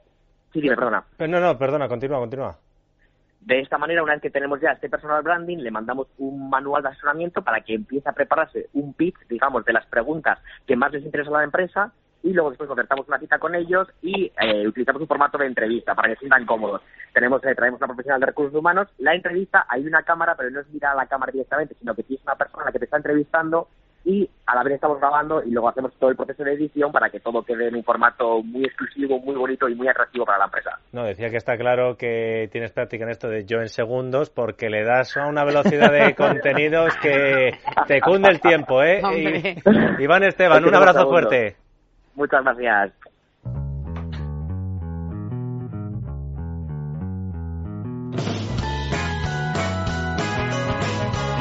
Sí, 0.54 0.62
dime, 0.62 0.76
perdona. 0.76 1.04
No, 1.20 1.40
no, 1.40 1.58
perdona, 1.58 1.88
continúa, 1.88 2.20
continúa. 2.20 2.58
De 3.40 3.60
esta 3.60 3.78
manera, 3.80 4.04
una 4.04 4.14
vez 4.14 4.22
que 4.22 4.30
tenemos 4.30 4.62
ya 4.62 4.72
este 4.72 4.88
personal 4.90 5.24
branding, 5.24 5.58
le 5.58 5.72
mandamos 5.72 6.08
un 6.20 6.50
manual 6.50 6.84
de 6.84 6.90
asesoramiento 6.90 7.42
para 7.42 7.62
que 7.62 7.74
empiece 7.74 8.08
a 8.08 8.14
prepararse 8.14 8.70
un 8.74 8.94
pitch, 8.94 9.16
digamos, 9.28 9.66
de 9.66 9.74
las 9.74 9.86
preguntas 9.88 10.38
que 10.68 10.76
más 10.76 10.92
les 10.92 11.04
interesa 11.04 11.30
a 11.32 11.40
la 11.40 11.44
empresa 11.46 11.92
y 12.22 12.34
luego 12.34 12.52
después 12.52 12.68
concertamos 12.68 13.08
una 13.08 13.18
cita 13.18 13.40
con 13.40 13.56
ellos 13.56 13.88
y 14.04 14.32
eh, 14.40 14.68
utilizamos 14.68 15.02
un 15.02 15.08
formato 15.08 15.40
de 15.40 15.48
entrevista 15.48 15.96
para 15.96 16.10
que 16.10 16.16
se 16.16 16.20
sientan 16.20 16.46
cómodos. 16.46 16.84
Tenemos, 17.14 17.44
eh, 17.44 17.56
traemos 17.56 17.80
una 17.80 17.88
profesional 17.88 18.20
de 18.20 18.28
recursos 18.28 18.54
humanos. 18.54 18.90
La 19.00 19.16
entrevista, 19.16 19.66
hay 19.68 19.88
una 19.88 20.04
cámara, 20.04 20.36
pero 20.36 20.52
no 20.52 20.60
es 20.60 20.68
mirar 20.70 20.92
a 20.92 20.96
la 20.98 21.08
cámara 21.08 21.32
directamente, 21.32 21.74
sino 21.80 21.96
que 21.96 22.04
tienes 22.04 22.24
una 22.24 22.36
persona 22.36 22.72
que 22.72 22.78
te 22.78 22.86
está 22.86 22.98
entrevistando 22.98 23.70
y 24.04 24.28
a 24.48 24.56
la 24.56 24.64
vez 24.64 24.74
estamos 24.74 25.00
grabando 25.00 25.44
y 25.44 25.52
luego 25.52 25.70
hacemos 25.70 25.94
todo 26.00 26.10
el 26.10 26.16
proceso 26.16 26.44
de 26.44 26.54
edición 26.54 26.92
para 26.92 27.10
que 27.10 27.20
todo 27.20 27.44
quede 27.44 27.68
en 27.68 27.76
un 27.76 27.84
formato 27.84 28.42
muy 28.42 28.66
exclusivo, 28.66 29.20
muy 29.20 29.36
bonito 29.36 29.70
y 29.70 29.76
muy 29.76 29.88
atractivo 29.88 30.26
para 30.26 30.40
la 30.40 30.46
empresa. 30.46 30.80
No, 30.92 31.04
decía 31.04 31.30
que 31.30 31.38
está 31.38 31.56
claro 31.58 31.96
que 31.98 32.50
tienes 32.52 32.72
práctica 32.72 33.04
en 33.04 33.12
esto 33.12 33.30
de 33.30 33.46
yo 33.46 33.60
en 33.62 33.70
segundos 33.70 34.30
porque 34.30 34.70
le 34.70 34.84
das 34.84 35.16
a 35.18 35.28
una 35.28 35.44
velocidad 35.46 35.92
de 35.92 36.16
contenidos 36.18 36.96
que 36.98 37.52
te 37.88 38.02
cunde 38.02 38.30
el 38.30 38.42
tiempo, 38.42 38.82
¿eh? 38.82 39.02
Y- 39.16 40.04
Iván 40.04 40.24
Esteban, 40.24 40.66
un 40.66 40.74
abrazo 40.76 41.08
fuerte. 41.08 41.56
Muchas 42.16 42.44
gracias. 42.44 42.94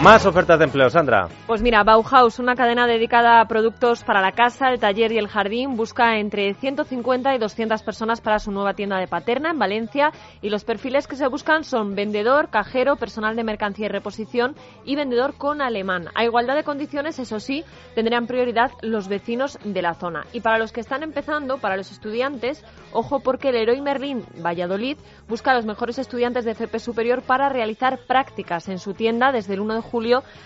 Más 0.02 0.24
ofertas 0.24 0.58
de 0.58 0.64
empleo, 0.64 0.88
Sandra. 0.88 1.28
Pues 1.46 1.60
mira, 1.60 1.84
Bauhaus, 1.84 2.38
una 2.38 2.54
cadena 2.54 2.86
dedicada 2.86 3.38
a 3.38 3.44
productos 3.44 4.02
para 4.02 4.22
la 4.22 4.32
casa, 4.32 4.70
el 4.70 4.80
taller 4.80 5.12
y 5.12 5.18
el 5.18 5.28
jardín, 5.28 5.76
busca 5.76 6.16
entre 6.16 6.54
150 6.54 7.34
y 7.34 7.38
200 7.38 7.82
personas 7.82 8.22
para 8.22 8.38
su 8.38 8.50
nueva 8.50 8.72
tienda 8.72 8.96
de 8.96 9.06
Paterna 9.08 9.50
en 9.50 9.58
Valencia 9.58 10.10
y 10.40 10.48
los 10.48 10.64
perfiles 10.64 11.06
que 11.06 11.16
se 11.16 11.28
buscan 11.28 11.64
son 11.64 11.94
vendedor, 11.94 12.48
cajero, 12.48 12.96
personal 12.96 13.36
de 13.36 13.44
mercancía 13.44 13.86
y 13.86 13.88
reposición 13.90 14.56
y 14.86 14.96
vendedor 14.96 15.34
con 15.34 15.60
alemán. 15.60 16.06
A 16.14 16.24
igualdad 16.24 16.56
de 16.56 16.64
condiciones, 16.64 17.18
eso 17.18 17.38
sí, 17.38 17.62
tendrían 17.94 18.26
prioridad 18.26 18.70
los 18.80 19.06
vecinos 19.06 19.58
de 19.64 19.82
la 19.82 19.92
zona. 19.92 20.24
Y 20.32 20.40
para 20.40 20.56
los 20.56 20.72
que 20.72 20.80
están 20.80 21.02
empezando, 21.02 21.58
para 21.58 21.76
los 21.76 21.92
estudiantes, 21.92 22.64
ojo 22.94 23.20
porque 23.20 23.50
el 23.50 23.56
Heroi 23.56 23.82
Merlin 23.82 24.24
Valladolid 24.42 24.96
busca 25.28 25.50
a 25.50 25.54
los 25.56 25.66
mejores 25.66 25.98
estudiantes 25.98 26.46
de 26.46 26.52
FP 26.52 26.78
superior 26.78 27.20
para 27.20 27.50
realizar 27.50 27.98
prácticas 28.06 28.66
en 28.70 28.78
su 28.78 28.94
tienda 28.94 29.30
desde 29.30 29.52
el 29.52 29.60
1 29.60 29.74
de 29.74 29.89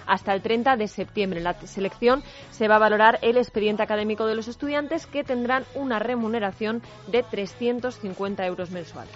hasta 0.06 0.32
el 0.34 0.42
30 0.42 0.76
de 0.76 0.88
septiembre. 0.88 1.38
En 1.38 1.44
la 1.44 1.54
selección 1.66 2.22
se 2.50 2.68
va 2.68 2.76
a 2.76 2.80
valorar 2.80 3.18
el 3.22 3.36
expediente 3.36 3.82
académico 3.82 4.26
de 4.26 4.34
los 4.34 4.48
estudiantes 4.48 5.06
que 5.06 5.24
tendrán 5.24 5.64
una 5.74 5.98
remuneración 5.98 6.82
de 7.08 7.22
350 7.22 8.46
euros 8.46 8.70
mensuales. 8.70 9.14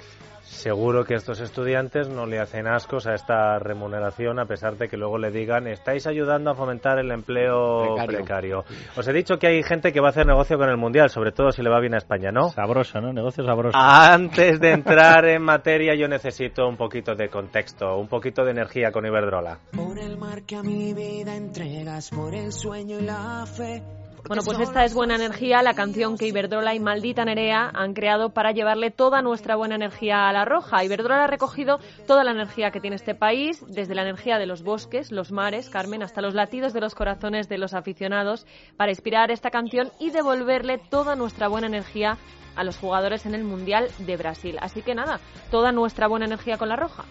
Seguro 0.49 1.05
que 1.05 1.15
estos 1.15 1.41
estudiantes 1.41 2.09
no 2.09 2.27
le 2.27 2.41
hacen 2.41 2.67
ascos 2.67 3.07
a 3.07 3.15
esta 3.15 3.59
remuneración 3.59 4.41
a 4.41 4.47
pesar 4.47 4.77
de 4.77 4.89
que 4.89 4.97
luego 4.97 5.19
le 5.19 5.31
digan 5.31 5.67
estáis 5.67 6.07
ayudando 6.07 6.51
a 6.51 6.55
fomentar 6.55 6.99
el 6.99 7.11
empleo 7.13 7.95
Precario. 7.95 8.19
precario. 8.19 8.65
Os 8.97 9.07
he 9.07 9.13
dicho 9.13 9.39
que 9.39 9.47
hay 9.47 9.63
gente 9.63 9.93
que 9.93 10.01
va 10.01 10.09
a 10.09 10.11
hacer 10.11 10.27
negocio 10.27 10.57
con 10.57 10.69
el 10.71 10.79
Mundial, 10.79 11.11
sobre 11.11 11.33
todo 11.33 11.53
si 11.53 11.63
le 11.63 11.71
va 11.71 11.79
bien 11.81 11.95
a 11.95 11.99
España, 11.99 12.33
¿no? 12.33 12.49
Sabroso, 12.49 13.01
¿no? 13.01 13.13
Negocio 13.13 13.45
sabroso. 13.45 13.77
Antes 13.79 14.59
de 14.59 14.73
entrar 14.73 15.27
en 15.27 15.43
materia 15.43 15.95
yo 15.95 16.09
necesito 16.09 16.67
un 16.67 16.77
poquito 16.77 17.15
de 17.15 17.29
contexto, 17.29 17.97
un 17.99 18.09
poquito 18.09 18.43
de 18.43 18.51
energía 18.53 18.91
con 18.91 19.05
Iberdrola. 19.07 19.59
Por 19.77 19.99
el 19.99 20.17
mar 20.17 20.43
que 20.43 20.57
a 20.57 20.63
mi 20.63 20.95
vida 20.95 21.37
entregas, 21.37 22.11
por 22.11 22.35
el 22.35 22.53
sueño 22.53 22.99
y 22.99 23.03
la 23.03 23.45
fe. 23.47 23.83
Bueno, 24.27 24.43
pues 24.45 24.59
esta 24.59 24.85
es 24.85 24.95
Buena 24.95 25.15
Energía, 25.15 25.63
la 25.63 25.75
canción 25.75 26.19
que 26.19 26.27
Iberdrola 26.27 26.75
y 26.75 26.81
Maldita 26.81 27.25
Nerea 27.25 27.71
han 27.73 27.95
creado 27.95 28.31
para 28.31 28.53
llevarle 28.53 28.91
toda 28.91 29.23
nuestra 29.23 29.57
buena 29.57 29.77
energía 29.77 30.29
a 30.29 30.33
la 30.33 30.45
roja. 30.45 30.85
Iberdrola 30.85 31.25
ha 31.25 31.27
recogido 31.27 31.79
toda 32.07 32.25
la 32.25 32.33
energía 32.33 32.71
que 32.71 32.81
tiene 32.81 32.97
este 32.97 33.15
país, 33.15 33.65
desde 33.69 33.95
la 33.95 34.03
energía 34.03 34.39
de 34.39 34.47
los 34.47 34.63
bosques, 34.63 35.13
los 35.13 35.33
mares, 35.33 35.71
Carmen, 35.71 36.03
hasta 36.03 36.21
los 36.21 36.35
latidos 36.35 36.73
de 36.73 36.81
los 36.81 36.95
corazones 36.95 37.49
de 37.49 37.59
los 37.59 37.75
aficionados, 37.75 38.47
para 38.77 38.91
inspirar 38.91 39.31
esta 39.31 39.51
canción 39.51 39.91
y 39.99 40.11
devolverle 40.11 40.79
toda 40.79 41.17
nuestra 41.17 41.49
buena 41.49 41.69
energía 41.69 42.19
a 42.57 42.65
los 42.65 42.77
jugadores 42.77 43.25
en 43.25 43.35
el 43.35 43.45
Mundial 43.45 43.89
de 43.99 44.17
Brasil. 44.17 44.59
Así 44.61 44.83
que 44.83 44.95
nada, 44.95 45.21
toda 45.51 45.73
nuestra 45.73 46.09
buena 46.09 46.27
energía 46.27 46.59
con 46.59 46.69
la 46.69 46.77
roja. 46.77 47.05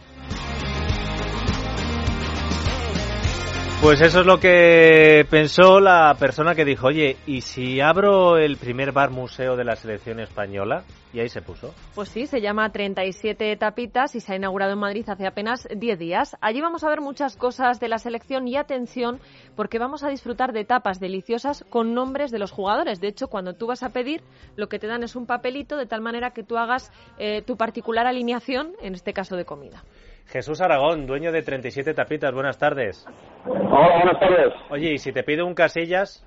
Pues 3.79 4.01
eso 4.01 4.21
es 4.21 4.25
lo 4.25 4.39
que 4.39 5.23
pensó 5.29 5.79
la 5.79 6.15
persona 6.19 6.55
que 6.55 6.65
dijo, 6.65 6.87
oye, 6.87 7.15
¿y 7.27 7.41
si 7.41 7.79
abro 7.79 8.35
el 8.37 8.57
primer 8.57 8.91
bar 8.91 9.11
museo 9.11 9.55
de 9.55 9.63
la 9.63 9.75
selección 9.75 10.19
española? 10.19 10.83
Y 11.13 11.19
ahí 11.19 11.29
se 11.29 11.43
puso. 11.43 11.75
Pues 11.93 12.09
sí, 12.09 12.25
se 12.25 12.41
llama 12.41 12.71
37 12.71 13.55
tapitas 13.55 14.15
y 14.15 14.19
se 14.19 14.33
ha 14.33 14.35
inaugurado 14.35 14.73
en 14.73 14.79
Madrid 14.79 15.07
hace 15.07 15.27
apenas 15.27 15.67
10 15.73 15.99
días. 15.99 16.35
Allí 16.41 16.59
vamos 16.59 16.83
a 16.83 16.89
ver 16.89 17.01
muchas 17.01 17.37
cosas 17.37 17.79
de 17.79 17.87
la 17.87 17.99
selección 17.99 18.47
y 18.47 18.57
atención 18.57 19.19
porque 19.55 19.77
vamos 19.77 20.03
a 20.03 20.09
disfrutar 20.09 20.53
de 20.53 20.65
tapas 20.65 20.99
deliciosas 20.99 21.63
con 21.69 21.93
nombres 21.93 22.31
de 22.31 22.39
los 22.39 22.51
jugadores. 22.51 22.99
De 22.99 23.07
hecho, 23.07 23.27
cuando 23.27 23.53
tú 23.53 23.67
vas 23.67 23.83
a 23.83 23.89
pedir, 23.89 24.23
lo 24.55 24.69
que 24.69 24.79
te 24.79 24.87
dan 24.87 25.03
es 25.03 25.15
un 25.15 25.27
papelito 25.27 25.77
de 25.77 25.85
tal 25.85 26.01
manera 26.01 26.31
que 26.31 26.43
tú 26.43 26.57
hagas 26.57 26.91
eh, 27.19 27.43
tu 27.43 27.57
particular 27.57 28.07
alineación, 28.07 28.73
en 28.81 28.95
este 28.95 29.13
caso 29.13 29.35
de 29.35 29.45
comida. 29.45 29.83
Jesús 30.29 30.61
Aragón, 30.61 31.05
dueño 31.07 31.31
de 31.31 31.41
37 31.41 31.93
tapitas, 31.93 32.33
buenas 32.33 32.57
tardes. 32.57 33.05
Hola, 33.45 33.95
buenas 34.03 34.19
tardes. 34.19 34.53
Oye, 34.69 34.93
¿y 34.93 34.97
si 34.97 35.11
te 35.13 35.23
pido 35.23 35.45
un 35.45 35.53
casillas? 35.53 36.25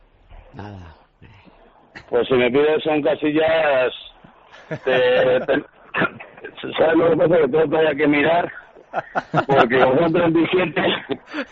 Nada. 0.55 0.95
Pues 2.09 2.27
si 2.27 2.35
me 2.35 2.51
pides 2.51 2.83
son 2.83 3.03
casillas, 3.03 3.93
te, 4.85 5.41
te- 5.41 5.65
¿sabes 6.79 6.97
lo 6.97 7.11
que 7.11 7.17
pasa? 7.17 7.37
Que 7.37 7.49
tengo 7.49 7.65
todavía 7.69 7.95
que 7.95 8.07
mirar, 8.09 8.53
porque 9.47 9.79
son 9.81 10.13
37, 10.13 10.83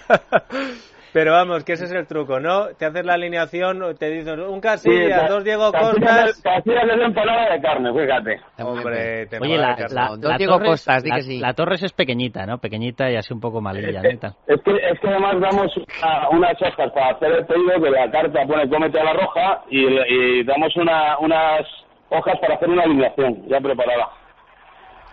Pero 1.19 1.33
vamos, 1.33 1.65
que 1.65 1.73
ese 1.73 1.87
es 1.87 1.91
el 1.91 2.07
truco, 2.07 2.39
¿no? 2.39 2.67
Te 2.79 2.87
haces 2.87 3.05
la 3.05 3.15
alineación, 3.15 3.83
te 3.99 4.09
dicen 4.09 4.39
un 4.39 4.61
Casillas, 4.61 5.23
Sí, 5.23 5.29
dos 5.29 5.43
Diego 5.43 5.73
Costas. 5.73 6.41
Casillas 6.41 6.85
es 6.85 7.01
empanada 7.05 7.53
de 7.55 7.61
carne, 7.61 7.91
fíjate. 7.93 8.41
Hombre, 8.63 9.27
te 9.27 9.39
Oye, 9.41 9.59
la, 9.59 9.75
la, 9.91 10.09
Dos 10.11 10.21
la 10.21 10.37
Diego 10.39 10.53
Torres, 10.59 10.71
Costas, 10.71 11.05
la- 11.05 11.17
que 11.17 11.23
sí. 11.23 11.39
la 11.41 11.55
Torres 11.55 11.83
es 11.83 11.93
pequeñita, 11.93 12.47
¿no? 12.47 12.59
Pequeñita 12.59 13.11
y 13.11 13.17
así 13.17 13.35
un 13.35 13.41
poco 13.41 13.61
malilla, 13.61 14.01
¿no? 14.01 14.11
Y 14.13 14.17
tal. 14.17 14.35
Es 14.47 14.61
que, 14.63 14.71
es 14.77 15.01
que 15.01 15.09
además 15.09 15.41
damos 15.41 15.77
una- 15.77 16.29
unas 16.31 16.63
hojas 16.63 16.93
para 16.93 17.09
hacer 17.11 17.33
el 17.33 17.47
pedido 17.47 17.83
que 17.83 17.91
la 17.91 18.09
carta 18.13 18.47
pone 18.47 18.69
cómete 18.69 19.01
a 19.01 19.05
la 19.05 19.13
roja 19.15 19.63
y, 19.71 19.87
y 19.89 20.45
damos 20.45 20.77
una, 20.77 21.19
unas 21.19 21.63
hojas 22.11 22.39
para 22.41 22.55
hacer 22.55 22.69
una 22.69 22.85
alineación 22.85 23.45
ya 23.49 23.59
preparada. 23.61 24.09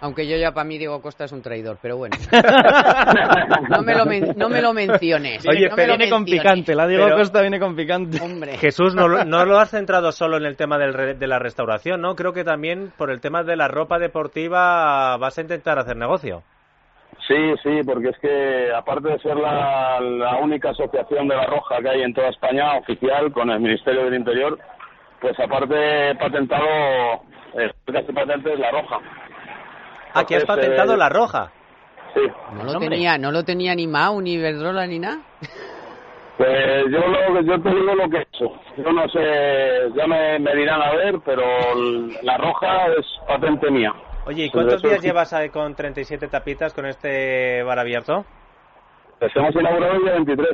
Aunque 0.06 0.28
yo 0.28 0.38
ya 0.38 0.51
para 0.51 0.66
mí 0.66 0.78
Diego 0.78 1.01
Costa 1.01 1.24
es 1.26 1.32
un 1.32 1.41
traidor, 1.41 1.80
pero 1.82 1.97
bueno. 1.97 2.16
no, 3.70 3.82
me 3.82 3.95
lo 3.95 4.06
men- 4.06 4.34
no 4.38 4.49
me 4.49 4.62
lo 4.62 4.72
menciones. 4.72 5.43
Oye, 5.47 5.68
no 5.68 5.70
me 5.72 5.76
pero 5.76 5.93
lo 5.93 5.97
Viene 5.97 6.12
con 6.12 6.26
picante, 6.26 6.76
la 6.76 6.86
Diego 6.86 7.06
Pero- 7.06 7.18
Costa 7.18 7.41
viene 7.41 7.60
con 7.60 7.76
picante. 7.76 8.22
Hombre. 8.22 8.58
Jesús, 8.58 8.93
no, 8.93 9.08
lo- 9.08 9.26
no 9.26 9.45
lo 9.45 9.58
has 9.58 9.72
centrado 9.72 10.12
solo 10.12 10.38
en 10.38 10.45
el 10.45 10.56
tema 10.58 10.78
del 10.78 10.93
re- 10.93 11.16
de 11.16 11.26
la 11.28 11.39
restauración, 11.39 12.01
¿no? 12.01 12.16
Creo 12.16 12.34
que 12.34 12.43
también 12.43 12.93
por 12.95 13.10
el 13.10 13.20
tema 13.20 13.41
de 13.43 13.56
la 13.56 13.68
ropa 13.68 13.97
deportiva 13.97 15.18
vas 15.18 15.38
a 15.39 15.41
intentar 15.41 15.80
hacer 15.80 15.97
negocio. 15.97 16.43
Sí, 17.28 17.53
sí, 17.64 17.80
porque 17.84 18.10
es 18.10 18.18
que 18.20 18.72
aparte 18.76 19.10
de 19.10 19.18
ser 19.20 19.36
la, 19.38 19.99
la 19.99 20.36
única 20.38 20.70
asociación 20.70 21.28
de 21.28 21.36
la 21.36 21.47
roja 21.47 21.78
que 21.82 21.89
hay 21.89 22.01
en 22.03 22.14
toda 22.14 22.30
España 22.30 22.78
oficial 22.78 23.32
con 23.34 23.49
el 23.49 23.60
Ministerio 23.60 24.03
del 24.06 24.14
Interior, 24.14 24.60
pues 25.20 25.34
aparte 25.39 26.14
patentado, 26.20 26.66
eh, 27.58 27.72
casi 27.91 28.12
patente 28.14 28.53
es 28.53 28.60
la 28.60 28.70
roja. 28.70 28.99
Que 30.24 30.36
has 30.38 30.45
patentado 30.45 30.93
eh, 30.93 30.97
la 30.97 31.09
roja. 31.09 31.51
Sí, 32.13 32.22
No 32.53 32.63
lo, 32.63 32.72
Hombre. 32.74 32.89
tenía, 32.89 33.18
no 33.18 33.32
lo 33.32 33.43
tenía 33.43 33.76
ni 33.76 33.88
Mau, 33.88 34.22
ni 34.22 34.34
Iberdrola, 34.36 34.88
ni 34.88 34.99
nada. 34.99 35.20
pues 36.38 36.86
yo, 36.89 36.99
lo, 36.99 37.41
yo 37.41 37.61
te 37.61 37.70
digo 37.70 37.95
lo 37.95 38.09
que 38.09 38.18
he 38.18 38.22
hecho. 38.22 38.45
Yo 38.78 38.91
no 38.91 39.07
sé, 39.09 39.91
ya 39.95 40.07
me, 40.07 40.39
me 40.39 40.55
dirán 40.55 40.82
a 40.82 40.91
ver, 40.93 41.16
pero 41.26 41.43
la 42.24 42.38
roja 42.38 42.88
es 42.97 43.05
patente 43.28 43.70
mía. 43.72 43.93
Oye, 44.26 44.45
¿y 44.45 44.49
Pues 44.49 44.66
cuántos 44.66 44.82
días 44.82 45.01
llevas 45.03 45.34
ahí 45.34 45.49
con 45.49 45.76
37 45.76 46.28
tapitas 46.30 46.74
con 46.74 46.86
este 46.86 47.61
bar 47.63 47.80
abierto? 47.80 48.26
Pues 49.20 49.32
hemos 49.36 49.53
inaugurado 49.55 49.93
el 49.95 50.03
día 50.03 50.13
23. 50.13 50.49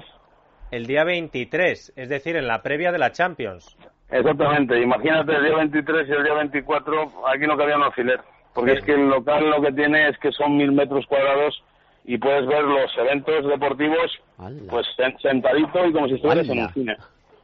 El 0.71 0.85
día 0.87 1.03
23, 1.03 1.93
es 1.95 2.09
decir, 2.09 2.35
en 2.37 2.47
la 2.47 2.61
previa 2.61 2.91
de 2.91 2.97
la 2.99 3.11
Champions. 3.11 3.77
Exactamente, 4.09 4.79
imagínate 4.81 5.33
el 5.35 5.43
día 5.45 5.55
23 5.57 6.07
y 6.09 6.11
el 6.11 6.23
día 6.23 6.33
24, 6.33 7.11
aquí 7.33 7.47
no 7.47 7.57
cabía 7.57 7.77
un 7.77 7.83
alfiler, 7.83 8.19
porque 8.53 8.73
es 8.73 8.81
que 8.83 8.93
el 8.93 9.07
local 9.09 9.49
lo 9.49 9.61
que 9.61 9.71
tiene 9.71 10.07
es 10.09 10.17
que 10.19 10.31
son 10.31 10.57
mil 10.57 10.71
metros 10.71 11.05
cuadrados 11.07 11.63
y 12.05 12.17
puedes 12.17 12.45
ver 12.47 12.63
los 12.63 12.91
eventos 12.97 13.45
deportivos 13.47 14.11
Hala. 14.39 14.59
pues 14.69 14.87
sen- 14.97 15.19
sentadito 15.21 15.85
y 15.85 15.93
como 15.93 16.07
si 16.07 16.15
estuvieras 16.15 16.49
en 16.49 16.59
un 16.59 16.69
cine. 16.73 16.95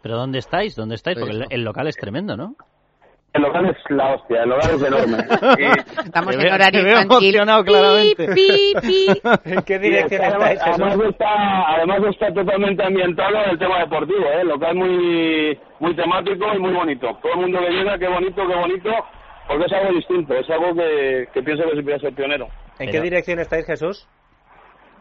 ¿Pero 0.02 0.16
dónde 0.18 0.40
estáis? 0.40 0.76
¿Dónde 0.76 0.96
estáis? 0.96 1.18
Porque 1.20 1.46
el, 1.50 1.64
local 1.64 1.88
es 1.88 1.96
tremendo, 1.98 2.36
¿no? 2.38 2.56
El 3.34 3.42
local 3.44 3.66
es 3.70 3.78
la 3.90 4.16
hostia, 4.16 4.44
el 4.44 4.50
local 4.50 4.70
es 4.76 4.82
enorme. 4.82 5.18
Y- 5.60 6.06
Estamos 6.06 6.36
Te 6.38 6.48
en 6.48 6.54
horario 6.54 6.80
te 6.80 6.86
veo 6.86 7.00
emocionado, 7.02 7.64
claramente. 7.64 8.28
Pi, 8.34 8.74
pi, 8.82 8.88
pi. 8.88 9.22
¿En 9.46 9.62
qué 9.64 9.80
dirección 9.80 10.22
además, 10.24 10.52
estáis, 10.54 11.00
está, 11.10 11.68
además 11.76 12.00
está 12.10 12.34
totalmente 12.34 12.84
ambientado 12.84 13.36
en 13.44 13.50
el 13.52 13.60
tema 13.60 13.80
deportivo, 13.80 14.22
¿eh? 14.26 14.42
el 14.42 14.48
local 14.48 14.76
muy, 14.76 15.60
muy 15.80 15.96
temático 15.96 16.46
y 16.56 16.60
muy 16.60 16.72
bonito. 16.74 17.08
Todo 17.22 17.34
el 17.34 17.40
mundo 17.42 17.60
que 17.60 17.70
llega, 17.74 17.98
qué 18.00 18.08
bonito, 18.08 18.48
qué 18.48 18.56
bonito, 18.56 18.90
porque 19.48 19.66
es 19.66 19.74
algo 19.74 19.94
distinto, 19.94 20.34
es 20.34 20.50
algo 20.50 20.76
que, 20.76 21.28
que 21.34 21.42
pienso 21.44 21.64
que 21.70 21.76
se 21.78 21.84
puede 21.84 22.00
ser 22.00 22.14
pionero. 22.14 22.48
¿En 22.80 22.92
qué 22.92 23.02
dirección 23.02 23.40
estáis, 23.40 23.66
Jesús? 23.66 24.08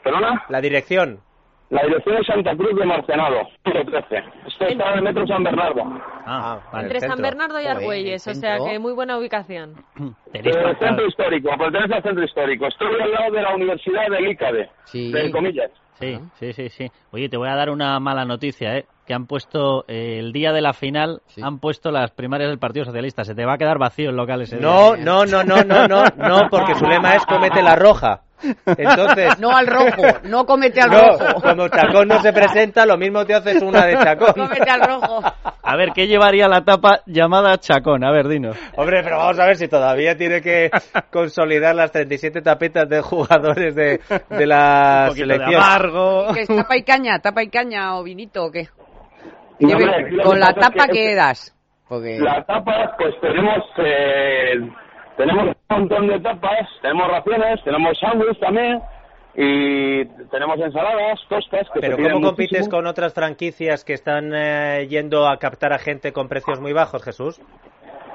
¿Perdona? 0.03 0.44
La 0.49 0.61
dirección. 0.61 1.20
La 1.68 1.82
dirección 1.82 2.16
es 2.18 2.26
Santa 2.28 2.55
Cruz 2.57 2.78
de 2.78 2.86
Marcenado, 2.86 3.40
13. 3.64 3.99
Esto 4.47 4.66
está 4.66 4.92
en 4.92 4.99
el 4.99 5.03
metro 5.03 5.26
San 5.26 5.42
Bernardo. 5.42 5.82
Ah, 6.24 6.61
vale. 6.72 6.86
Entre 6.86 7.01
San. 7.01 7.20
Bernardo 7.20 7.61
y 7.61 7.66
Argüelles, 7.66 8.24
el 8.28 8.32
o 8.32 8.34
sea 8.36 8.59
que 8.59 8.78
muy 8.78 8.92
buena 8.92 9.18
ubicación. 9.18 9.74
Tenéis 10.32 10.55
Eh, 10.57 10.76
centro 10.78 11.07
histórico, 11.09 11.51
pertenece 11.59 11.94
al 11.94 12.03
centro 12.05 12.24
histórico. 12.24 12.66
Estoy 12.68 13.01
al 13.01 13.11
lado 13.11 13.32
de 13.32 13.42
la 13.42 13.55
Universidad 13.57 14.07
del 14.11 14.28
ICADE, 14.28 14.70
Sí. 14.84 15.11
de 15.11 15.30
comillas. 15.32 15.70
Sí, 15.99 16.18
sí, 16.38 16.53
sí, 16.53 16.68
sí. 16.68 16.90
Oye, 17.11 17.28
te 17.28 17.36
voy 17.36 17.49
a 17.49 17.55
dar 17.55 17.70
una 17.70 17.99
mala 18.01 18.24
noticia, 18.24 18.76
¿eh? 18.76 18.86
Que 19.07 19.14
han 19.14 19.26
puesto, 19.26 19.84
eh, 19.88 20.18
el 20.18 20.32
día 20.32 20.53
de 20.53 20.61
la 20.61 20.72
final, 20.72 21.22
Sí. 21.28 21.40
han 21.42 21.59
puesto 21.59 21.90
las 21.90 22.11
primarias 22.11 22.51
del 22.51 22.59
Partido 22.59 22.84
Socialista. 22.84 23.24
Se 23.24 23.34
te 23.34 23.44
va 23.47 23.55
a 23.55 23.59
quedar 23.59 23.78
vacío 23.78 24.11
el 24.11 24.16
local 24.16 24.42
ese 24.42 24.57
No, 24.57 24.94
día. 24.94 25.05
no, 25.05 25.24
no, 25.24 25.42
no, 25.44 25.62
no, 25.64 25.86
no, 25.88 26.05
no, 26.16 26.49
porque 26.51 26.74
su 26.74 26.86
lema 26.86 27.14
es 27.16 27.24
comete 27.24 27.62
la 27.62 27.76
roja. 27.76 28.22
Entonces, 28.66 29.39
No 29.39 29.51
al 29.57 29.66
rojo, 29.66 30.03
no 30.24 30.45
comete 30.45 30.80
al 30.80 30.91
no, 30.91 30.99
rojo. 31.18 31.41
como 31.41 31.68
Chacón 31.68 32.09
no 32.09 32.20
se 32.20 32.32
presenta, 32.32 32.84
lo 32.87 32.97
mismo 32.97 33.24
te 33.24 33.34
haces 33.34 33.62
una 33.62 33.87
de 33.87 33.95
Chacón. 33.95 34.32
Comete 34.34 34.70
al 34.70 34.80
rojo. 34.82 35.22
A 35.62 35.76
ver, 35.76 35.91
¿qué 35.95 36.07
llevaría 36.07 36.47
la 36.49 36.64
tapa 36.64 37.01
llamada 37.07 37.57
Chacón? 37.59 38.05
A 38.05 38.12
ver, 38.12 38.28
dinos. 38.28 38.57
Hombre, 38.76 39.03
pero 39.03 39.18
vamos 39.18 39.39
a 39.39 39.47
ver 39.47 39.57
si 39.57 39.68
todavía 39.68 40.16
tiene 40.16 40.41
que 40.43 40.70
consolidar 41.11 41.74
las 41.74 41.91
37 41.93 42.43
tapetas 42.43 42.89
de 42.89 43.01
jugadores 43.01 43.74
de, 43.74 44.01
de 44.30 44.47
la 44.47 45.05
Un 45.05 45.09
poquito 45.09 45.26
de 45.28 45.34
selección. 45.34 45.62
amargo. 45.62 46.26
¿Qué 46.34 46.41
es 46.43 46.49
tapa 46.49 46.76
y 46.76 46.82
caña? 46.82 47.18
¿Tapa 47.20 47.43
y 47.43 47.49
caña 47.49 47.97
o 47.97 48.03
vinito 48.05 48.45
o 48.45 48.51
qué? 48.51 48.68
Y, 49.59 49.66
Lleve- 49.66 49.84
hombre, 49.84 50.22
con 50.22 50.34
que 50.34 50.39
la 50.39 50.53
tapa 50.53 50.87
que 50.87 50.93
que 50.93 51.05
este- 51.05 51.14
das. 51.16 51.53
Porque... 51.89 52.18
La 52.20 52.45
tapa, 52.45 52.95
pues 52.99 53.14
tenemos 53.20 53.62
eh, 53.78 54.55
tenemos 55.16 55.44
un 55.46 55.76
montón 55.76 56.06
de 56.08 56.20
tapas, 56.20 56.68
tenemos 56.82 57.08
raciones, 57.08 57.62
tenemos 57.64 57.98
sándwich 57.98 58.38
también 58.38 58.80
y 59.34 60.04
tenemos 60.30 60.58
ensaladas, 60.58 61.20
tostas. 61.28 61.68
Que 61.74 61.80
Pero 61.80 61.96
se 61.96 62.02
¿cómo 62.02 62.28
compites 62.28 62.60
muchísimo. 62.60 62.76
con 62.76 62.86
otras 62.86 63.14
franquicias 63.14 63.84
que 63.84 63.92
están 63.92 64.32
eh, 64.34 64.86
yendo 64.88 65.28
a 65.28 65.38
captar 65.38 65.72
a 65.72 65.78
gente 65.78 66.12
con 66.12 66.28
precios 66.28 66.60
muy 66.60 66.72
bajos, 66.72 67.02
Jesús? 67.02 67.40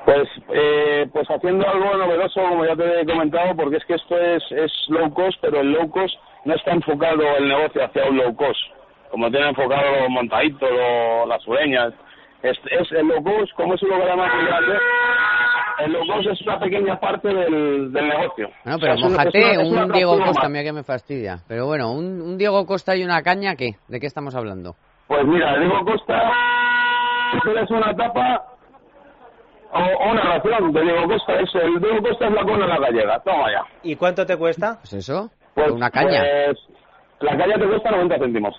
Pues, 0.05 0.27
eh, 0.51 1.05
pues 1.13 1.27
haciendo 1.29 1.67
algo 1.67 1.95
novedoso, 1.95 2.41
como 2.41 2.65
ya 2.65 2.75
te 2.75 3.01
he 3.01 3.05
comentado, 3.05 3.55
porque 3.55 3.77
es 3.77 3.85
que 3.85 3.93
esto 3.93 4.17
es, 4.17 4.43
es 4.51 4.71
low 4.89 5.13
cost, 5.13 5.37
pero 5.41 5.61
el 5.61 5.71
low 5.71 5.89
cost 5.91 6.15
no 6.45 6.55
está 6.55 6.71
enfocado 6.71 7.21
el 7.37 7.47
negocio 7.47 7.83
hacia 7.85 8.09
un 8.09 8.17
low 8.17 8.35
cost, 8.35 8.59
como 9.11 9.29
tiene 9.29 9.49
enfocado 9.49 10.01
los 10.01 10.09
montaditos 10.09 10.69
las 11.27 11.41
sureñas. 11.43 11.93
Es, 12.43 12.57
es 12.71 12.91
el 12.91 13.07
cost, 13.23 13.51
como 13.55 13.75
es 13.75 13.83
un 13.83 13.89
lugar 13.89 14.17
más 14.17 14.31
grande, 14.47 14.77
el 15.79 15.95
cost 16.07 16.27
es 16.31 16.41
una 16.41 16.59
pequeña 16.59 16.99
parte 16.99 17.27
del, 17.27 17.91
del 17.91 18.07
negocio. 18.07 18.47
O 18.47 18.63
sea, 18.63 18.77
pero 18.79 18.93
es 18.93 19.03
un- 19.03 19.11
mojate, 19.11 19.39
es 19.39 19.45
una- 19.57 19.61
es 19.63 19.69
un 19.71 19.77
un 19.83 19.91
Diego 19.91 20.19
Costa, 20.25 20.49
mira 20.49 20.63
que 20.63 20.73
me 20.73 20.83
fastidia. 20.83 21.37
Pero 21.47 21.67
bueno, 21.67 21.91
un, 21.91 22.21
un 22.21 22.37
Diego 22.37 22.65
Costa 22.65 22.95
y 22.95 23.03
una 23.03 23.21
caña, 23.21 23.55
¿qué? 23.55 23.75
¿De 23.87 23.99
qué 23.99 24.07
estamos 24.07 24.33
hablando? 24.35 24.75
Pues 25.07 25.23
mira, 25.25 25.53
el 25.55 25.61
Diego 25.67 25.85
Costa, 25.85 26.31
quieres 27.43 27.69
una 27.69 27.95
tapa 27.95 28.43
o, 29.73 29.79
o 29.79 30.11
una 30.11 30.21
ración 30.37 30.71
de 30.73 30.81
Diego 30.81 31.07
Costa, 31.07 31.33
es 31.39 31.55
el 31.55 31.79
Diego 31.79 32.01
Costa 32.01 32.27
es 32.27 32.33
la 32.33 32.43
cona 32.43 32.65
de 32.65 32.67
la 32.73 32.79
gallega, 32.79 33.19
toma 33.19 33.51
ya. 33.51 33.63
¿Y 33.83 33.95
cuánto 33.95 34.25
te 34.25 34.35
cuesta? 34.37 34.77
Pues 34.81 34.93
eso, 34.93 35.29
Pues, 35.53 35.71
una 35.71 35.89
caña. 35.91 36.23
pues, 36.47 36.57
la 37.21 37.37
caña 37.37 37.55
te 37.59 37.67
cuesta 37.67 37.91
90 37.91 38.17
céntimos. 38.19 38.55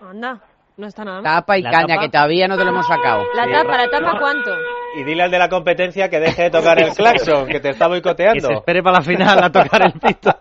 Anda, 0.00 0.38
no 0.80 0.86
está 0.88 1.04
nada 1.04 1.20
mal. 1.22 1.32
Tapa 1.40 1.58
y 1.58 1.62
¿La 1.62 1.70
caña, 1.70 1.86
tapa? 1.94 2.00
que 2.02 2.08
todavía 2.08 2.48
no 2.48 2.56
te 2.56 2.64
lo 2.64 2.70
hemos 2.70 2.86
sacado. 2.86 3.24
La 3.34 3.44
Sí. 3.44 3.52
tapa, 3.52 3.76
la 3.76 3.88
tapa, 3.88 4.18
¿cuánto? 4.18 4.50
Y 4.98 5.04
dile 5.04 5.22
al 5.22 5.30
de 5.30 5.38
la 5.38 5.48
competencia 5.48 6.08
que 6.08 6.18
deje 6.18 6.44
de 6.44 6.50
tocar 6.50 6.80
el 6.80 6.90
claxon, 6.94 7.46
que 7.46 7.60
te 7.60 7.68
está 7.70 7.84
Que 7.84 7.88
se 7.88 7.88
boicoteando. 7.90 8.50
espere 8.50 8.82
para 8.82 8.96
la 8.98 9.02
final 9.02 9.38
a 9.44 9.52
tocar 9.52 9.82
el 9.82 9.92
pito. 9.92 10.30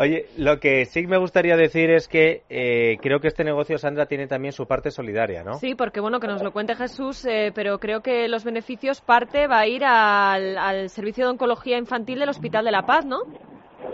Oye, 0.00 0.26
lo 0.36 0.60
que 0.60 0.84
sí 0.84 1.08
me 1.08 1.16
gustaría 1.16 1.56
decir 1.56 1.90
es 1.90 2.06
que 2.06 2.42
eh, 2.48 2.98
creo 3.02 3.18
que 3.18 3.26
este 3.26 3.42
negocio, 3.42 3.78
Sandra, 3.78 4.06
tiene 4.06 4.28
también 4.28 4.52
su 4.52 4.64
parte 4.64 4.92
solidaria, 4.92 5.42
¿no? 5.42 5.54
Sí, 5.54 5.74
porque 5.74 5.98
bueno, 5.98 6.20
que 6.20 6.28
nos 6.28 6.40
lo 6.40 6.52
cuente 6.52 6.76
Jesús, 6.76 7.24
eh, 7.26 7.50
pero 7.52 7.80
creo 7.80 8.00
que 8.00 8.28
los 8.28 8.44
beneficios 8.44 9.00
parte 9.00 9.48
va 9.48 9.58
a 9.58 9.66
ir 9.66 9.84
al, 9.84 10.56
al 10.56 10.88
servicio 10.90 11.24
de 11.24 11.32
oncología 11.32 11.78
infantil 11.78 12.20
del 12.20 12.28
Hospital 12.28 12.64
de 12.64 12.70
la 12.70 12.82
Paz, 12.82 13.06
¿no? 13.06 13.22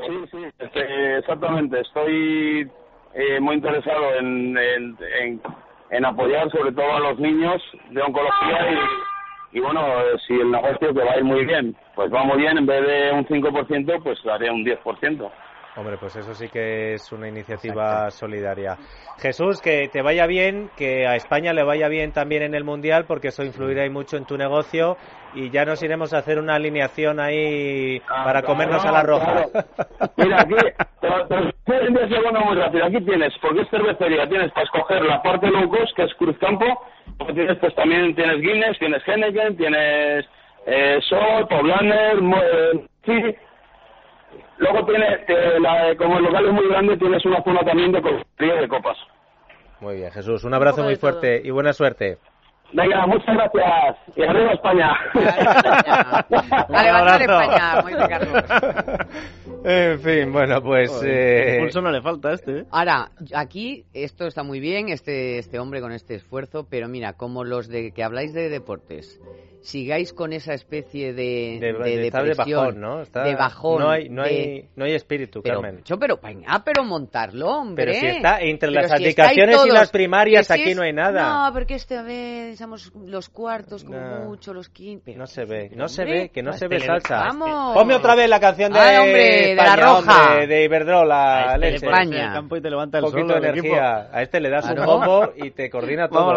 Sí, 0.06 0.14
sí, 0.30 0.38
este, 0.58 1.18
exactamente. 1.20 1.80
Estoy 1.80 2.70
eh, 3.14 3.40
muy 3.40 3.56
interesado 3.56 4.14
en, 4.16 4.56
en, 5.90 6.04
apoyar 6.04 6.50
sobre 6.50 6.72
todo 6.72 6.92
a 6.92 7.00
los 7.00 7.18
niños 7.18 7.62
de 7.90 8.02
oncología 8.02 8.68
y, 9.52 9.60
bueno, 9.60 9.80
eh, 9.80 10.18
si 10.26 10.34
el 10.34 10.50
negocio 10.50 10.92
que 10.92 11.04
va 11.04 11.12
a 11.12 11.18
ir 11.18 11.24
muy 11.24 11.44
bien, 11.44 11.76
pues 11.94 12.12
va 12.12 12.24
muy 12.24 12.38
bien, 12.38 12.58
en 12.58 12.66
vez 12.66 12.84
de 12.84 13.12
un 13.12 13.24
5%, 13.24 14.02
pues 14.02 14.26
haré 14.26 14.50
un 14.50 14.64
10%. 14.64 15.30
Hombre, 15.76 15.96
pues 15.98 16.14
eso 16.14 16.34
sí 16.34 16.48
que 16.48 16.94
es 16.94 17.10
una 17.10 17.28
iniciativa 17.28 18.08
solidaria. 18.10 18.76
Jesús, 19.18 19.60
que 19.60 19.88
te 19.88 20.02
vaya 20.02 20.26
bien, 20.26 20.70
que 20.76 21.06
a 21.06 21.16
España 21.16 21.52
le 21.52 21.64
vaya 21.64 21.88
bien 21.88 22.12
también 22.12 22.42
en 22.42 22.54
el 22.54 22.62
Mundial, 22.62 23.06
porque 23.06 23.28
eso 23.28 23.42
influirá 23.42 23.84
y 23.84 23.90
mucho 23.90 24.16
en 24.16 24.24
tu 24.24 24.36
negocio 24.36 24.96
y 25.34 25.50
ya 25.50 25.64
nos 25.64 25.82
iremos 25.82 26.14
a 26.14 26.18
hacer 26.18 26.38
una 26.38 26.54
alineación 26.54 27.18
ahí 27.18 28.00
para 28.06 28.42
comernos 28.42 28.84
a 28.84 28.92
la 28.92 29.02
roja. 29.02 29.46
Claro. 29.50 30.10
Mira, 30.16 30.42
aquí 30.42 30.54
te 31.64 31.74
te 31.74 32.08
segundo 32.08 32.40
muy 32.40 32.56
rápido. 32.56 32.84
Aquí 32.84 33.00
tienes, 33.04 33.34
porque 33.40 33.62
es 33.62 33.68
cervecería, 33.68 34.28
tienes 34.28 34.52
para 34.52 34.64
escoger 34.64 35.02
la 35.02 35.22
parte 35.22 35.50
low 35.50 35.68
cost, 35.68 35.96
que 35.96 36.04
es 36.04 36.14
Cruzcampo, 36.14 36.66
luego 37.18 37.34
tienes 37.34 37.58
pues 37.58 37.74
también 37.74 38.14
tienes 38.14 38.40
Guinness, 38.40 38.78
tienes 38.78 39.02
Heineken, 39.06 39.56
tienes 39.56 40.24
eh, 40.66 41.00
Sol, 41.08 41.48
Poblaner, 41.48 42.18
eh, 42.18 42.86
sí. 43.04 43.36
Luego 44.58 44.86
tiene, 44.86 45.18
te- 45.26 45.60
la- 45.60 45.94
como 45.96 46.18
el 46.18 46.24
local 46.24 46.46
es 46.46 46.52
muy 46.52 46.68
grande, 46.68 46.96
tienes 46.96 47.24
una 47.26 47.42
zona 47.42 47.60
también 47.60 47.92
de 47.92 48.00
de 48.38 48.68
copas. 48.68 48.96
Muy 49.80 49.96
bien, 49.96 50.10
Jesús. 50.12 50.44
Un 50.44 50.54
abrazo 50.54 50.82
muy 50.82 50.94
de 50.94 50.98
todo. 50.98 51.10
fuerte 51.12 51.40
y 51.44 51.50
buena 51.50 51.72
suerte. 51.72 52.18
Venga, 52.72 53.06
muchas 53.06 53.36
gracias. 53.36 53.96
Y 54.16 54.22
arriba 54.22 54.52
España. 54.52 54.90
A 56.68 56.82
levantar 56.82 57.22
España. 57.22 57.82
Muy 57.82 57.94
bien, 57.94 58.08
Carlos. 58.08 58.44
En 59.66 59.98
fin, 60.00 60.30
bueno, 60.30 60.60
pues... 60.60 60.90
Joder, 60.90 61.48
eh, 61.48 61.58
pulso 61.60 61.80
no 61.80 61.90
le 61.90 62.02
falta 62.02 62.28
a 62.28 62.32
este, 62.34 62.58
¿eh? 62.58 62.64
Ahora, 62.70 63.08
aquí 63.34 63.86
esto 63.94 64.26
está 64.26 64.42
muy 64.42 64.60
bien, 64.60 64.90
este, 64.90 65.38
este 65.38 65.58
hombre 65.58 65.80
con 65.80 65.90
este 65.92 66.16
esfuerzo, 66.16 66.66
pero 66.68 66.86
mira, 66.86 67.14
como 67.14 67.44
los 67.44 67.68
de 67.68 67.92
que 67.92 68.02
habláis 68.04 68.34
de 68.34 68.50
deportes, 68.50 69.18
sigáis 69.64 70.12
con 70.12 70.32
esa 70.34 70.52
especie 70.52 71.14
de, 71.14 71.58
de, 71.58 71.72
de 71.72 71.96
de- 71.96 72.06
está 72.06 72.22
de 72.22 72.28
depresión, 72.28 72.60
bajón, 72.66 72.80
¿no? 72.80 73.00
Está- 73.00 73.22
de 73.24 73.34
bajón, 73.34 73.82
No 73.82 73.88
hay, 73.90 74.08
no 74.10 74.22
de- 74.22 74.28
hay, 74.28 74.68
no 74.76 74.84
hay 74.84 74.92
espíritu, 74.94 75.40
pero, 75.42 75.62
Carmen. 75.62 75.82
yo, 75.84 75.98
pero, 75.98 76.18
venga, 76.22 76.62
pero 76.64 76.84
montarlo, 76.84 77.48
hombre. 77.48 77.86
Pero 77.86 77.98
si 77.98 78.06
está 78.06 78.38
entre 78.40 78.68
Pero 78.68 78.82
las 78.82 78.90
si 78.90 79.06
estáis 79.06 79.18
abdicaciones 79.18 79.54
y 79.54 79.58
todos, 79.58 79.68
las 79.72 79.90
primarias, 79.90 80.46
si 80.46 80.52
aquí 80.52 80.70
es- 80.70 80.76
no 80.76 80.82
hay 80.82 80.92
nada. 80.92 81.46
No, 81.48 81.52
porque 81.54 81.74
esta 81.76 82.02
vez 82.02 82.58
somos 82.58 82.92
los 83.06 83.30
cuartos 83.30 83.84
como 83.84 83.98
No. 83.98 84.18
mucho, 84.26 84.52
los 84.52 84.68
quince. 84.68 85.14
No 85.16 85.26
se 85.26 85.46
ve, 85.46 85.70
no 85.74 85.88
se 85.88 86.02
hombre, 86.02 86.18
ve, 86.24 86.28
que 86.28 86.42
no 86.42 86.52
se 86.52 86.68
ve 86.68 86.80
salsa. 86.80 87.16
Vamos. 87.20 87.74
Ponme 87.74 87.94
otra 87.94 88.14
vez 88.14 88.28
la 88.28 88.40
canción 88.40 88.70
de 88.72 88.78
Ay, 88.78 88.96
hombre, 88.98 89.12
de 89.48 89.54
la 89.54 89.64
España, 89.64 89.82
Roja. 89.82 90.28
hombre, 90.30 90.46
de 90.46 90.64
Iberdrola, 90.64 91.40
este 91.46 91.58
le 91.58 91.70
leche. 91.72 91.86
España. 91.86 92.26
el 92.26 92.32
campo 92.34 92.56
y 92.56 92.60
te 92.60 92.70
levanta 92.70 92.98
el 92.98 93.04
Un 93.04 93.10
poquito 93.10 93.32
sol, 93.32 93.40
de 93.42 93.48
el 93.48 93.58
equipo. 93.58 93.74
energía. 93.74 94.08
A 94.12 94.22
este 94.22 94.40
le 94.40 94.50
das 94.50 94.68
un 94.70 94.84
bombo 94.84 95.32
y 95.36 95.50
te 95.52 95.70
coordina 95.70 96.08
todo. 96.10 96.34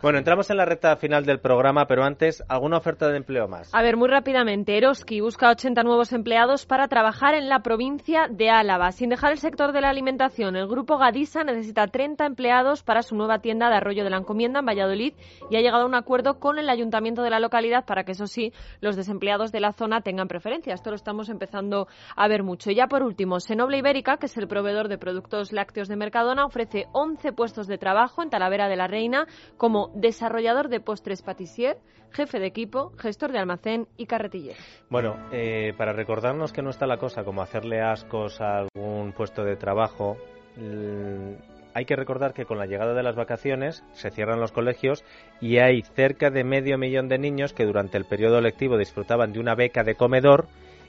Bueno, 0.00 0.18
entramos 0.18 0.48
en 0.50 0.56
la 0.56 0.64
recta 0.64 0.96
final 0.96 1.24
del 1.24 1.40
programa, 1.40 1.86
pero 1.86 2.04
antes, 2.04 2.27
¿alguna 2.48 2.78
oferta 2.78 3.08
de 3.08 3.16
empleo 3.16 3.48
más? 3.48 3.74
A 3.74 3.82
ver, 3.82 3.96
muy 3.96 4.08
rápidamente, 4.08 4.76
Eroski 4.76 5.20
busca 5.20 5.50
80 5.50 5.82
nuevos 5.82 6.12
empleados 6.12 6.66
para 6.66 6.88
trabajar 6.88 7.34
en 7.34 7.48
la 7.48 7.60
provincia 7.60 8.28
de 8.30 8.50
Álava. 8.50 8.92
Sin 8.92 9.10
dejar 9.10 9.32
el 9.32 9.38
sector 9.38 9.72
de 9.72 9.80
la 9.80 9.88
alimentación, 9.88 10.56
el 10.56 10.68
grupo 10.68 10.98
Gadisa 10.98 11.44
necesita 11.44 11.86
30 11.86 12.26
empleados 12.26 12.82
para 12.82 13.02
su 13.02 13.16
nueva 13.16 13.40
tienda 13.40 13.68
de 13.68 13.76
Arroyo 13.76 14.04
de 14.04 14.10
la 14.10 14.18
Encomienda 14.18 14.60
en 14.60 14.66
Valladolid 14.66 15.14
y 15.50 15.56
ha 15.56 15.60
llegado 15.60 15.84
a 15.84 15.86
un 15.86 15.94
acuerdo 15.94 16.38
con 16.38 16.58
el 16.58 16.68
ayuntamiento 16.68 17.22
de 17.22 17.30
la 17.30 17.40
localidad 17.40 17.84
para 17.84 18.04
que, 18.04 18.12
eso 18.12 18.26
sí, 18.26 18.52
los 18.80 18.96
desempleados 18.96 19.52
de 19.52 19.60
la 19.60 19.72
zona 19.72 20.00
tengan 20.00 20.28
preferencia. 20.28 20.74
Esto 20.74 20.90
lo 20.90 20.96
estamos 20.96 21.28
empezando 21.28 21.88
a 22.16 22.28
ver 22.28 22.42
mucho. 22.42 22.70
Y 22.70 22.74
ya 22.74 22.86
por 22.86 23.02
último, 23.02 23.40
Senoble 23.40 23.78
Ibérica, 23.78 24.18
que 24.18 24.26
es 24.26 24.36
el 24.36 24.48
proveedor 24.48 24.88
de 24.88 24.98
productos 24.98 25.52
lácteos 25.52 25.88
de 25.88 25.96
Mercadona, 25.96 26.44
ofrece 26.44 26.86
11 26.92 27.32
puestos 27.32 27.66
de 27.66 27.78
trabajo 27.78 28.22
en 28.22 28.30
Talavera 28.30 28.68
de 28.68 28.76
la 28.76 28.86
Reina 28.86 29.26
como 29.56 29.90
desarrollador 29.94 30.68
de 30.68 30.80
postres 30.80 31.22
patissier, 31.22 31.78
jefe 32.18 32.40
de 32.40 32.46
equipo, 32.46 32.92
gestor 32.98 33.30
de 33.32 33.38
almacén 33.38 33.86
y 33.96 34.06
carretillero. 34.06 34.58
Bueno, 34.90 35.16
eh, 35.32 35.72
para 35.78 35.92
recordarnos 35.92 36.52
que 36.52 36.62
no 36.62 36.70
está 36.70 36.86
la 36.86 36.96
cosa 36.98 37.22
como 37.24 37.42
hacerle 37.42 37.80
ascos 37.80 38.40
a 38.40 38.58
algún 38.58 39.12
puesto 39.12 39.44
de 39.44 39.56
trabajo, 39.56 40.16
l- 40.56 41.36
hay 41.74 41.84
que 41.84 41.94
recordar 41.94 42.32
que 42.34 42.44
con 42.44 42.58
la 42.58 42.66
llegada 42.66 42.92
de 42.92 43.02
las 43.04 43.14
vacaciones 43.14 43.84
se 43.92 44.10
cierran 44.10 44.40
los 44.40 44.50
colegios 44.50 45.04
y 45.40 45.58
hay 45.58 45.82
cerca 45.82 46.30
de 46.30 46.42
medio 46.42 46.76
millón 46.76 47.08
de 47.08 47.18
niños 47.18 47.52
que 47.52 47.64
durante 47.66 47.96
el 47.98 48.04
periodo 48.04 48.40
lectivo 48.40 48.76
disfrutaban 48.76 49.32
de 49.32 49.38
una 49.38 49.54
beca 49.54 49.84
de 49.84 49.94
comedor 49.94 50.48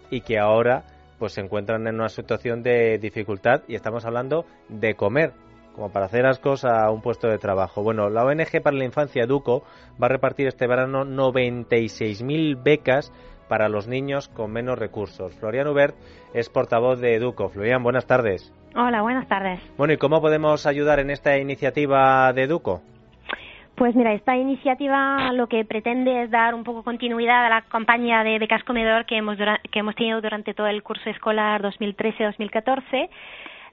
y 0.09 0.21
que 0.21 0.39
ahora 0.39 0.83
pues 1.19 1.33
se 1.33 1.41
encuentran 1.41 1.85
en 1.85 1.95
una 1.95 2.09
situación 2.09 2.63
de 2.63 2.97
dificultad 2.97 3.61
y 3.67 3.75
estamos 3.75 4.05
hablando 4.05 4.45
de 4.69 4.95
comer 4.95 5.33
como 5.79 5.93
para 5.93 6.07
hacer 6.07 6.25
ascos 6.25 6.65
a 6.65 6.91
un 6.91 7.01
puesto 7.01 7.29
de 7.29 7.37
trabajo. 7.37 7.81
Bueno, 7.81 8.09
la 8.09 8.25
ONG 8.25 8.61
para 8.61 8.75
la 8.75 8.83
Infancia 8.83 9.23
Educo 9.23 9.63
va 10.01 10.07
a 10.07 10.09
repartir 10.09 10.45
este 10.47 10.67
verano 10.67 11.05
96.000 11.05 12.61
becas 12.61 13.13
para 13.47 13.69
los 13.69 13.87
niños 13.87 14.27
con 14.27 14.51
menos 14.51 14.77
recursos. 14.77 15.33
Florian 15.39 15.67
Hubert 15.67 15.95
es 16.33 16.49
portavoz 16.49 16.99
de 16.99 17.15
Educo. 17.15 17.47
Florian, 17.47 17.81
buenas 17.81 18.05
tardes. 18.05 18.53
Hola, 18.75 19.01
buenas 19.01 19.29
tardes. 19.29 19.61
Bueno, 19.77 19.93
¿y 19.93 19.97
cómo 19.97 20.19
podemos 20.19 20.67
ayudar 20.67 20.99
en 20.99 21.11
esta 21.11 21.37
iniciativa 21.37 22.33
de 22.33 22.43
Educo? 22.43 22.81
Pues 23.75 23.95
mira, 23.95 24.13
esta 24.13 24.35
iniciativa 24.35 25.31
lo 25.31 25.47
que 25.47 25.63
pretende 25.63 26.23
es 26.23 26.29
dar 26.29 26.53
un 26.53 26.65
poco 26.65 26.83
continuidad 26.83 27.45
a 27.45 27.49
la 27.49 27.61
campaña 27.61 28.21
de 28.25 28.37
becas 28.37 28.65
comedor 28.65 29.05
que 29.05 29.15
hemos, 29.15 29.37
que 29.71 29.79
hemos 29.79 29.95
tenido 29.95 30.19
durante 30.19 30.53
todo 30.53 30.67
el 30.67 30.83
curso 30.83 31.09
escolar 31.09 31.61
2013-2014. 31.61 33.09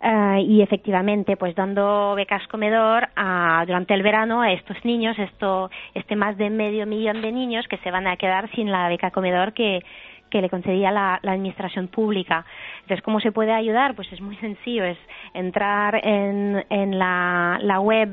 Eh, 0.09 0.40
y 0.42 0.62
efectivamente, 0.62 1.36
pues 1.36 1.54
dando 1.57 2.14
becas 2.14 2.46
comedor 2.46 3.09
a- 3.16 3.64
durante 3.66 3.92
el 3.94 4.02
verano 4.04 4.40
a 4.40 4.52
estos 4.52 4.76
niños, 4.84 5.18
esto, 5.18 5.68
este 5.94 6.14
más 6.14 6.36
de 6.36 6.48
medio 6.48 6.86
millón 6.86 7.22
de 7.22 7.32
niños 7.32 7.66
que 7.66 7.78
se 7.78 7.90
van 7.90 8.07
a 8.07 8.16
quedar 8.16 8.48
sin 8.54 8.70
la 8.70 8.88
beca 8.88 9.11
comedor 9.11 9.52
que, 9.52 9.82
que 10.30 10.40
le 10.40 10.48
concedía 10.48 10.92
la, 10.92 11.18
la 11.22 11.32
administración 11.32 11.88
pública. 11.88 12.44
Entonces, 12.82 13.02
¿cómo 13.02 13.18
se 13.20 13.32
puede 13.32 13.52
ayudar? 13.52 13.94
Pues 13.96 14.12
es 14.12 14.20
muy 14.20 14.36
sencillo, 14.36 14.84
es 14.84 14.98
entrar 15.34 16.00
en, 16.07 16.64
en 16.70 16.98
la, 16.98 17.59
la 17.62 17.80
web 17.80 18.11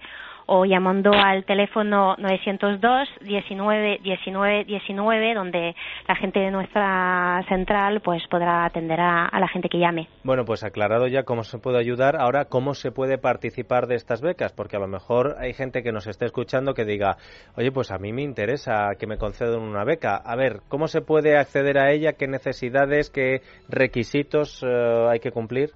o 0.51 0.65
llamando 0.65 1.11
al 1.13 1.45
teléfono 1.45 2.15
902 2.17 3.07
19 3.21 3.99
19 4.01 4.65
19 4.65 5.33
donde 5.35 5.75
la 6.07 6.15
gente 6.15 6.39
de 6.39 6.49
nuestra 6.49 7.43
central 7.47 8.01
pues 8.01 8.23
podrá 8.29 8.65
atender 8.65 8.99
a, 8.99 9.29
la 9.39 9.47
gente 9.47 9.69
que 9.69 9.77
llame. 9.77 10.07
Bueno, 10.23 10.45
pues 10.45 10.63
aclarado 10.63 11.07
ya 11.07 11.23
cómo 11.23 11.43
se 11.43 11.59
puede 11.59 11.77
ayudar, 11.77 12.15
ahora 12.19 12.45
cómo 12.45 12.73
se 12.73 12.91
puede 12.91 13.17
participar 13.19 13.85
de 13.87 13.95
estas 13.95 14.21
becas, 14.21 14.51
porque 14.51 14.75
a 14.75 14.79
lo 14.79 14.87
mejor 14.87 15.35
hay 15.39 15.53
gente 15.53 15.83
que 15.83 15.91
nos 15.91 16.07
esté 16.07 16.25
escuchando 16.25 16.73
que 16.73 16.83
diga, 16.83 17.17
oye, 17.55 17.71
pues 17.71 17.91
a 17.91 17.99
mí 17.99 18.11
me 18.11 18.23
interesa 18.23 18.95
que 18.97 19.07
me 19.07 19.17
concedan 19.17 19.61
una 19.61 19.83
beca. 19.83 20.15
A 20.15 20.35
ver, 20.35 20.61
¿cómo 20.67 20.87
se 20.87 21.01
puede 21.01 21.37
acceder 21.37 21.77
a 21.77 21.91
ella? 21.91 22.13
¿Qué 22.13 22.27
necesidades, 22.27 23.11
qué 23.11 23.41
requisitos 23.67 24.63
eh, 24.63 25.07
hay 25.09 25.19
que 25.19 25.31
cumplir? 25.31 25.71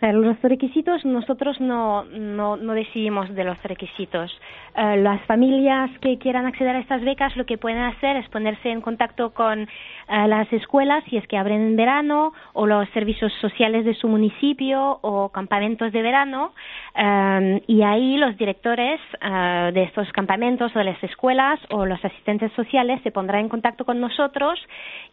Eh, 0.00 0.12
Los 0.12 0.40
requisitos 0.42 1.04
nosotros 1.04 1.60
no, 1.60 2.04
no, 2.04 2.56
no 2.56 2.72
decidimos 2.72 3.34
de 3.34 3.44
los 3.44 3.60
requisitos. 3.62 4.30
Eh, 4.76 4.96
las 4.98 5.20
familias 5.22 5.90
que 6.00 6.18
quieran 6.18 6.46
acceder 6.46 6.76
a 6.76 6.80
estas 6.80 7.02
becas 7.02 7.36
lo 7.36 7.46
que 7.46 7.58
pueden 7.58 7.80
hacer 7.80 8.16
es 8.16 8.28
ponerse 8.28 8.70
en 8.70 8.80
contacto 8.80 9.30
con 9.30 9.68
las 10.08 10.52
escuelas 10.52 11.04
si 11.08 11.16
es 11.16 11.26
que 11.26 11.36
abren 11.36 11.60
en 11.60 11.76
verano 11.76 12.32
o 12.52 12.66
los 12.66 12.88
servicios 12.90 13.32
sociales 13.40 13.84
de 13.84 13.94
su 13.94 14.08
municipio 14.08 14.98
o 15.02 15.28
campamentos 15.28 15.92
de 15.92 16.02
verano 16.02 16.52
eh, 16.94 17.62
y 17.66 17.82
ahí 17.82 18.16
los 18.16 18.36
directores 18.36 19.00
eh, 19.20 19.70
de 19.74 19.82
estos 19.82 20.10
campamentos 20.12 20.74
o 20.74 20.78
de 20.78 20.86
las 20.86 21.02
escuelas 21.02 21.60
o 21.70 21.86
los 21.86 22.02
asistentes 22.04 22.52
sociales 22.52 23.00
se 23.02 23.10
pondrán 23.10 23.40
en 23.40 23.48
contacto 23.48 23.84
con 23.84 24.00
nosotros 24.00 24.58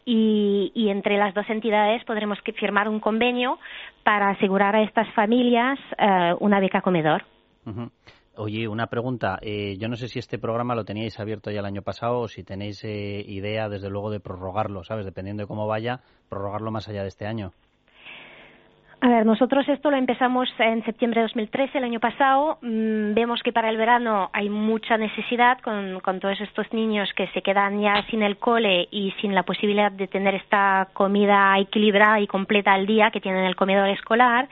y, 0.06 0.72
y 0.74 0.90
entre 0.90 1.18
las 1.18 1.34
dos 1.34 1.50
entidades 1.50 2.04
podremos 2.06 2.40
firmar 2.56 2.88
un 2.88 3.00
convenio 3.00 3.60
para 4.04 4.30
asegurar 4.30 4.76
a 4.76 4.84
estas 4.84 5.12
familias 5.14 5.80
eh, 5.98 6.34
una 6.40 6.60
beca 6.60 6.82
comedor. 6.82 7.24
Oye, 8.38 8.68
una 8.68 8.88
pregunta. 8.88 9.40
Eh, 9.42 9.78
yo 9.80 9.88
no 9.88 9.96
sé 9.96 10.08
si 10.08 10.20
este 10.20 10.38
programa 10.38 10.76
lo 10.76 10.84
teníais 10.84 11.20
abierto 11.20 11.52
ya 11.52 11.60
el 11.60 11.66
año 11.66 11.82
pasado 11.82 12.20
o 12.20 12.28
si 12.28 12.44
tenéis 12.44 12.84
eh, 12.84 13.24
idea, 13.26 13.70
desde 13.70 13.90
luego, 13.90 14.12
de 14.12 14.20
prorrogarlo, 14.20 14.84
¿sabes? 14.84 15.06
Dependiendo 15.06 15.44
de 15.44 15.48
cómo 15.48 15.68
vaya, 15.68 16.02
prorrogarlo 16.30 16.72
más 16.72 16.90
allá 16.90 17.04
de 17.04 17.08
este 17.08 17.26
año. 17.26 17.54
A 19.02 19.08
ver, 19.10 19.26
nosotros 19.26 19.68
esto 19.70 19.92
lo 19.92 19.98
empezamos 19.98 20.50
en 20.58 20.84
septiembre 20.84 21.22
de 21.22 21.28
2013, 21.28 21.78
el 21.78 21.84
año 21.84 22.00
pasado. 22.00 22.58
Mm, 22.62 23.14
vemos 23.14 23.42
que 23.44 23.54
para 23.54 23.70
el 23.70 23.78
verano 23.78 24.30
hay 24.34 24.50
mucha 24.50 24.98
necesidad 24.98 25.60
con, 25.60 26.00
con 26.00 26.20
todos 26.20 26.42
estos 26.42 26.72
niños 26.74 27.10
que 27.16 27.28
se 27.28 27.42
quedan 27.42 27.80
ya 27.82 28.04
sin 28.10 28.24
el 28.24 28.38
cole 28.38 28.88
y 28.90 29.12
sin 29.22 29.36
la 29.36 29.44
posibilidad 29.44 29.92
de 29.92 30.08
tener 30.08 30.36
esta 30.36 30.88
comida 30.94 31.58
equilibrada 31.60 32.20
y 32.20 32.28
completa 32.28 32.74
al 32.74 32.88
día 32.88 33.12
que 33.12 33.22
tienen 33.22 33.42
en 33.42 33.48
el 33.48 33.56
comedor 33.56 33.90
escolar. 33.90 34.50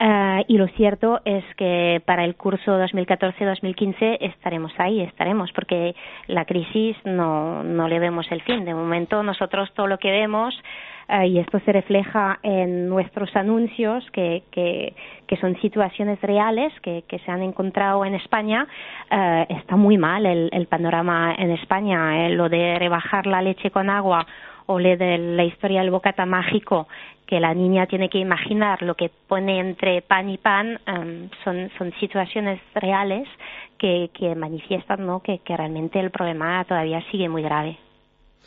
Eh, 0.00 0.44
y 0.46 0.58
lo 0.58 0.68
cierto 0.68 1.20
es 1.24 1.44
que 1.56 2.00
para 2.04 2.24
el 2.24 2.36
curso 2.36 2.78
2014-2015 2.78 4.18
estaremos 4.20 4.72
ahí, 4.78 5.00
estaremos, 5.00 5.50
porque 5.52 5.94
la 6.28 6.44
crisis 6.44 6.96
no, 7.04 7.64
no 7.64 7.88
le 7.88 7.98
vemos 7.98 8.30
el 8.30 8.42
fin. 8.42 8.64
De 8.64 8.74
momento 8.74 9.22
nosotros 9.22 9.72
todo 9.74 9.88
lo 9.88 9.98
que 9.98 10.10
vemos, 10.10 10.54
eh, 11.08 11.26
y 11.26 11.38
esto 11.38 11.58
se 11.60 11.72
refleja 11.72 12.38
en 12.42 12.88
nuestros 12.88 13.34
anuncios, 13.34 14.04
que, 14.12 14.44
que, 14.52 14.94
que 15.26 15.36
son 15.38 15.58
situaciones 15.60 16.20
reales 16.20 16.72
que, 16.80 17.02
que 17.08 17.18
se 17.20 17.30
han 17.30 17.42
encontrado 17.42 18.04
en 18.04 18.14
España, 18.14 18.66
eh, 19.10 19.46
está 19.48 19.76
muy 19.76 19.96
mal 19.96 20.26
el, 20.26 20.50
el 20.52 20.66
panorama 20.66 21.34
en 21.36 21.50
España. 21.50 22.26
eh, 22.26 22.30
lo 22.30 22.48
de 22.48 22.78
rebajar 22.78 23.26
la 23.26 23.42
leche 23.42 23.70
con 23.70 23.90
agua 23.90 24.26
o 24.68 24.78
le 24.78 24.96
de 24.98 25.16
la 25.16 25.44
historia 25.44 25.80
del 25.80 25.90
bocata 25.90 26.26
mágico 26.26 26.88
que 27.26 27.40
la 27.40 27.54
niña 27.54 27.86
tiene 27.86 28.10
que 28.10 28.18
imaginar 28.18 28.82
lo 28.82 28.94
que 28.94 29.10
pone 29.26 29.60
entre 29.60 30.02
pan 30.02 30.28
y 30.28 30.36
pan 30.36 30.78
em, 30.86 31.30
son, 31.42 31.70
son 31.78 31.92
situaciones 31.98 32.60
reales 32.74 33.26
que, 33.78 34.10
que 34.12 34.34
manifiestan 34.34 35.06
¿no? 35.06 35.20
que, 35.20 35.38
que 35.38 35.56
realmente 35.56 35.98
el 35.98 36.10
problema 36.10 36.64
todavía 36.64 37.02
sigue 37.10 37.30
muy 37.30 37.42
grave 37.42 37.78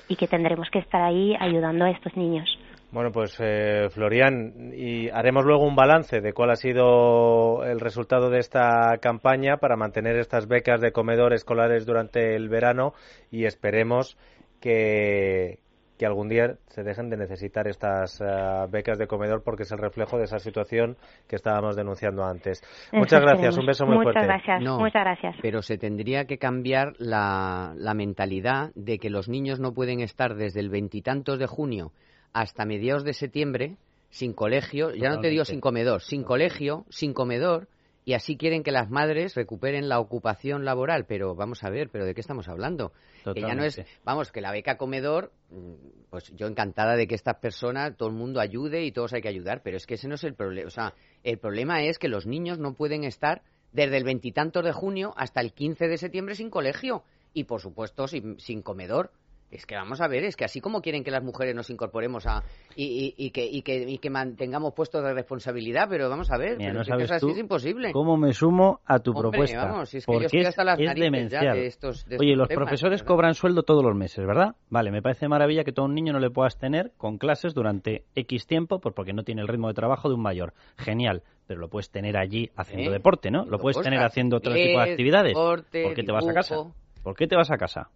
y 0.08 0.16
que 0.16 0.28
tendremos 0.28 0.70
que 0.70 0.80
estar 0.80 1.02
ahí 1.02 1.36
ayudando 1.40 1.86
a 1.86 1.90
estos 1.90 2.16
niños. 2.16 2.48
Bueno, 2.92 3.12
pues 3.12 3.36
eh, 3.40 3.88
Florian, 3.90 4.74
y 4.76 5.10
haremos 5.10 5.46
luego 5.46 5.66
un 5.66 5.76
balance 5.76 6.22
de 6.22 6.34
cuál 6.34 6.52
ha 6.52 6.56
sido 6.56 7.64
el 7.64 7.80
resultado 7.80 8.30
de 8.30 8.40
esta 8.40 8.98
campaña 9.02 9.58
para 9.58 9.78
mantener 9.78 10.18
estas 10.18 10.48
becas 10.48 10.82
de 10.82 10.92
comedor 10.92 11.34
escolares 11.34 11.86
durante 11.86 12.36
el 12.36 12.50
verano 12.50 12.94
y 13.32 13.46
esperemos 13.46 14.18
que, 14.60 15.60
que 16.02 16.08
algún 16.08 16.30
día 16.30 16.56
se 16.70 16.82
dejen 16.82 17.12
de 17.12 17.18
necesitar 17.18 17.68
estas 17.68 18.20
eh, 18.22 18.26
becas 18.72 18.98
de 18.98 19.06
comedor 19.06 19.44
porque 19.44 19.62
es 19.62 19.72
el 19.72 19.78
reflejo 19.78 20.18
de 20.18 20.24
esa 20.24 20.40
situación 20.40 20.98
que 21.28 21.36
estábamos 21.36 21.76
denunciando 21.76 22.26
antes. 22.26 22.64
Muchas 22.92 23.22
gracias, 23.22 23.56
un 23.56 23.68
beso 23.68 23.86
muy 23.86 23.98
Muchas 23.98 24.14
fuerte. 24.14 24.26
Gracias. 24.26 24.64
No, 24.64 24.80
Muchas 24.80 25.04
gracias. 25.04 25.36
Pero 25.44 25.62
se 25.62 25.78
tendría 25.78 26.26
que 26.26 26.40
cambiar 26.40 26.94
la, 26.98 27.76
la 27.78 27.94
mentalidad 27.94 28.72
de 28.74 28.98
que 28.98 29.12
los 29.12 29.30
niños 29.30 29.60
no 29.60 29.76
pueden 29.76 30.00
estar 30.00 30.34
desde 30.34 30.60
el 30.60 30.72
veintitantos 30.72 31.38
de 31.38 31.46
junio 31.46 31.92
hasta 32.34 32.66
mediados 32.66 33.04
de 33.04 33.14
septiembre 33.14 33.76
sin 34.10 34.34
colegio, 34.34 34.96
ya 34.96 35.10
no 35.10 35.20
te 35.20 35.30
digo 35.30 35.46
sin 35.46 35.62
comedor, 35.62 36.02
sin 36.02 36.24
colegio, 36.24 36.84
sin 36.90 37.14
comedor, 37.14 37.68
y 38.04 38.14
así 38.14 38.36
quieren 38.36 38.64
que 38.64 38.72
las 38.72 38.90
madres 38.90 39.36
recuperen 39.36 39.88
la 39.88 40.00
ocupación 40.00 40.66
laboral. 40.66 41.06
Pero 41.06 41.36
vamos 41.36 41.64
a 41.64 41.70
ver, 41.70 41.90
¿pero 41.90 42.06
de 42.06 42.14
qué 42.14 42.22
estamos 42.22 42.48
hablando? 42.48 42.94
Que 43.34 43.42
ya 43.42 43.54
no 43.54 43.64
es, 43.64 43.82
vamos, 44.04 44.32
que 44.32 44.42
la 44.42 44.52
beca 44.52 44.78
comedor, 44.78 45.32
mm, 45.50 45.74
pues 46.10 46.34
yo 46.36 46.48
encantada 46.48 46.96
de 46.96 47.08
que 47.08 47.16
estas 47.16 47.38
personas, 47.38 47.96
todo 47.96 48.10
el 48.10 48.16
mundo 48.16 48.40
ayude 48.40 48.84
y 48.84 48.92
todos 48.92 49.14
hay 49.14 49.22
que 49.22 49.28
ayudar, 49.28 49.62
pero 49.64 49.78
es 49.78 49.86
que 49.86 49.96
ese 49.96 50.08
no 50.08 50.16
es 50.16 50.24
el 50.24 50.34
problema. 50.34 50.68
O 50.68 50.72
sea, 50.72 50.96
el 51.24 51.38
problema 51.38 51.84
es 51.84 52.00
que 52.00 52.08
los 52.08 52.26
niños 52.26 52.58
no 52.58 52.74
pueden 52.74 53.04
estar 53.04 53.44
desde 53.72 53.98
el 53.98 54.04
veintitantos 54.04 54.64
de 54.64 54.72
junio 54.72 55.14
hasta 55.16 55.42
el 55.42 55.54
15 55.54 55.88
de 55.88 55.98
septiembre 55.98 56.36
sin 56.36 56.50
colegio 56.50 57.04
y, 57.34 57.46
por 57.46 57.62
supuesto, 57.62 58.08
sin, 58.08 58.40
sin 58.40 58.62
comedor. 58.62 59.12
Es 59.52 59.66
que 59.66 59.76
vamos 59.76 60.00
a 60.00 60.08
ver, 60.08 60.24
es 60.24 60.38
que 60.38 60.46
así 60.46 60.62
como 60.62 60.82
quieren 60.82 61.04
que 61.04 61.12
las 61.12 61.22
mujeres 61.24 61.54
nos 61.54 61.70
incorporemos 61.70 62.26
a 62.26 62.42
y, 62.76 63.14
y- 63.18 63.26
y 63.26 63.32
que, 63.32 63.46
y, 63.46 63.62
que, 63.64 63.84
y 63.88 63.98
que 63.98 64.10
mantengamos 64.10 64.74
puestos 64.74 65.04
de 65.04 65.14
responsabilidad, 65.14 65.88
pero 65.90 66.10
vamos 66.10 66.32
a 66.32 66.38
ver, 66.38 66.58
Mira, 66.58 66.72
no 66.72 66.84
sabes 66.86 67.06
es 67.06 67.12
así 67.12 67.26
tú 67.26 67.32
es 67.34 67.38
imposible. 67.38 67.92
¿Cómo 67.92 68.16
me 68.16 68.32
sumo 68.34 68.80
a 68.86 69.00
tu 69.00 69.12
Hombre, 69.12 69.22
propuesta? 69.22 69.66
vamos, 69.66 69.94
es 69.94 70.06
que 70.06 70.14
yo 70.14 70.20
estoy 70.26 70.40
es, 70.40 70.48
hasta 70.48 70.64
las 70.64 70.80
es 70.80 70.96
demencial. 70.96 71.58
de 71.58 71.66
estos- 71.68 72.06
de 72.06 72.16
Oye, 72.16 72.30
estos 72.32 72.38
los 72.38 72.48
temas, 72.48 72.62
profesores 72.64 73.02
¿verdad? 73.02 73.08
cobran 73.08 73.34
sueldo 73.34 73.64
todos 73.64 73.84
los 73.84 73.94
meses, 73.94 74.26
¿verdad? 74.26 74.56
Vale, 74.70 74.90
me 74.90 75.02
parece 75.02 75.28
maravilla 75.28 75.66
que 75.66 75.74
todo 75.74 75.86
un 75.86 75.96
niño 75.96 76.14
no 76.14 76.20
le 76.20 76.30
puedas 76.30 76.58
tener 76.58 76.94
con 76.96 77.18
clases 77.18 77.54
durante 77.54 78.06
X 78.16 78.48
tiempo 78.48 78.80
pues 78.80 78.96
porque 78.96 79.12
no 79.12 79.24
tiene 79.24 79.42
el 79.42 79.50
ritmo 79.50 79.68
de 79.68 79.74
trabajo 79.74 80.08
de 80.08 80.16
un 80.16 80.22
mayor. 80.22 80.54
Genial, 80.78 81.24
pero 81.46 81.60
lo 81.60 81.68
puedes 81.68 81.90
tener 81.92 82.16
allí 82.18 82.50
haciendo 82.56 82.90
¿Eh? 82.90 82.94
deporte, 82.94 83.32
¿no? 83.32 83.46
Lo 83.46 83.60
puedes 83.60 83.82
tener 83.82 84.00
haciendo 84.02 84.38
otro 84.38 84.54
tipo 84.54 84.80
de 84.80 84.92
actividades. 84.92 85.34
deporte, 85.34 85.84
¿Por 85.84 85.94
qué 85.94 86.04
te 86.04 86.12
vas 86.14 86.26
a 86.28 86.34
casa? 86.34 86.56
¿Por 87.04 87.16
qué 87.18 87.28
te 87.28 87.36
vas 87.36 87.52
a 87.52 87.58
casa? 87.58 87.90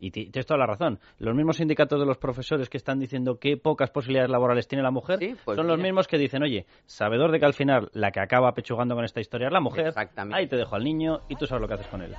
Y 0.00 0.10
ti- 0.10 0.30
tienes 0.30 0.44
toda 0.46 0.58
la 0.58 0.66
razón. 0.66 0.98
Los 1.18 1.34
mismos 1.34 1.56
sindicatos 1.56 1.98
de 1.98 2.04
los 2.06 2.18
profesores 2.18 2.68
que 2.68 2.76
están 2.76 2.98
diciendo 2.98 3.38
qué 3.38 3.56
pocas 3.56 3.90
posibilidades 3.90 4.30
laborales 4.30 4.66
tiene 4.68 4.82
la 4.82 4.90
mujer 4.90 5.18
pues 5.44 5.56
son 5.56 5.66
los 5.66 5.78
mismos 5.78 6.08
que 6.08 6.18
dicen, 6.18 6.42
oye, 6.42 6.66
sabedor 6.84 7.30
de 7.32 7.38
que 7.40 7.46
al 7.46 7.54
final 7.54 7.88
la 7.92 8.10
que 8.10 8.20
acaba 8.20 8.52
pechugando 8.52 8.94
con 8.94 9.04
esta 9.04 9.20
historia 9.20 9.46
es 9.46 9.52
la 9.52 9.60
mujer, 9.60 9.86
Exactamente. 9.88 10.38
ahí 10.38 10.46
te 10.48 10.56
dejo 10.56 10.74
al 10.76 10.84
niño 10.84 11.20
y 11.28 11.36
tú 11.36 11.46
sabes 11.46 11.62
lo 11.62 11.68
que 11.68 11.74
haces 11.74 11.86
con 11.86 12.02
él. 12.02 12.14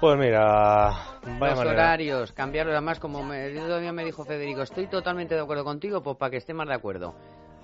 Pues 0.00 0.18
mira, 0.18 0.40
vaya 1.22 1.22
los 1.22 1.38
manera. 1.58 1.70
horarios, 1.70 2.32
cambiarlos. 2.32 2.74
Además, 2.74 3.00
como 3.00 3.22
me, 3.24 3.46
el 3.46 3.58
otro 3.58 3.80
día 3.80 3.92
me 3.92 4.04
dijo 4.04 4.24
Federico, 4.26 4.60
estoy 4.62 4.86
totalmente 4.88 5.34
de 5.34 5.40
acuerdo 5.40 5.64
contigo, 5.64 6.02
pues 6.02 6.18
para 6.18 6.30
que 6.30 6.36
esté 6.36 6.52
más 6.52 6.68
de 6.68 6.74
acuerdo. 6.74 7.14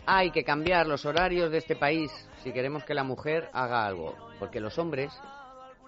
Hay 0.07 0.31
que 0.31 0.43
cambiar 0.43 0.87
los 0.87 1.05
horarios 1.05 1.51
de 1.53 1.59
este 1.59 1.77
país 1.77 2.11
si 2.43 2.53
queremos 2.53 2.85
que 2.85 2.95
la 2.95 3.05
mujer 3.05 3.51
haga 3.53 3.85
algo. 3.87 4.17
Porque 4.41 4.61
los 4.61 4.79
hombres, 4.79 5.13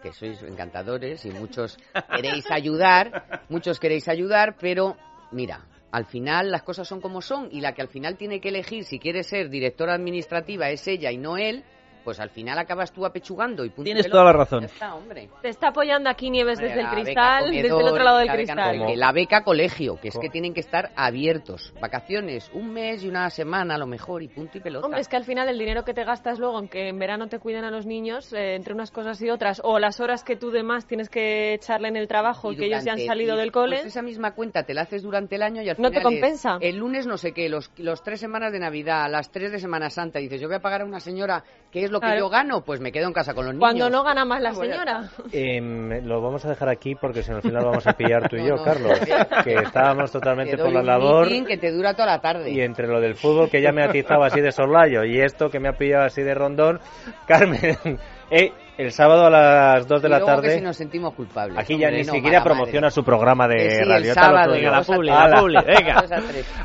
que 0.04 0.12
sois 0.12 0.42
encantadores 0.42 1.24
y 1.24 1.30
muchos 1.30 1.78
queréis 2.14 2.44
ayudar, 2.50 3.40
muchos 3.48 3.80
queréis 3.80 4.06
ayudar, 4.06 4.56
pero 4.60 4.98
mira, 5.32 5.64
al 5.90 6.04
final 6.04 6.50
las 6.50 6.62
cosas 6.62 6.86
son 6.86 7.00
como 7.00 7.22
son 7.22 7.48
y 7.50 7.62
la 7.62 7.72
que 7.72 7.80
al 7.80 7.88
final 7.88 8.18
tiene 8.18 8.38
que 8.38 8.50
elegir 8.50 8.84
si 8.84 8.98
quiere 8.98 9.22
ser 9.22 9.48
directora 9.48 9.94
administrativa 9.94 10.68
es 10.68 10.86
ella 10.88 11.10
y 11.10 11.16
no 11.16 11.38
él, 11.38 11.64
pues 12.04 12.20
al 12.20 12.30
final 12.30 12.58
acabas 12.58 12.92
tú 12.92 13.06
apechugando 13.06 13.64
y 13.64 13.70
punto 13.70 13.82
y 13.82 13.94
Tienes 13.94 14.10
toda 14.10 14.24
la 14.24 14.32
razón. 14.32 14.64
Está, 14.64 14.94
hombre. 14.94 15.28
Te 15.40 15.48
está 15.48 15.68
apoyando 15.68 16.10
aquí 16.10 16.30
Nieves 16.30 16.58
desde 16.58 16.80
el 16.80 16.86
beca 16.86 16.94
cristal, 16.94 17.50
desde 17.50 17.66
el 17.68 17.72
otro 17.72 18.04
lado 18.04 18.18
del 18.18 18.26
la 18.26 18.36
beca 18.36 18.54
cristal. 18.54 18.86
qué, 18.86 18.96
La 18.96 19.12
beca 19.12 19.42
colegio, 19.42 19.98
que 20.00 20.08
es 20.08 20.18
que 20.18 20.28
tienen 20.28 20.52
que 20.54 20.60
estar 20.60 20.90
abiertos. 20.96 21.72
Vacaciones, 21.80 22.50
un 22.52 22.72
mes 22.72 23.04
y 23.04 23.08
una 23.08 23.30
semana 23.30 23.74
a 23.74 23.78
lo 23.78 23.86
mejor 23.86 24.22
y 24.22 24.28
punto 24.28 24.58
y 24.58 24.60
pelota. 24.60 24.86
Hombre, 24.86 25.00
es 25.00 25.08
que 25.08 25.16
al 25.16 25.24
final 25.24 25.48
el 25.48 25.58
dinero 25.58 25.84
que 25.84 25.94
te 25.94 26.04
gastas 26.04 26.38
luego 26.38 26.58
en 26.58 26.68
que 26.68 26.88
en 26.88 26.98
verano 26.98 27.28
te 27.28 27.38
cuiden 27.38 27.64
a 27.64 27.70
los 27.70 27.86
niños, 27.86 28.32
eh, 28.32 28.54
entre 28.54 28.74
unas 28.74 28.90
cosas 28.90 29.20
y 29.22 29.30
otras, 29.30 29.60
o 29.64 29.78
las 29.78 30.00
horas 30.00 30.24
que 30.24 30.36
tú 30.36 30.50
demás 30.50 30.86
tienes 30.86 31.08
que 31.08 31.54
echarle 31.54 31.88
en 31.88 31.96
el 31.96 32.08
trabajo 32.08 32.52
y, 32.52 32.56
que 32.56 32.66
ellos 32.66 32.84
ya 32.84 32.92
han 32.92 33.00
salido 33.00 33.34
y, 33.36 33.38
del 33.38 33.52
cole, 33.52 33.76
Pues 33.76 33.86
esa 33.86 34.02
misma 34.02 34.34
cuenta 34.34 34.64
te 34.64 34.74
la 34.74 34.82
haces 34.82 35.02
durante 35.02 35.36
el 35.36 35.42
año 35.42 35.62
y 35.62 35.68
al 35.68 35.76
No 35.78 35.90
te 35.90 35.98
final 35.98 36.12
es 36.12 36.20
compensa. 36.20 36.58
el 36.60 36.76
lunes 36.76 37.06
no 37.06 37.16
sé 37.16 37.32
qué, 37.32 37.48
los, 37.48 37.70
los 37.76 38.02
tres 38.02 38.20
semanas 38.20 38.52
de 38.52 38.58
Navidad, 38.58 39.10
las 39.10 39.30
tres 39.30 39.52
de 39.52 39.58
Semana 39.58 39.90
Santa. 39.90 40.18
Dices, 40.18 40.40
yo 40.40 40.48
voy 40.48 40.56
a 40.56 40.60
pagar 40.60 40.82
a 40.82 40.84
una 40.84 41.00
señora 41.00 41.44
que 41.70 41.84
es 41.84 41.90
lo 41.94 42.00
que 42.00 42.06
Claro. 42.06 42.20
yo 42.20 42.28
gano, 42.28 42.60
pues 42.62 42.80
me 42.80 42.92
quedo 42.92 43.06
en 43.06 43.12
casa 43.14 43.32
con 43.32 43.46
los 43.46 43.54
niños. 43.54 43.60
cuando 43.60 43.88
no 43.88 44.02
gana 44.04 44.24
más 44.26 44.42
la 44.42 44.50
Ah, 44.50 44.54
señora. 44.54 45.04
Em, 45.32 46.04
lo 46.06 46.20
vamos 46.20 46.44
a 46.44 46.50
dejar 46.50 46.68
aquí 46.68 46.94
porque 46.94 47.22
si 47.22 47.30
no 47.30 47.36
al 47.36 47.42
final 47.42 47.64
vamos 47.64 47.86
a 47.86 47.92
pillar 47.94 48.28
tú 48.28 48.36
y 48.36 48.40
No, 48.42 48.48
yo, 48.48 48.56
no. 48.56 48.62
Carlos, 48.64 49.00
que 49.44 49.54
estábamos 49.54 50.12
totalmente 50.12 50.56
Te 50.56 50.62
por 50.62 50.72
la 50.72 50.82
labor 50.82 51.28
que 51.46 51.56
te 51.56 51.70
dura 51.72 51.94
toda 51.94 52.06
la 52.06 52.20
tarde. 52.20 52.50
y 52.50 52.60
entre 52.60 52.86
lo 52.86 53.00
del 53.00 53.14
fútbol 53.14 53.48
que 53.50 53.62
ya 53.62 53.72
me 53.72 53.82
ha 53.82 53.86
atizado 53.86 54.22
así 54.24 54.40
de 54.40 54.52
soslayo 54.52 55.04
y 55.04 55.20
esto 55.20 55.48
que 55.48 55.58
me 55.60 55.68
ha 55.68 55.72
pillado 55.72 56.04
así 56.04 56.22
de 56.22 56.34
rondón, 56.34 56.80
Carmen, 57.26 57.58
eh, 58.30 58.52
el 58.76 58.92
sábado 58.92 59.26
a 59.26 59.30
las 59.30 59.86
2 59.86 60.02
de 60.02 60.08
Y 60.08 60.10
la 60.10 60.18
luego 60.18 60.40
que 60.40 60.42
tarde 60.42 60.58
si 60.58 60.64
nos 60.64 60.76
sentimos 60.76 61.14
culpables. 61.14 61.58
Aquí 61.58 61.78
ya 61.78 61.90
ni 61.90 62.02
no, 62.02 62.12
siquiera 62.12 62.42
promociona 62.42 62.86
madre. 62.86 62.90
su 62.90 63.04
programa 63.04 63.46
de 63.48 63.56
Que 63.56 63.70
sí, 63.70 63.82
el 63.82 63.88
radio. 63.88 64.14
lo 64.14 64.14
sábado, 64.14 64.54
tuyo. 64.54 64.70
de 64.70 64.76
dos 64.76 64.90
a 64.90 64.94
publi, 64.94 65.08
tres. 65.08 65.18
la 65.30 65.40
publi, 65.40 65.54
venga. 65.64 65.98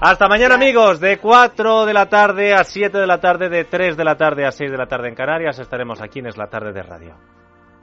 A. 0.02 0.10
Hasta 0.10 0.28
mañana 0.28 0.56
amigos, 0.56 1.00
de 1.00 1.18
4 1.18 1.86
de 1.86 1.94
la 1.94 2.06
tarde 2.08 2.54
a 2.54 2.64
7 2.64 2.98
de 2.98 3.08
la 3.08 3.20
tarde, 3.20 3.50
de 3.50 3.66
3 3.66 3.96
de 3.98 4.04
la 4.04 4.16
tarde 4.18 4.46
a 4.46 4.52
6 4.52 4.72
de 4.72 4.78
la 4.78 4.88
tarde 4.88 5.10
en 5.10 5.16
Canarias, 5.16 5.60
estaremos 5.60 6.02
aquí 6.02 6.20
en 6.20 6.28
Es 6.28 6.38
la 6.38 6.48
tarde 6.50 6.74
de 6.74 6.84
radio. 6.84 7.16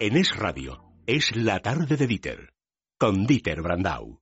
En 0.01 0.17
Es 0.17 0.37
Radio, 0.37 0.83
es 1.07 1.35
la 1.37 1.61
tarde 1.61 1.97
de 1.97 2.07
Dieter, 2.07 2.51
con 2.99 3.27
Dieter 3.27 3.63
Brandau. 3.63 4.21